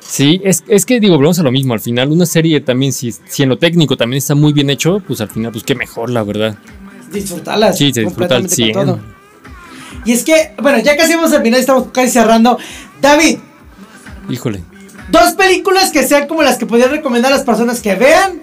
Sí, 0.00 0.40
es, 0.42 0.64
es 0.68 0.86
que 0.86 1.00
digo, 1.00 1.16
volvemos 1.16 1.38
a 1.38 1.42
lo 1.42 1.52
mismo. 1.52 1.74
Al 1.74 1.80
final, 1.80 2.10
una 2.10 2.24
serie 2.24 2.62
también, 2.62 2.94
si, 2.94 3.12
si 3.12 3.42
en 3.42 3.50
lo 3.50 3.58
técnico 3.58 3.96
también 3.98 4.16
está 4.18 4.34
muy 4.34 4.54
bien 4.54 4.70
hecho, 4.70 5.02
pues 5.06 5.20
al 5.20 5.28
final, 5.28 5.52
pues 5.52 5.64
qué 5.64 5.74
mejor, 5.74 6.08
la 6.08 6.22
verdad. 6.22 6.56
Disfrutarlas. 7.12 7.76
Sí, 7.76 7.92
se 7.92 8.00
disfruta 8.00 8.36
al 8.36 8.42
completamente 8.44 8.54
100. 8.54 8.72
con 8.72 8.86
todo. 8.86 9.00
Y 10.06 10.12
es 10.12 10.24
que, 10.24 10.54
bueno, 10.62 10.78
ya 10.78 10.96
casi 10.96 11.14
vamos 11.14 11.32
al 11.34 11.42
final, 11.42 11.60
estamos 11.60 11.88
casi 11.92 12.08
cerrando. 12.08 12.58
David, 13.02 13.36
Híjole. 14.30 14.62
Dos 15.10 15.32
películas 15.32 15.90
que 15.90 16.02
sean 16.06 16.26
como 16.28 16.42
las 16.42 16.58
que 16.58 16.66
podrías 16.66 16.90
recomendar 16.90 17.32
a 17.32 17.36
las 17.36 17.44
personas 17.44 17.80
que 17.80 17.94
vean 17.94 18.40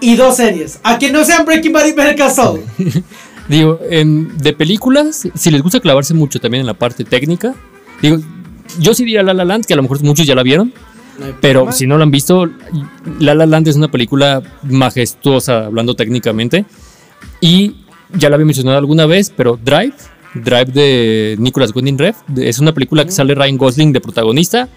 y 0.00 0.16
dos 0.16 0.36
series. 0.36 0.80
A 0.84 0.98
que 0.98 1.10
no 1.10 1.24
sean 1.24 1.44
Breaking 1.44 1.72
Bad 1.72 1.86
y 1.86 1.92
Better 1.92 2.16
Call 2.16 2.30
Saul. 2.30 2.60
Digo, 3.48 3.78
en- 3.90 4.36
de 4.38 4.52
películas, 4.52 5.26
si 5.34 5.50
les 5.50 5.62
gusta 5.62 5.80
clavarse 5.80 6.12
mucho 6.14 6.38
también 6.38 6.60
en 6.60 6.66
la 6.66 6.74
parte 6.74 7.04
técnica, 7.04 7.54
digo, 8.02 8.18
yo 8.78 8.92
sí 8.92 9.04
diría 9.04 9.22
La 9.22 9.32
La 9.32 9.44
Land, 9.46 9.64
que 9.64 9.72
a 9.72 9.76
lo 9.76 9.82
mejor 9.82 10.02
muchos 10.02 10.26
ya 10.26 10.34
la 10.34 10.42
vieron, 10.42 10.72
pero 11.40 11.72
si 11.72 11.86
no 11.86 11.96
lo 11.96 12.02
han 12.04 12.10
visto, 12.10 12.48
La 13.18 13.34
La 13.34 13.46
Land 13.46 13.68
es 13.68 13.76
una 13.76 13.88
película 13.88 14.42
majestuosa 14.64 15.64
hablando 15.66 15.94
técnicamente 15.96 16.64
y 17.40 17.76
ya 18.12 18.28
la 18.28 18.34
había 18.36 18.44
mencionado 18.46 18.76
alguna 18.78 19.06
vez, 19.06 19.32
pero 19.34 19.58
Drive, 19.62 19.94
Drive 20.34 20.66
de 20.66 21.36
Nicolas 21.38 21.74
Winding 21.74 21.96
Refn, 21.98 22.42
es 22.42 22.58
una 22.58 22.72
película 22.72 23.04
que 23.06 23.12
sale 23.12 23.34
Ryan 23.34 23.56
Gosling 23.56 23.92
de 23.94 24.00
protagonista. 24.00 24.68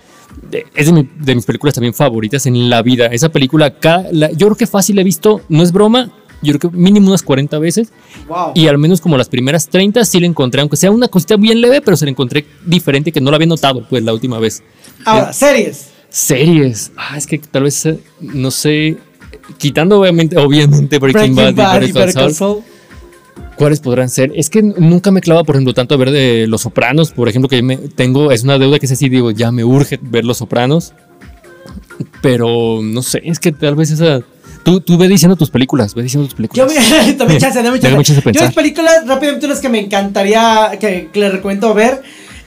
De- 0.49 0.65
es 0.75 0.85
de, 0.87 0.93
mi- 0.93 1.09
de 1.19 1.35
mis 1.35 1.45
películas 1.45 1.75
también 1.75 1.93
favoritas 1.93 2.45
en 2.45 2.69
la 2.69 2.81
vida. 2.81 3.07
Esa 3.07 3.29
película, 3.29 3.73
la- 4.11 4.31
yo 4.31 4.47
creo 4.47 4.55
que 4.57 4.67
fácil 4.67 4.97
he 4.99 5.03
visto, 5.03 5.41
no 5.49 5.63
es 5.63 5.71
broma, 5.71 6.11
yo 6.43 6.57
creo 6.57 6.71
que 6.71 6.77
mínimo 6.77 7.07
unas 7.09 7.21
40 7.23 7.59
veces. 7.59 7.89
Wow. 8.27 8.51
Y 8.55 8.67
al 8.67 8.77
menos 8.77 8.99
como 9.01 9.17
las 9.17 9.29
primeras 9.29 9.67
30 9.69 10.03
sí 10.05 10.19
la 10.19 10.25
encontré, 10.25 10.61
aunque 10.61 10.75
sea 10.77 10.89
una 10.91 11.07
cosita 11.07 11.35
bien 11.37 11.61
leve, 11.61 11.81
pero 11.81 11.95
se 11.97 12.05
la 12.05 12.11
encontré 12.11 12.45
diferente 12.65 13.11
que 13.11 13.21
no 13.21 13.29
la 13.29 13.35
había 13.35 13.47
notado 13.47 13.85
pues 13.87 14.03
la 14.03 14.13
última 14.13 14.39
vez. 14.39 14.63
Ahora, 15.05 15.33
series. 15.33 15.89
Series. 16.09 16.91
Ah, 16.97 17.17
es 17.17 17.25
que 17.27 17.37
tal 17.37 17.63
vez, 17.63 17.85
eh, 17.85 17.99
no 18.19 18.51
sé, 18.51 18.97
quitando 19.57 19.99
obviamente, 19.99 20.37
obviamente 20.37 20.97
Breaking, 20.99 21.35
Breaking 21.35 21.55
Bad, 21.55 21.65
Bad 21.73 21.81
y 21.83 21.85
y 21.85 21.91
Better 21.91 22.13
Call 22.13 22.33
Saul. 22.33 22.63
¿Cuáles 23.61 23.79
podrán 23.79 24.09
ser? 24.09 24.31
Es 24.35 24.49
que 24.49 24.63
nunca 24.63 25.11
me 25.11 25.21
clava, 25.21 25.43
por 25.43 25.55
ejemplo, 25.55 25.75
tanto 25.75 25.93
a 25.93 25.97
ver 25.99 26.09
de 26.09 26.47
Los 26.47 26.61
Sopranos, 26.61 27.11
por 27.11 27.29
ejemplo, 27.29 27.47
que 27.47 27.61
me 27.61 27.77
tengo, 27.77 28.31
es 28.31 28.41
una 28.43 28.57
deuda 28.57 28.79
que 28.79 28.87
es 28.87 28.91
así, 28.91 29.07
digo, 29.07 29.29
ya 29.29 29.51
me 29.51 29.63
urge 29.63 29.99
ver 30.01 30.25
Los 30.25 30.37
Sopranos. 30.37 30.93
Pero 32.21 32.79
no 32.81 33.01
sé, 33.03 33.21
es 33.25 33.39
que 33.39 33.51
tal 33.51 33.75
vez 33.75 33.91
esa... 33.91 34.21
Tú, 34.63 34.79
tú 34.81 34.97
ve 34.97 35.07
diciendo 35.07 35.35
tus 35.35 35.49
películas, 35.51 35.93
ve 35.95 36.03
diciendo 36.03 36.27
tus 36.27 36.37
Yo 36.53 36.65
películas. 36.67 36.89
me, 37.07 37.13
dame 37.17 37.37
chance, 37.37 37.61
dame 37.61 37.79
Dame 37.79 38.03
chance. 38.03 38.13
chance 38.13 38.21
de 38.31 38.33
Yo 38.33 38.45
mis 38.45 38.55
películas, 38.55 39.07
rápidamente 39.07 39.45
unas 39.45 39.59
que 39.59 39.69
me 39.69 39.79
encantaría, 39.79 40.71
que, 40.79 41.09
que 41.13 41.19
les 41.19 41.31
recomiendo 41.31 41.73
ver. 41.73 42.01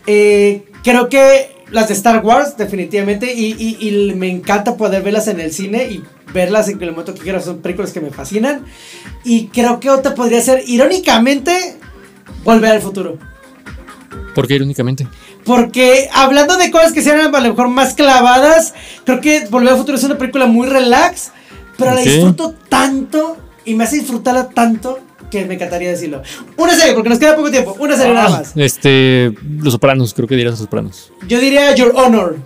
eh, 0.07 0.65
creo 0.83 1.09
que 1.09 1.55
las 1.71 1.89
de 1.89 1.95
Star 1.95 2.25
Wars, 2.25 2.57
definitivamente. 2.57 3.33
Y, 3.35 3.55
y- 3.59 3.89
y 3.89 4.15
me 4.15 4.29
encanta 4.31 4.77
poder 4.77 5.03
verlas 5.03 5.27
en 5.29 5.41
el 5.41 5.53
cine 5.53 5.85
y 5.91 6.03
verlas 6.33 6.69
en 6.69 6.83
el 6.83 6.91
momento 6.91 7.15
que 7.15 7.21
quiera. 7.21 7.41
Son 7.41 7.59
películas 7.59 7.93
que 7.93 8.01
me 8.01 8.11
fascinan. 8.11 8.65
Y 9.25 9.49
creo 9.49 9.81
que 9.81 9.91
otra 9.91 10.15
podría 10.15 10.41
ser, 10.41 10.63
irónicamente, 10.67 11.79
Volver 12.43 12.73
al 12.73 12.83
futuro. 12.83 13.19
¿Por 14.35 14.47
qué 14.47 14.57
irónicamente? 14.57 15.07
Porque 15.45 16.09
hablando 16.13 16.57
de 16.57 16.71
cosas 16.71 16.93
que 16.93 17.03
sean 17.03 17.35
a 17.35 17.41
lo 17.41 17.49
mejor 17.49 17.69
más 17.69 17.95
clavadas, 17.95 18.75
creo 19.05 19.21
que 19.21 19.47
Volver 19.51 19.73
al 19.73 19.79
Futuro 19.79 19.97
es 19.97 20.05
una 20.05 20.19
película 20.19 20.47
muy 20.47 20.67
relax, 20.69 21.33
pero 21.79 21.95
la 21.95 22.01
disfruto 22.01 22.55
tanto 22.69 23.37
y 23.65 23.75
me 23.75 23.85
hace 23.85 23.97
disfrutarla 23.97 24.49
tanto 24.49 25.01
que 25.31 25.45
me 25.45 25.55
encantaría 25.55 25.91
decirlo. 25.91 26.23
Una 26.57 26.75
serie, 26.75 26.95
porque 26.95 27.09
nos 27.09 27.19
queda 27.19 27.37
poco 27.37 27.51
tiempo, 27.51 27.77
una 27.79 27.97
serie 27.97 28.15
nada 28.15 28.31
más. 28.31 28.53
Este, 28.57 29.35
Los 29.59 29.73
Sopranos, 29.73 30.15
creo 30.15 30.29
que 30.29 30.37
dirás 30.37 30.53
Los 30.53 30.61
Sopranos. 30.61 31.13
Yo 31.27 31.41
diría 31.41 31.75
Your 31.75 31.93
Honor. 31.97 32.39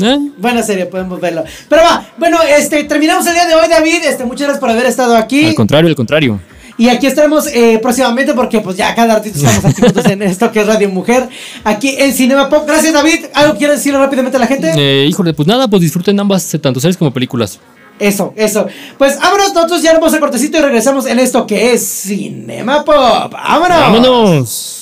¿Eh? 0.00 0.18
Buena 0.38 0.62
serie, 0.62 0.86
podemos 0.86 1.20
verlo. 1.20 1.44
Pero 1.68 1.82
va, 1.82 2.06
bueno, 2.16 2.38
este, 2.42 2.84
terminamos 2.84 3.26
el 3.26 3.34
día 3.34 3.46
de 3.46 3.54
hoy, 3.54 3.68
David. 3.68 4.04
Este, 4.04 4.24
muchas 4.24 4.46
gracias 4.46 4.60
por 4.60 4.70
haber 4.70 4.86
estado 4.86 5.16
aquí. 5.16 5.46
Al 5.46 5.54
contrario, 5.54 5.88
al 5.88 5.96
contrario. 5.96 6.40
Y 6.78 6.88
aquí 6.88 7.06
estaremos 7.06 7.46
eh, 7.48 7.78
próximamente 7.82 8.32
porque 8.32 8.60
pues 8.60 8.76
ya 8.76 8.94
cada 8.94 9.14
ratito 9.14 9.38
estamos 9.44 9.64
activos 9.64 10.04
en 10.06 10.22
esto 10.22 10.50
que 10.50 10.60
es 10.60 10.66
Radio 10.66 10.88
Mujer. 10.88 11.28
Aquí 11.64 11.94
en 11.98 12.12
Cinema 12.12 12.48
Pop. 12.48 12.64
Gracias 12.66 12.92
David. 12.92 13.26
¿Algo 13.34 13.56
quieres 13.56 13.76
decirle 13.76 13.98
rápidamente 13.98 14.36
a 14.36 14.40
la 14.40 14.46
gente? 14.46 14.72
Eh, 14.74 15.06
híjole, 15.06 15.34
pues 15.34 15.46
nada, 15.46 15.68
pues 15.68 15.82
disfruten 15.82 16.18
ambas, 16.18 16.52
eh, 16.54 16.58
tanto 16.58 16.80
series 16.80 16.96
como 16.96 17.12
películas. 17.12 17.60
Eso, 17.98 18.32
eso. 18.36 18.66
Pues 18.98 19.18
vámonos, 19.20 19.54
nosotros 19.54 19.82
ya 19.82 19.92
vamos 19.92 20.14
a 20.14 20.18
cortecito 20.18 20.58
y 20.58 20.60
regresamos 20.60 21.06
en 21.06 21.18
esto 21.18 21.46
que 21.46 21.74
es 21.74 21.86
Cinema 21.86 22.84
Pop. 22.84 23.32
¡Vámonos! 23.32 23.78
¡Vámonos! 23.78 24.78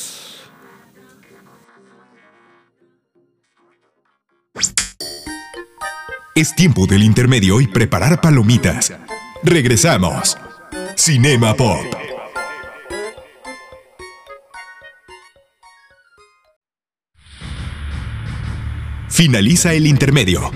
Es 6.40 6.55
tiempo 6.55 6.87
del 6.87 7.03
intermedio 7.03 7.61
y 7.61 7.66
preparar 7.66 8.22
palomitas. 8.22 8.94
Regresamos. 9.42 10.38
Cinema 10.96 11.53
Pop. 11.53 11.85
Finaliza 19.11 19.74
el 19.74 19.87
intermedio. 19.87 20.50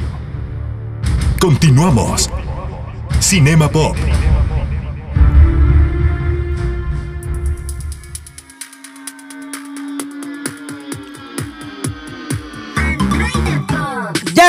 Continuamos. 1.38 2.30
Cinema 3.20 3.70
Pop. 3.70 3.94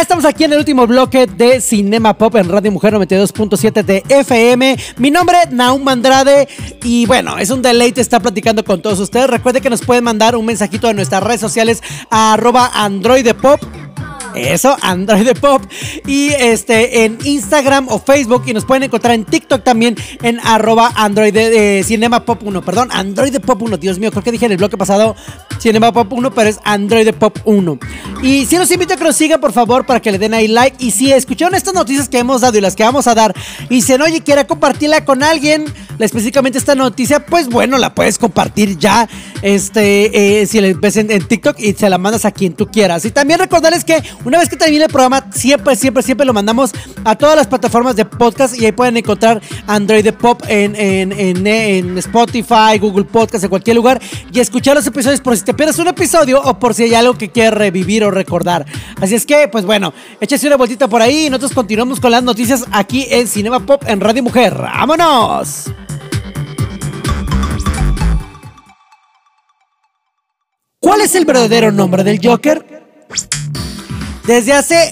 Estamos 0.02 0.26
aquí 0.26 0.44
en 0.44 0.52
el 0.52 0.60
último 0.60 0.86
bloque 0.86 1.26
de 1.26 1.62
Cinema 1.62 2.14
Pop 2.18 2.36
en 2.36 2.50
Radio 2.50 2.70
Mujer 2.70 2.94
92.7 2.96 3.84
de 3.84 4.04
FM. 4.10 4.78
Mi 4.98 5.10
nombre 5.10 5.38
es 5.44 5.52
Naum 5.52 5.88
Andrade 5.88 6.50
y 6.84 7.06
bueno, 7.06 7.38
es 7.38 7.50
un 7.50 7.62
deleite 7.62 8.02
estar 8.02 8.22
platicando 8.22 8.64
con 8.66 8.82
todos 8.82 9.00
ustedes. 9.00 9.30
Recuerden 9.30 9.64
que 9.64 9.70
nos 9.70 9.82
pueden 9.82 10.04
mandar 10.04 10.36
un 10.36 10.46
mensajito 10.46 10.90
en 10.90 10.98
nuestras 10.98 11.24
redes 11.24 11.40
sociales 11.40 11.82
a 12.10 12.34
arroba 12.34 12.72
androidepop. 12.74 13.62
Eso, 14.36 14.76
Android 14.82 15.30
Pop. 15.40 15.64
Y 16.06 16.28
este 16.28 17.06
en 17.06 17.18
Instagram 17.24 17.88
o 17.90 17.98
Facebook. 17.98 18.44
Y 18.48 18.54
nos 18.54 18.66
pueden 18.66 18.84
encontrar 18.84 19.16
en 19.16 19.24
TikTok 19.24 19.64
también 19.64 19.96
en 20.22 20.40
arroba 20.42 20.92
Android 20.96 21.36
eh, 21.38 21.84
Cinema 21.86 22.26
Pop 22.26 22.42
1. 22.44 22.62
Perdón, 22.62 22.90
Android 22.92 23.40
Pop 23.40 23.62
1. 23.62 23.78
Dios 23.78 23.98
mío, 23.98 24.12
creo 24.12 24.24
que 24.24 24.34
dije 24.34 24.46
en 24.46 24.52
el 24.52 24.58
bloque 24.58 24.78
pasado 24.78 25.16
Cinema 25.60 25.92
Pop 25.92 26.12
1, 26.12 26.32
pero 26.34 26.50
es 26.50 26.60
Android 26.64 27.14
Pop 27.14 27.38
1. 27.46 27.80
Y 28.22 28.46
si 28.46 28.58
los 28.58 28.72
invito 28.72 28.94
a 28.94 28.98
que 28.98 29.04
nos 29.04 29.16
sigan, 29.16 29.40
por 29.40 29.54
favor, 29.54 29.86
para 29.86 30.02
que 30.02 30.12
le 30.12 30.20
den 30.20 30.34
ahí 30.34 30.48
like. 30.48 30.78
Y 30.80 30.92
si 30.92 31.12
escucharon 31.12 31.56
estas 31.56 31.74
noticias 31.74 32.10
que 32.10 32.20
hemos 32.20 32.42
dado 32.42 32.58
y 32.58 32.62
las 32.62 32.76
que 32.76 32.84
vamos 32.84 33.08
a 33.08 33.16
dar, 33.16 33.36
y 33.70 33.76
dicen, 33.76 34.02
oye, 34.02 34.22
quiera 34.22 34.48
compartirla 34.48 35.06
con 35.06 35.24
alguien, 35.24 35.66
específicamente 36.00 36.58
esta 36.58 36.76
noticia, 36.76 37.26
pues 37.26 37.48
bueno, 37.48 37.78
la 37.78 37.94
puedes 37.94 38.18
compartir 38.18 38.78
ya. 38.78 39.08
Este, 39.42 40.42
eh, 40.42 40.48
si 40.48 40.60
le 40.60 40.74
ves 40.74 40.98
en, 40.98 41.08
TikTok 41.08 41.60
y 41.60 41.74
se 41.74 41.90
la 41.90 41.98
mandas 41.98 42.26
a 42.26 42.32
quien 42.32 42.54
tú 42.54 42.68
quieras. 42.68 43.06
Y 43.06 43.12
también 43.12 43.40
recordarles 43.40 43.84
que 43.84 44.02
una 44.24 44.40
vez 44.40 44.50
que 44.50 44.58
termine 44.58 44.86
el 44.86 44.92
programa, 44.92 45.28
siempre, 45.32 45.76
siempre, 45.76 46.04
siempre 46.04 46.26
lo 46.26 46.34
mandamos 46.34 46.72
a 47.04 47.16
todas 47.16 47.36
las 47.36 47.48
plataformas 47.48 47.96
de 47.96 48.06
podcast 48.06 48.60
y 48.60 48.66
ahí 48.66 48.72
pueden 48.72 48.98
encontrar 48.98 49.42
Android 49.68 50.12
Pop 50.14 50.42
en, 50.48 50.76
en, 50.76 51.12
en, 51.12 51.46
en 51.46 51.98
Spotify, 52.00 52.80
Google 52.80 53.06
Podcast, 53.06 53.44
en 53.44 53.50
cualquier 53.50 53.76
lugar 53.76 54.02
y 54.34 54.40
escuchar 54.40 54.76
los 54.76 54.88
episodios 54.88 55.22
por 55.22 55.38
si 55.38 55.44
te 55.46 55.54
pierdes 55.54 55.80
un 55.80 55.88
episodio 55.88 56.42
o 56.42 56.60
por 56.60 56.74
si 56.74 56.84
hay 56.84 56.96
algo 56.96 57.14
que 57.14 57.30
quieres 57.30 57.54
revivir 57.54 58.04
o 58.04 58.12
recordar. 58.12 58.66
Así 59.00 59.16
es 59.16 59.26
que, 59.26 59.48
pues 59.48 59.64
bueno, 59.64 59.94
échese 60.20 60.48
una 60.48 60.58
vueltita 60.58 60.88
por 60.88 61.02
ahí 61.02 61.28
y 61.28 61.30
nosotros 61.30 61.54
continuamos 61.54 62.00
con 62.00 62.12
las 62.12 62.24
noticias 62.24 62.66
aquí 62.72 63.08
en 63.10 63.28
Cinema 63.28 63.66
Pop 63.66 63.84
en 63.88 64.02
Radio 64.02 64.24
Mujer. 64.24 64.54
¡Vámonos! 64.54 65.72
¿Cuál 70.80 71.02
es 71.02 71.16
el 71.16 71.26
verdadero 71.26 71.72
nombre 71.72 72.04
del 72.04 72.20
Joker? 72.22 72.84
Desde 74.26 74.54
hace 74.54 74.92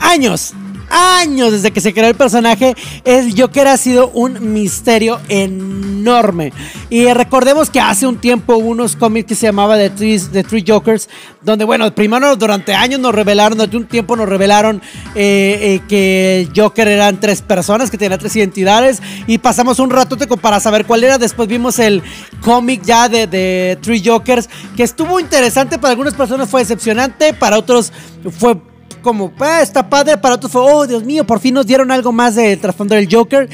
años, 0.00 0.52
años 0.98 1.52
desde 1.52 1.70
que 1.70 1.80
se 1.80 1.94
creó 1.94 2.08
el 2.08 2.14
personaje, 2.14 2.74
el 3.04 3.38
Joker 3.38 3.68
ha 3.68 3.76
sido 3.76 4.08
un 4.10 4.52
misterio 4.52 5.20
enorme. 5.28 6.52
Y 6.90 7.12
recordemos 7.12 7.70
que 7.70 7.80
hace 7.80 8.06
un 8.06 8.18
tiempo 8.18 8.56
hubo 8.56 8.68
unos 8.68 8.96
cómics 8.96 9.28
que 9.28 9.34
se 9.34 9.46
llamaba 9.46 9.76
The 9.76 9.90
Three, 9.90 10.64
Jokers, 10.66 11.08
donde, 11.42 11.64
bueno, 11.64 11.92
primero 11.94 12.34
durante 12.36 12.74
años 12.74 13.00
nos 13.00 13.14
revelaron, 13.14 13.58
durante 13.58 13.76
un 13.76 13.86
tiempo 13.86 14.16
nos 14.16 14.28
revelaron 14.28 14.82
eh, 15.14 15.58
eh, 15.60 15.80
que 15.88 16.48
Joker 16.54 16.88
eran 16.88 17.20
tres 17.20 17.42
personas, 17.42 17.90
que 17.90 17.98
tenían 17.98 18.18
tres 18.18 18.34
identidades, 18.36 19.02
y 19.26 19.38
pasamos 19.38 19.78
un 19.78 19.90
como 20.28 20.40
para 20.40 20.60
saber 20.60 20.86
cuál 20.86 21.04
era. 21.04 21.18
Después 21.18 21.48
vimos 21.48 21.78
el 21.78 22.02
cómic 22.40 22.82
ya 22.82 23.08
de, 23.08 23.26
de 23.26 23.78
Three 23.80 24.02
Jokers, 24.04 24.48
que 24.76 24.82
estuvo 24.82 25.20
interesante, 25.20 25.78
para 25.78 25.90
algunas 25.90 26.14
personas 26.14 26.48
fue 26.48 26.60
decepcionante, 26.60 27.32
para 27.34 27.58
otros 27.58 27.92
fue 28.38 28.56
como, 29.02 29.32
"Ah, 29.40 29.60
está 29.62 29.88
padre, 29.88 30.16
para 30.18 30.34
otros 30.34 30.52
fue, 30.52 30.60
oh, 30.62 30.86
Dios 30.86 31.04
mío, 31.04 31.24
por 31.24 31.40
fin 31.40 31.54
nos 31.54 31.66
dieron 31.66 31.90
algo 31.90 32.12
más 32.12 32.34
de 32.34 32.56
trasfondo 32.56 32.94
del 32.94 33.08
Joker. 33.10 33.48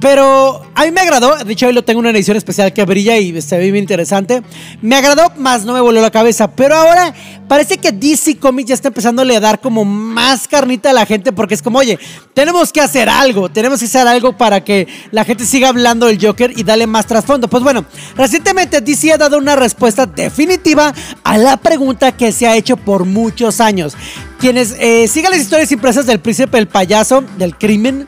Pero 0.00 0.62
a 0.74 0.84
mí 0.86 0.90
me 0.92 1.02
agradó, 1.02 1.36
de 1.36 1.52
hecho 1.52 1.66
hoy 1.66 1.74
lo 1.74 1.84
tengo 1.84 2.00
en 2.00 2.06
una 2.06 2.16
edición 2.16 2.34
especial 2.34 2.72
que 2.72 2.84
brilla 2.86 3.18
y 3.18 3.32
ve 3.32 3.58
bien 3.58 3.76
interesante. 3.76 4.42
Me 4.80 4.96
agradó, 4.96 5.30
más 5.36 5.66
no 5.66 5.74
me 5.74 5.80
voló 5.80 6.00
la 6.00 6.10
cabeza. 6.10 6.50
Pero 6.50 6.74
ahora 6.74 7.12
parece 7.46 7.76
que 7.76 7.92
DC 7.92 8.38
Comics 8.38 8.68
ya 8.70 8.74
está 8.74 8.88
empezando 8.88 9.20
a 9.20 9.40
dar 9.40 9.60
como 9.60 9.84
más 9.84 10.48
carnita 10.48 10.90
a 10.90 10.92
la 10.94 11.04
gente 11.04 11.32
porque 11.32 11.52
es 11.52 11.60
como, 11.60 11.80
oye, 11.80 11.98
tenemos 12.32 12.72
que 12.72 12.80
hacer 12.80 13.10
algo, 13.10 13.50
tenemos 13.50 13.80
que 13.80 13.84
hacer 13.84 14.08
algo 14.08 14.36
para 14.38 14.64
que 14.64 14.88
la 15.10 15.24
gente 15.24 15.44
siga 15.44 15.68
hablando 15.68 16.06
del 16.06 16.18
Joker 16.24 16.50
y 16.56 16.62
darle 16.62 16.86
más 16.86 17.04
trasfondo. 17.06 17.48
Pues 17.48 17.62
bueno, 17.62 17.84
recientemente 18.16 18.80
DC 18.80 19.12
ha 19.12 19.18
dado 19.18 19.36
una 19.36 19.54
respuesta 19.54 20.06
definitiva 20.06 20.94
a 21.22 21.36
la 21.36 21.58
pregunta 21.58 22.16
que 22.16 22.32
se 22.32 22.46
ha 22.46 22.56
hecho 22.56 22.78
por 22.78 23.04
muchos 23.04 23.60
años. 23.60 23.96
Quienes 24.38 24.74
eh, 24.78 25.06
sigan 25.08 25.32
las 25.32 25.42
historias 25.42 25.70
impresas 25.72 26.06
del 26.06 26.20
príncipe 26.20 26.56
el 26.56 26.68
payaso 26.68 27.22
del 27.36 27.54
crimen 27.56 28.06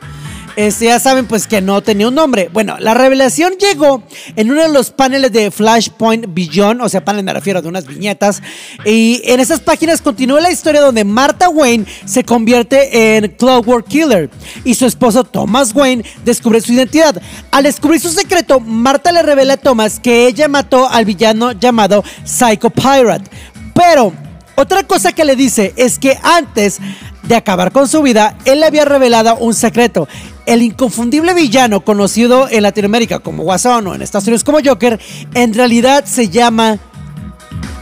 este, 0.55 0.85
ya 0.85 0.99
saben 0.99 1.25
pues 1.25 1.47
que 1.47 1.61
no 1.61 1.81
tenía 1.81 2.07
un 2.07 2.15
nombre. 2.15 2.49
Bueno, 2.51 2.77
la 2.79 2.93
revelación 2.93 3.53
llegó 3.59 4.03
en 4.35 4.51
uno 4.51 4.61
de 4.61 4.69
los 4.69 4.91
paneles 4.91 5.31
de 5.31 5.51
Flashpoint 5.51 6.25
Beyond, 6.29 6.81
o 6.81 6.89
sea, 6.89 7.03
panel 7.03 7.23
me 7.23 7.33
refiero 7.33 7.61
de 7.61 7.67
unas 7.67 7.85
viñetas, 7.85 8.41
y 8.85 9.21
en 9.25 9.39
esas 9.39 9.59
páginas 9.59 10.01
continúa 10.01 10.41
la 10.41 10.51
historia 10.51 10.81
donde 10.81 11.03
Martha 11.03 11.49
Wayne 11.49 11.85
se 12.05 12.23
convierte 12.23 13.17
en 13.17 13.29
Clockwork 13.29 13.87
Killer 13.87 14.29
y 14.63 14.73
su 14.75 14.85
esposo 14.85 15.23
Thomas 15.23 15.73
Wayne 15.73 16.03
descubre 16.23 16.61
su 16.61 16.73
identidad. 16.73 17.21
Al 17.51 17.63
descubrir 17.63 17.99
su 17.99 18.09
secreto, 18.09 18.59
Martha 18.59 19.11
le 19.11 19.21
revela 19.21 19.53
a 19.53 19.57
Thomas 19.57 19.99
que 19.99 20.27
ella 20.27 20.47
mató 20.47 20.87
al 20.89 21.05
villano 21.05 21.51
llamado 21.51 22.03
Psycho 22.23 22.69
Pirate. 22.69 23.29
Pero 23.73 24.13
otra 24.55 24.83
cosa 24.83 25.11
que 25.13 25.25
le 25.25 25.35
dice 25.35 25.73
es 25.75 25.97
que 25.97 26.17
antes 26.21 26.79
de 27.23 27.35
acabar 27.35 27.71
con 27.71 27.87
su 27.87 28.01
vida, 28.01 28.37
él 28.45 28.59
le 28.59 28.65
había 28.65 28.85
revelado 28.85 29.37
un 29.37 29.53
secreto. 29.53 30.07
El 30.45 30.61
inconfundible 30.61 31.33
villano 31.33 31.85
conocido 31.85 32.49
en 32.49 32.63
Latinoamérica 32.63 33.19
como 33.19 33.43
Guasón 33.43 33.87
o 33.87 33.95
en 33.95 34.01
Estados 34.01 34.27
Unidos 34.27 34.43
como 34.43 34.59
Joker, 34.63 34.99
en 35.33 35.53
realidad 35.53 36.05
se 36.05 36.29
llama 36.29 36.79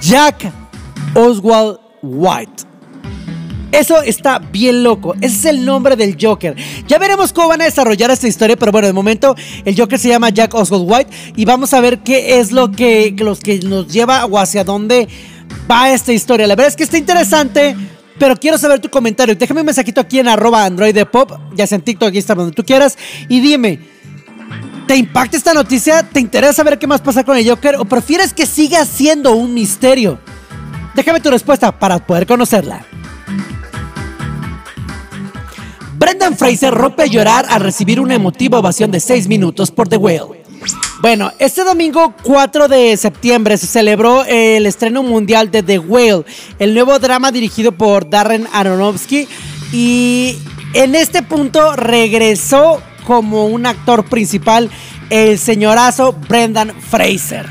Jack 0.01 0.51
Oswald 1.15 1.79
White. 2.01 2.71
Eso 3.71 4.01
está 4.01 4.39
bien 4.39 4.83
loco. 4.83 5.15
Ese 5.21 5.35
es 5.35 5.45
el 5.45 5.65
nombre 5.65 5.95
del 5.95 6.17
Joker. 6.19 6.55
Ya 6.87 6.97
veremos 6.97 7.31
cómo 7.31 7.47
van 7.47 7.61
a 7.61 7.65
desarrollar 7.65 8.11
esta 8.11 8.27
historia, 8.27 8.57
pero 8.57 8.71
bueno, 8.71 8.87
de 8.87 8.93
momento 8.93 9.35
el 9.63 9.79
Joker 9.79 9.97
se 9.97 10.09
llama 10.09 10.29
Jack 10.29 10.53
Oswald 10.53 10.85
White 10.85 11.11
y 11.35 11.45
vamos 11.45 11.73
a 11.73 11.79
ver 11.79 11.99
qué 11.99 12.39
es 12.39 12.51
lo 12.51 12.71
que, 12.71 13.15
los 13.17 13.39
que 13.39 13.59
nos 13.59 13.87
lleva 13.87 14.25
o 14.25 14.37
hacia 14.37 14.63
dónde 14.63 15.07
va 15.69 15.91
esta 15.91 16.11
historia. 16.11 16.47
La 16.47 16.55
verdad 16.55 16.67
es 16.67 16.75
que 16.75 16.83
está 16.83 16.97
interesante. 16.97 17.75
Pero 18.21 18.35
quiero 18.35 18.55
saber 18.59 18.79
tu 18.79 18.87
comentario. 18.87 19.35
Déjame 19.35 19.61
un 19.61 19.65
mensajito 19.65 19.99
aquí 19.99 20.19
en 20.19 20.27
arroba 20.27 20.63
Android 20.63 20.95
Pop, 21.11 21.31
ya 21.55 21.65
sea 21.65 21.77
en 21.77 21.81
TikTok, 21.81 22.13
Instagram, 22.13 22.45
donde 22.45 22.55
tú 22.55 22.63
quieras. 22.63 22.95
Y 23.27 23.39
dime, 23.39 23.79
¿te 24.85 24.95
impacta 24.95 25.37
esta 25.37 25.55
noticia? 25.55 26.03
¿Te 26.03 26.19
interesa 26.19 26.53
saber 26.53 26.77
qué 26.77 26.85
más 26.85 27.01
pasa 27.01 27.23
con 27.23 27.35
el 27.35 27.49
Joker? 27.49 27.77
¿O 27.77 27.85
prefieres 27.85 28.31
que 28.31 28.45
siga 28.45 28.85
siendo 28.85 29.31
un 29.35 29.55
misterio? 29.55 30.19
Déjame 30.93 31.19
tu 31.19 31.31
respuesta 31.31 31.79
para 31.79 32.05
poder 32.05 32.27
conocerla. 32.27 32.85
Brendan 35.97 36.37
Fraser 36.37 36.75
rompe 36.75 37.01
a 37.01 37.07
llorar 37.07 37.47
al 37.49 37.61
recibir 37.61 37.99
una 37.99 38.13
emotiva 38.13 38.59
ovación 38.59 38.91
de 38.91 38.99
6 38.99 39.27
minutos 39.27 39.71
por 39.71 39.87
The 39.87 39.97
Whale. 39.97 40.40
Bueno, 41.01 41.31
este 41.39 41.63
domingo 41.63 42.13
4 42.21 42.67
de 42.67 42.95
septiembre 42.95 43.57
se 43.57 43.65
celebró 43.65 44.23
el 44.25 44.67
estreno 44.67 45.01
mundial 45.01 45.49
de 45.49 45.63
The 45.63 45.79
Whale, 45.79 46.25
el 46.59 46.73
nuevo 46.75 46.99
drama 46.99 47.31
dirigido 47.31 47.71
por 47.71 48.07
Darren 48.07 48.47
Aronofsky 48.53 49.27
y 49.73 50.37
en 50.73 50.93
este 50.93 51.23
punto 51.23 51.75
regresó 51.75 52.81
como 53.05 53.47
un 53.47 53.65
actor 53.65 54.05
principal 54.05 54.69
el 55.09 55.39
señorazo 55.39 56.13
Brendan 56.13 56.71
Fraser. 56.79 57.47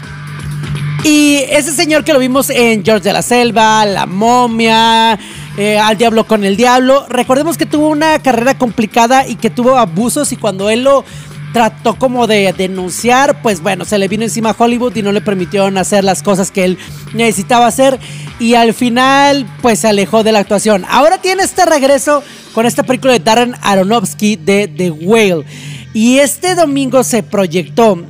Y 1.02 1.38
ese 1.48 1.72
señor 1.72 2.04
que 2.04 2.12
lo 2.12 2.18
vimos 2.18 2.50
en 2.50 2.84
George 2.84 3.04
de 3.04 3.12
la 3.12 3.22
Selva, 3.22 3.84
La 3.86 4.06
Momia, 4.06 5.18
eh, 5.56 5.78
Al 5.78 5.96
Diablo 5.96 6.24
con 6.26 6.44
el 6.44 6.56
Diablo, 6.56 7.06
recordemos 7.08 7.56
que 7.56 7.66
tuvo 7.66 7.88
una 7.88 8.18
carrera 8.20 8.56
complicada 8.56 9.26
y 9.26 9.36
que 9.36 9.50
tuvo 9.50 9.76
abusos 9.76 10.30
y 10.32 10.36
cuando 10.36 10.68
él 10.68 10.84
lo 10.84 11.04
trató 11.53 11.96
como 11.96 12.26
de 12.26 12.53
denunciar, 12.53 13.42
pues 13.42 13.61
bueno, 13.61 13.84
se 13.84 13.98
le 13.98 14.09
vino 14.09 14.24
encima 14.24 14.51
a 14.51 14.57
Hollywood 14.57 14.94
y 14.96 15.03
no 15.03 15.12
le 15.12 15.20
permitieron 15.20 15.78
hacer 15.78 16.05
las 16.05 16.22
cosas 16.22 16.51
que 16.51 16.64
él 16.64 16.78
necesitaba 17.12 17.66
hacer 17.66 17.98
y 18.38 18.55
al 18.55 18.74
final 18.74 19.46
pues 19.62 19.80
se 19.80 19.88
alejó 19.88 20.22
de 20.22 20.32
la 20.32 20.40
actuación. 20.40 20.84
Ahora 20.88 21.18
tiene 21.18 21.42
este 21.42 21.66
regreso 21.66 22.22
con 22.55 22.66
esta 22.66 22.82
película 22.82 23.12
de 23.12 23.20
Darren 23.20 23.55
Aronofsky 23.62 24.36
de 24.36 24.68
The 24.68 24.90
Whale 24.90 25.44
y 25.92 26.18
este 26.18 26.55
domingo 26.55 27.03
se 27.03 27.22
proyectó, 27.22 28.05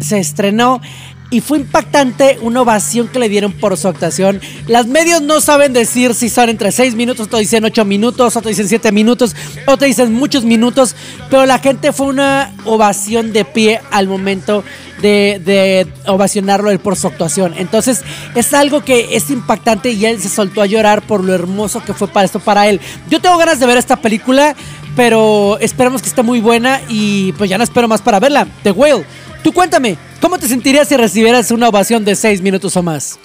se 0.00 0.18
estrenó 0.18 0.80
y 1.30 1.40
fue 1.40 1.58
impactante 1.58 2.38
una 2.40 2.62
ovación 2.62 3.08
que 3.08 3.18
le 3.18 3.28
dieron 3.28 3.52
por 3.52 3.76
su 3.76 3.88
actuación. 3.88 4.40
Las 4.66 4.86
medios 4.86 5.20
no 5.20 5.40
saben 5.40 5.72
decir 5.72 6.14
si 6.14 6.28
son 6.28 6.48
entre 6.48 6.72
6 6.72 6.94
minutos, 6.94 7.26
otros 7.26 7.40
dicen 7.40 7.64
8 7.64 7.84
minutos, 7.84 8.36
otros 8.36 8.50
dicen 8.50 8.68
7 8.68 8.92
minutos, 8.92 9.36
otros 9.66 9.86
dicen 9.86 10.12
muchos 10.12 10.44
minutos, 10.44 10.96
pero 11.28 11.44
la 11.44 11.58
gente 11.58 11.92
fue 11.92 12.06
una 12.06 12.54
ovación 12.64 13.32
de 13.32 13.44
pie 13.44 13.80
al 13.90 14.08
momento 14.08 14.64
de, 15.02 15.40
de 15.44 15.86
ovacionarlo 16.06 16.70
él 16.70 16.78
por 16.78 16.96
su 16.96 17.06
actuación. 17.06 17.54
Entonces 17.58 18.02
es 18.34 18.54
algo 18.54 18.82
que 18.82 19.16
es 19.16 19.28
impactante 19.30 19.90
y 19.90 20.06
él 20.06 20.20
se 20.20 20.30
soltó 20.30 20.62
a 20.62 20.66
llorar 20.66 21.02
por 21.02 21.22
lo 21.22 21.34
hermoso 21.34 21.82
que 21.84 21.92
fue 21.92 22.08
para 22.08 22.24
esto 22.24 22.40
para 22.40 22.68
él. 22.68 22.80
Yo 23.10 23.20
tengo 23.20 23.36
ganas 23.36 23.60
de 23.60 23.66
ver 23.66 23.76
esta 23.76 23.96
película, 23.96 24.56
pero 24.96 25.58
esperamos 25.60 26.00
que 26.00 26.08
esté 26.08 26.22
muy 26.22 26.40
buena 26.40 26.80
y 26.88 27.32
pues 27.32 27.50
ya 27.50 27.58
no 27.58 27.64
espero 27.64 27.86
más 27.86 28.00
para 28.00 28.18
verla. 28.18 28.46
The 28.62 28.70
Whale. 28.70 29.04
Tú 29.42 29.52
cuéntame, 29.52 29.96
¿cómo 30.20 30.38
te 30.38 30.48
sentirías 30.48 30.88
si 30.88 30.96
recibieras 30.96 31.50
una 31.50 31.68
ovación 31.68 32.04
de 32.04 32.14
6 32.14 32.42
minutos 32.42 32.76
o 32.76 32.82
más? 32.82 33.18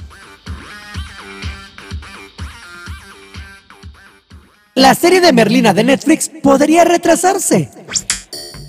La 4.76 4.96
serie 4.96 5.22
de 5.22 5.32
Merlina 5.34 5.74
de 5.74 5.84
Netflix 5.84 6.30
podría 6.42 6.84
retrasarse. 6.84 7.70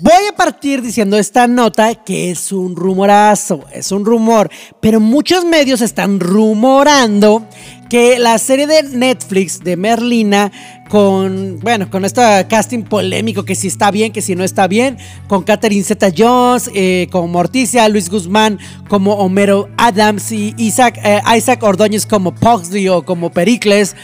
Voy 0.01 0.27
a 0.29 0.35
partir 0.35 0.81
diciendo 0.81 1.17
esta 1.17 1.47
nota 1.47 1.95
que 1.95 2.29
es 2.29 2.51
un 2.51 2.75
rumorazo, 2.75 3.63
es 3.71 3.91
un 3.91 4.05
rumor, 4.05 4.49
pero 4.81 4.99
muchos 4.99 5.45
medios 5.45 5.81
están 5.81 6.19
rumorando 6.19 7.47
que 7.89 8.19
la 8.19 8.37
serie 8.37 8.67
de 8.67 8.83
Netflix 8.83 9.59
de 9.63 9.77
Merlina 9.77 10.51
con, 10.89 11.59
bueno, 11.61 11.89
con 11.89 12.03
este 12.03 12.21
casting 12.49 12.83
polémico 12.83 13.45
que 13.45 13.55
si 13.55 13.67
está 13.67 13.89
bien, 13.89 14.11
que 14.11 14.21
si 14.21 14.35
no 14.35 14.43
está 14.43 14.67
bien, 14.67 14.97
con 15.27 15.43
Catherine 15.43 15.83
Zeta 15.83 16.09
Jones, 16.15 16.69
eh, 16.73 17.07
como 17.11 17.27
Morticia, 17.27 17.87
Luis 17.87 18.09
Guzmán 18.09 18.59
como 18.89 19.13
Homero 19.15 19.69
Adams 19.77 20.31
y 20.31 20.53
Isaac, 20.57 20.99
eh, 21.03 21.21
Isaac 21.37 21.63
Ordóñez 21.63 22.05
como 22.05 22.35
Pugsley 22.35 22.89
o 22.89 23.05
como 23.05 23.31
Pericles. 23.31 23.95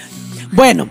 Bueno, 0.54 0.90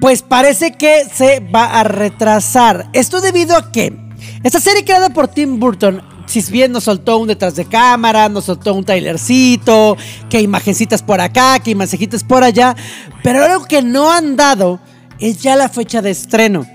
pues 0.00 0.22
parece 0.22 0.72
que 0.72 1.04
se 1.12 1.40
va 1.40 1.80
a 1.80 1.84
retrasar. 1.84 2.88
Esto 2.92 3.20
debido 3.20 3.56
a 3.56 3.72
que 3.72 4.09
esta 4.42 4.60
serie 4.60 4.84
creada 4.84 5.10
por 5.10 5.28
Tim 5.28 5.60
Burton, 5.60 6.02
si 6.26 6.40
bien 6.50 6.72
nos 6.72 6.84
soltó 6.84 7.18
un 7.18 7.28
detrás 7.28 7.56
de 7.56 7.64
cámara, 7.64 8.28
nos 8.28 8.44
soltó 8.44 8.72
un 8.72 8.84
trailercito, 8.84 9.96
que 10.30 10.40
imagencitas 10.40 11.02
por 11.02 11.20
acá, 11.20 11.58
que 11.58 11.72
imagencitas 11.72 12.24
por 12.24 12.44
allá, 12.44 12.76
pero 13.22 13.44
algo 13.44 13.64
que 13.64 13.82
no 13.82 14.10
han 14.10 14.36
dado 14.36 14.80
es 15.18 15.42
ya 15.42 15.56
la 15.56 15.68
fecha 15.68 16.00
de 16.00 16.10
estreno. 16.10 16.66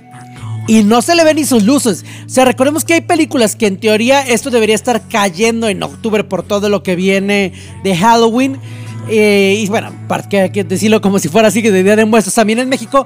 Y 0.68 0.84
no 0.84 1.02
se 1.02 1.16
le 1.16 1.24
ven 1.24 1.36
ni 1.36 1.46
sus 1.46 1.64
luces. 1.64 2.04
O 2.26 2.30
sea, 2.30 2.44
recordemos 2.44 2.84
que 2.84 2.96
hay 2.96 3.02
películas 3.02 3.56
que 3.56 3.68
en 3.68 3.78
teoría 3.80 4.22
esto 4.22 4.50
debería 4.50 4.76
estar 4.76 5.08
cayendo 5.08 5.70
en 5.70 5.84
octubre 5.84 6.24
por 6.24 6.44
todo 6.44 6.70
lo 6.70 6.82
que 6.82 6.96
viene 6.96 7.54
de 7.84 7.96
Halloween. 7.96 8.60
Eh, 9.08 9.62
y 9.64 9.68
bueno, 9.68 9.92
para 10.08 10.28
que, 10.28 10.64
decirlo 10.64 11.02
como 11.02 11.20
si 11.20 11.30
fuera 11.30 11.50
así 11.50 11.62
que 11.62 11.72
de 11.72 11.84
Día 11.84 11.96
de 11.96 12.06
Muestras 12.06 12.34
también 12.34 12.58
en 12.58 12.68
México 12.68 13.06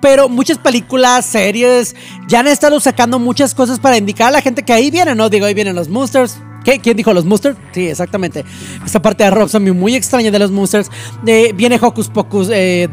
pero 0.00 0.28
muchas 0.28 0.58
películas, 0.58 1.26
series, 1.26 1.94
ya 2.28 2.40
han 2.40 2.46
estado 2.46 2.80
sacando 2.80 3.18
muchas 3.18 3.54
cosas 3.54 3.78
para 3.78 3.96
indicar 3.96 4.28
a 4.28 4.30
la 4.32 4.42
gente 4.42 4.62
que 4.62 4.72
ahí 4.72 4.90
vienen, 4.90 5.16
¿no? 5.16 5.28
Digo, 5.28 5.46
ahí 5.46 5.54
vienen 5.54 5.76
los 5.76 5.88
Monsters. 5.88 6.38
¿Qué? 6.64 6.78
¿Quién 6.78 6.96
dijo 6.96 7.12
los 7.12 7.24
Monsters? 7.24 7.56
Sí, 7.72 7.88
exactamente. 7.88 8.44
Esta 8.84 9.00
parte 9.00 9.24
de 9.24 9.30
Rob 9.30 9.48
Zombie 9.48 9.72
muy 9.72 9.94
extraña 9.94 10.30
de 10.30 10.38
los 10.38 10.50
Monsters. 10.50 10.90
viene 11.22 11.78
Hocus 11.80 12.08
Pocus 12.08 12.48
2. 12.48 12.50
Eh, 12.52 12.88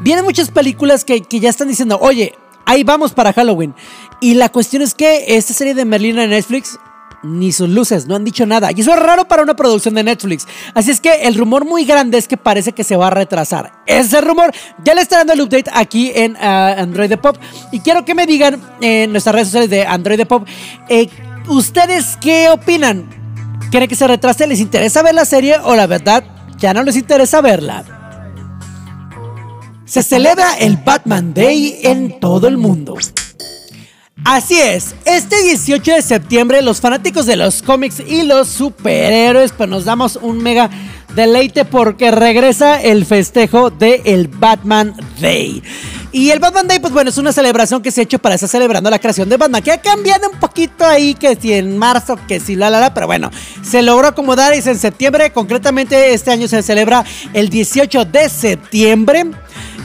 vienen 0.00 0.24
muchas 0.24 0.50
películas 0.50 1.04
que, 1.04 1.20
que 1.22 1.40
ya 1.40 1.50
están 1.50 1.68
diciendo, 1.68 1.98
oye, 2.00 2.34
ahí 2.66 2.82
vamos 2.82 3.12
para 3.12 3.32
Halloween. 3.32 3.74
Y 4.20 4.34
la 4.34 4.48
cuestión 4.48 4.82
es 4.82 4.94
que 4.94 5.36
esta 5.36 5.54
serie 5.54 5.74
de 5.74 5.84
Merlina 5.84 6.24
en 6.24 6.30
Netflix 6.30 6.78
ni 7.22 7.52
sus 7.52 7.68
luces, 7.68 8.06
no 8.06 8.16
han 8.16 8.24
dicho 8.24 8.46
nada. 8.46 8.70
Y 8.74 8.80
eso 8.80 8.92
es 8.92 9.00
raro 9.00 9.26
para 9.28 9.42
una 9.42 9.54
producción 9.54 9.94
de 9.94 10.02
Netflix. 10.02 10.46
Así 10.74 10.90
es 10.90 11.00
que 11.00 11.22
el 11.22 11.34
rumor 11.34 11.64
muy 11.64 11.84
grande 11.84 12.18
es 12.18 12.28
que 12.28 12.36
parece 12.36 12.72
que 12.72 12.84
se 12.84 12.96
va 12.96 13.08
a 13.08 13.10
retrasar. 13.10 13.72
Ese 13.86 14.20
rumor 14.20 14.52
ya 14.84 14.94
le 14.94 15.02
está 15.02 15.18
dando 15.18 15.32
el 15.32 15.40
update 15.42 15.70
aquí 15.72 16.12
en 16.14 16.36
ah, 16.36 16.74
Android 16.78 17.08
de 17.08 17.16
Pop. 17.16 17.36
Y 17.72 17.80
quiero 17.80 18.04
que 18.04 18.14
me 18.14 18.26
digan 18.26 18.60
en 18.80 19.12
nuestras 19.12 19.34
redes 19.34 19.48
sociales 19.48 19.70
de 19.70 19.86
Android 19.86 20.18
de 20.18 20.26
Pop, 20.26 20.46
eh, 20.88 21.08
¿ustedes 21.48 22.16
qué 22.20 22.48
opinan? 22.48 23.08
¿Quieren 23.70 23.88
que 23.88 23.94
se 23.94 24.06
retrase? 24.06 24.46
¿Les 24.46 24.60
interesa 24.60 25.02
ver 25.02 25.14
la 25.14 25.24
serie 25.24 25.56
o 25.62 25.76
la 25.76 25.86
verdad 25.86 26.24
ya 26.58 26.74
no 26.74 26.82
les 26.82 26.96
interesa 26.96 27.40
verla? 27.40 27.84
se 29.90 30.04
celebra 30.04 30.56
el 30.56 30.76
Batman 30.76 31.34
Day 31.34 31.80
en 31.82 32.20
todo 32.20 32.46
el 32.46 32.56
mundo. 32.56 32.94
Así 34.24 34.60
es, 34.60 34.94
este 35.06 35.42
18 35.42 35.94
de 35.94 36.02
septiembre 36.02 36.60
los 36.62 36.80
fanáticos 36.80 37.24
de 37.26 37.36
los 37.36 37.62
cómics 37.62 38.00
y 38.00 38.22
los 38.22 38.48
superhéroes 38.48 39.52
pues 39.52 39.68
nos 39.68 39.86
damos 39.86 40.16
un 40.20 40.42
mega 40.42 40.70
deleite 41.14 41.64
porque 41.64 42.10
regresa 42.10 42.80
el 42.80 43.06
festejo 43.06 43.70
del 43.70 44.02
el 44.04 44.28
Batman 44.28 44.94
Day. 45.20 45.62
Y 46.12 46.30
el 46.30 46.38
Batman 46.38 46.66
Day, 46.66 46.80
pues 46.80 46.92
bueno, 46.92 47.10
es 47.10 47.18
una 47.18 47.32
celebración 47.32 47.82
que 47.82 47.90
se 47.90 48.00
ha 48.00 48.04
hecho 48.04 48.18
para 48.18 48.34
estar 48.34 48.48
celebrando 48.48 48.90
la 48.90 48.98
creación 48.98 49.28
de 49.28 49.36
Batman, 49.36 49.62
que 49.62 49.70
ha 49.70 49.80
cambiado 49.80 50.28
un 50.28 50.38
poquito 50.38 50.84
ahí, 50.84 51.14
que 51.14 51.36
si 51.36 51.52
en 51.52 51.78
marzo, 51.78 52.18
que 52.28 52.40
si 52.40 52.56
la 52.56 52.68
la 52.68 52.80
la, 52.80 52.92
pero 52.92 53.06
bueno, 53.06 53.30
se 53.62 53.80
logró 53.82 54.08
acomodar 54.08 54.54
y 54.54 54.58
es 54.58 54.66
en 54.66 54.78
septiembre, 54.78 55.32
concretamente 55.32 56.12
este 56.12 56.30
año 56.30 56.48
se 56.48 56.62
celebra 56.62 57.04
el 57.32 57.48
18 57.48 58.04
de 58.06 58.28
septiembre 58.28 59.26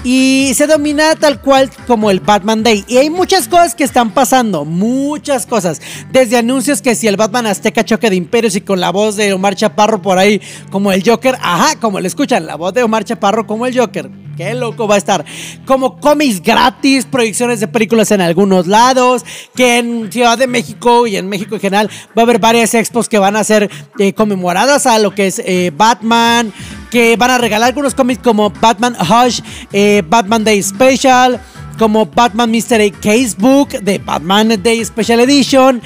y 0.06 0.52
se 0.54 0.68
domina 0.68 1.16
tal 1.16 1.42
cual 1.42 1.72
como 1.88 2.12
el 2.12 2.20
Batman 2.20 2.62
Day. 2.62 2.86
Y 2.88 2.98
hay 2.98 3.10
muchas 3.10 3.48
cosas 3.48 3.74
que 3.74 3.84
están 3.84 4.12
pasando, 4.12 4.64
muchas 4.64 5.48
cosas. 5.48 5.82
Desde 6.12 6.38
anuncios 6.38 6.84
que 6.84 6.94
si 6.94 7.08
el 7.08 7.18
Batman 7.18 7.48
Azteca 7.48 7.84
choque 7.84 8.12
de 8.12 8.16
imperios 8.16 8.56
y 8.56 8.62
con 8.62 8.80
la 8.80 8.92
voz 8.92 9.16
de 9.16 9.34
Omar 9.34 9.56
Chaparro 9.56 10.04
por 10.04 10.20
ahí 10.20 10.40
como 10.70 10.92
el 10.92 11.04
Joker, 11.04 11.36
ajá, 11.42 11.80
como 11.80 12.00
le 12.00 12.08
escuchan, 12.08 12.46
la 12.46 12.56
voz 12.56 12.76
de 12.76 12.84
Omar 12.84 13.04
Chaparro 13.04 13.48
como 13.48 13.66
el 13.66 13.78
Joker. 13.78 14.12
Qué 14.38 14.54
loco 14.54 14.88
va 14.88 14.96
a 14.96 14.98
estar. 14.98 15.26
Como 15.66 16.00
cómics 16.00 16.42
gratis, 16.42 17.06
proyecciones 17.06 17.60
de 17.60 17.68
películas 17.68 18.12
en 18.12 18.22
algunos 18.22 18.68
lados, 18.68 19.24
que 19.56 19.78
en 19.78 20.12
Ciudad 20.12 20.38
de 20.38 20.46
México 20.46 21.08
y 21.08 21.16
en 21.16 21.28
México 21.30 21.56
en 21.56 21.62
general 21.62 21.90
va 22.18 22.22
a 22.22 22.26
haber 22.26 22.40
varias 22.40 22.74
expos 22.74 23.10
que 23.10 23.18
van 23.18 23.38
a 23.38 23.44
ser 23.44 23.72
eh, 23.98 24.14
conmemoradas 24.14 24.86
a 24.86 25.00
lo 25.00 25.16
que 25.16 25.28
es 25.28 25.40
eh, 25.40 25.72
Batman, 25.76 26.54
que 26.90 27.16
van 27.18 27.32
a 27.32 27.38
regalar 27.38 27.68
algunos 27.68 27.94
cómics 27.94 28.22
como 28.24 28.50
Batman 28.50 28.96
Hush, 29.00 29.42
eh, 29.72 30.04
Batman 30.08 30.44
Day 30.44 30.62
Special 30.62 31.40
como 31.78 32.06
Batman 32.06 32.50
Mystery 32.52 32.92
Casebook 32.92 33.70
de 33.82 33.98
Batman 33.98 34.62
Day 34.62 34.84
Special 34.86 35.20
Edition, 35.20 35.82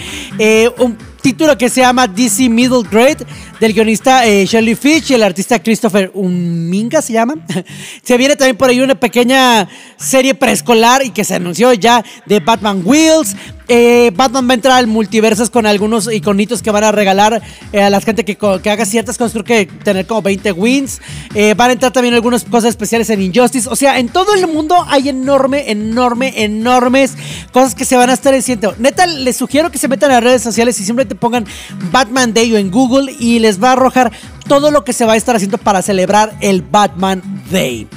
un 0.77 0.97
título 1.21 1.57
que 1.57 1.69
se 1.69 1.81
llama 1.81 2.07
DC 2.07 2.49
Middle 2.49 2.83
Grade 2.89 3.25
del 3.59 3.73
guionista 3.73 4.25
eh, 4.25 4.45
Shirley 4.45 4.75
Fitch 4.75 5.11
y 5.11 5.13
el 5.15 5.23
artista 5.23 5.59
Christopher 5.59 6.11
Uminga 6.13 7.01
se 7.01 7.13
llama. 7.13 7.35
se 8.03 8.17
viene 8.17 8.35
también 8.35 8.57
por 8.57 8.69
ahí 8.69 8.79
una 8.79 8.95
pequeña 8.95 9.67
serie 9.97 10.33
preescolar 10.33 11.05
y 11.05 11.11
que 11.11 11.23
se 11.23 11.35
anunció 11.35 11.73
ya 11.73 12.03
de 12.25 12.39
Batman 12.39 12.81
Wheels. 12.83 13.35
Eh, 13.71 14.11
Batman 14.15 14.47
va 14.47 14.53
a 14.53 14.55
entrar 14.55 14.77
al 14.77 14.87
multiversos 14.87 15.51
con 15.51 15.67
algunos 15.67 16.11
iconitos 16.11 16.63
que 16.63 16.71
van 16.71 16.83
a 16.83 16.91
regalar 16.91 17.39
eh, 17.71 17.83
a 17.83 17.91
la 17.91 18.01
gente 18.01 18.25
que, 18.25 18.35
que, 18.35 18.69
haga 18.69 18.83
ciertas 18.83 19.15
cosas. 19.15 19.43
Creo 19.43 19.67
tener 19.83 20.07
como 20.07 20.23
20 20.23 20.51
wins. 20.53 20.99
Eh, 21.35 21.53
van 21.55 21.69
a 21.69 21.73
entrar 21.73 21.93
también 21.93 22.15
algunas 22.15 22.43
cosas 22.45 22.69
especiales 22.69 23.11
en 23.11 23.21
Injustice. 23.21 23.69
O 23.69 23.75
sea, 23.75 23.99
en 23.99 24.09
todo 24.09 24.33
el 24.33 24.47
mundo 24.47 24.75
hay 24.87 25.09
enorme, 25.09 25.69
enorme, 25.69 26.43
enormes 26.43 27.15
cosas 27.51 27.75
que 27.75 27.85
se 27.85 27.95
van 27.95 28.09
a 28.09 28.13
estar 28.13 28.33
diciendo. 28.33 28.73
Neta, 28.79 29.05
les 29.05 29.37
sugiero 29.37 29.69
que 29.69 29.77
se 29.77 29.87
metan 29.87 30.09
a 30.11 30.19
redes 30.19 30.41
sociales 30.41 30.79
y 30.79 30.83
simplemente 30.83 31.13
pongan 31.13 31.45
Batman 31.91 32.33
Day 32.33 32.51
o 32.53 32.57
en 32.57 32.71
Google 32.71 33.13
y 33.19 33.37
les 33.49 33.61
va 33.61 33.69
a 33.69 33.73
arrojar 33.73 34.11
todo 34.47 34.69
lo 34.69 34.83
que 34.83 34.93
se 34.93 35.05
va 35.05 35.13
a 35.13 35.15
estar 35.15 35.35
haciendo 35.35 35.57
para 35.57 35.81
celebrar 35.81 36.35
el 36.39 36.61
Batman 36.61 37.21
Day. 37.51 37.87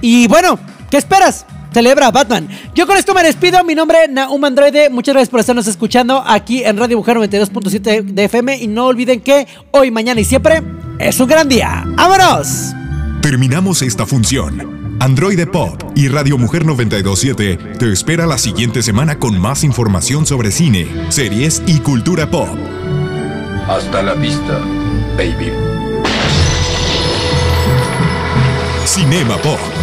Y 0.00 0.26
bueno, 0.26 0.58
¿qué 0.90 0.96
esperas? 0.96 1.46
celebra 1.72 2.10
Batman. 2.10 2.48
Yo 2.74 2.86
con 2.86 2.96
esto 2.96 3.14
me 3.14 3.22
despido. 3.22 3.62
Mi 3.62 3.74
nombre 3.74 4.04
es 4.04 4.10
Naum 4.10 4.44
Androide. 4.44 4.90
Muchas 4.90 5.14
gracias 5.14 5.28
por 5.28 5.38
estarnos 5.38 5.68
escuchando 5.68 6.24
aquí 6.26 6.64
en 6.64 6.76
Radio 6.76 6.96
Mujer 6.96 7.16
92.7 7.18 8.02
de 8.02 8.24
FM. 8.24 8.56
Y 8.56 8.66
no 8.66 8.86
olviden 8.86 9.20
que 9.20 9.46
hoy, 9.70 9.90
mañana 9.92 10.20
y 10.20 10.24
siempre 10.24 10.62
es 10.98 11.20
un 11.20 11.28
gran 11.28 11.48
día. 11.48 11.84
¡Vámonos! 11.86 12.74
Terminamos 13.22 13.82
esta 13.82 14.06
función. 14.06 14.96
Androide 15.00 15.46
Pop 15.46 15.80
y 15.94 16.08
Radio 16.08 16.36
Mujer 16.36 16.66
927 16.66 17.76
te 17.78 17.92
espera 17.92 18.26
la 18.26 18.38
siguiente 18.38 18.82
semana 18.82 19.20
con 19.20 19.38
más 19.38 19.62
información 19.62 20.26
sobre 20.26 20.50
cine, 20.50 20.88
series 21.10 21.62
y 21.66 21.78
cultura 21.78 22.28
pop. 22.28 22.48
Hasta 23.68 24.02
la 24.02 24.14
vista, 24.14 24.60
baby. 25.16 25.52
Cinema 28.86 29.36
Pop. 29.36 29.77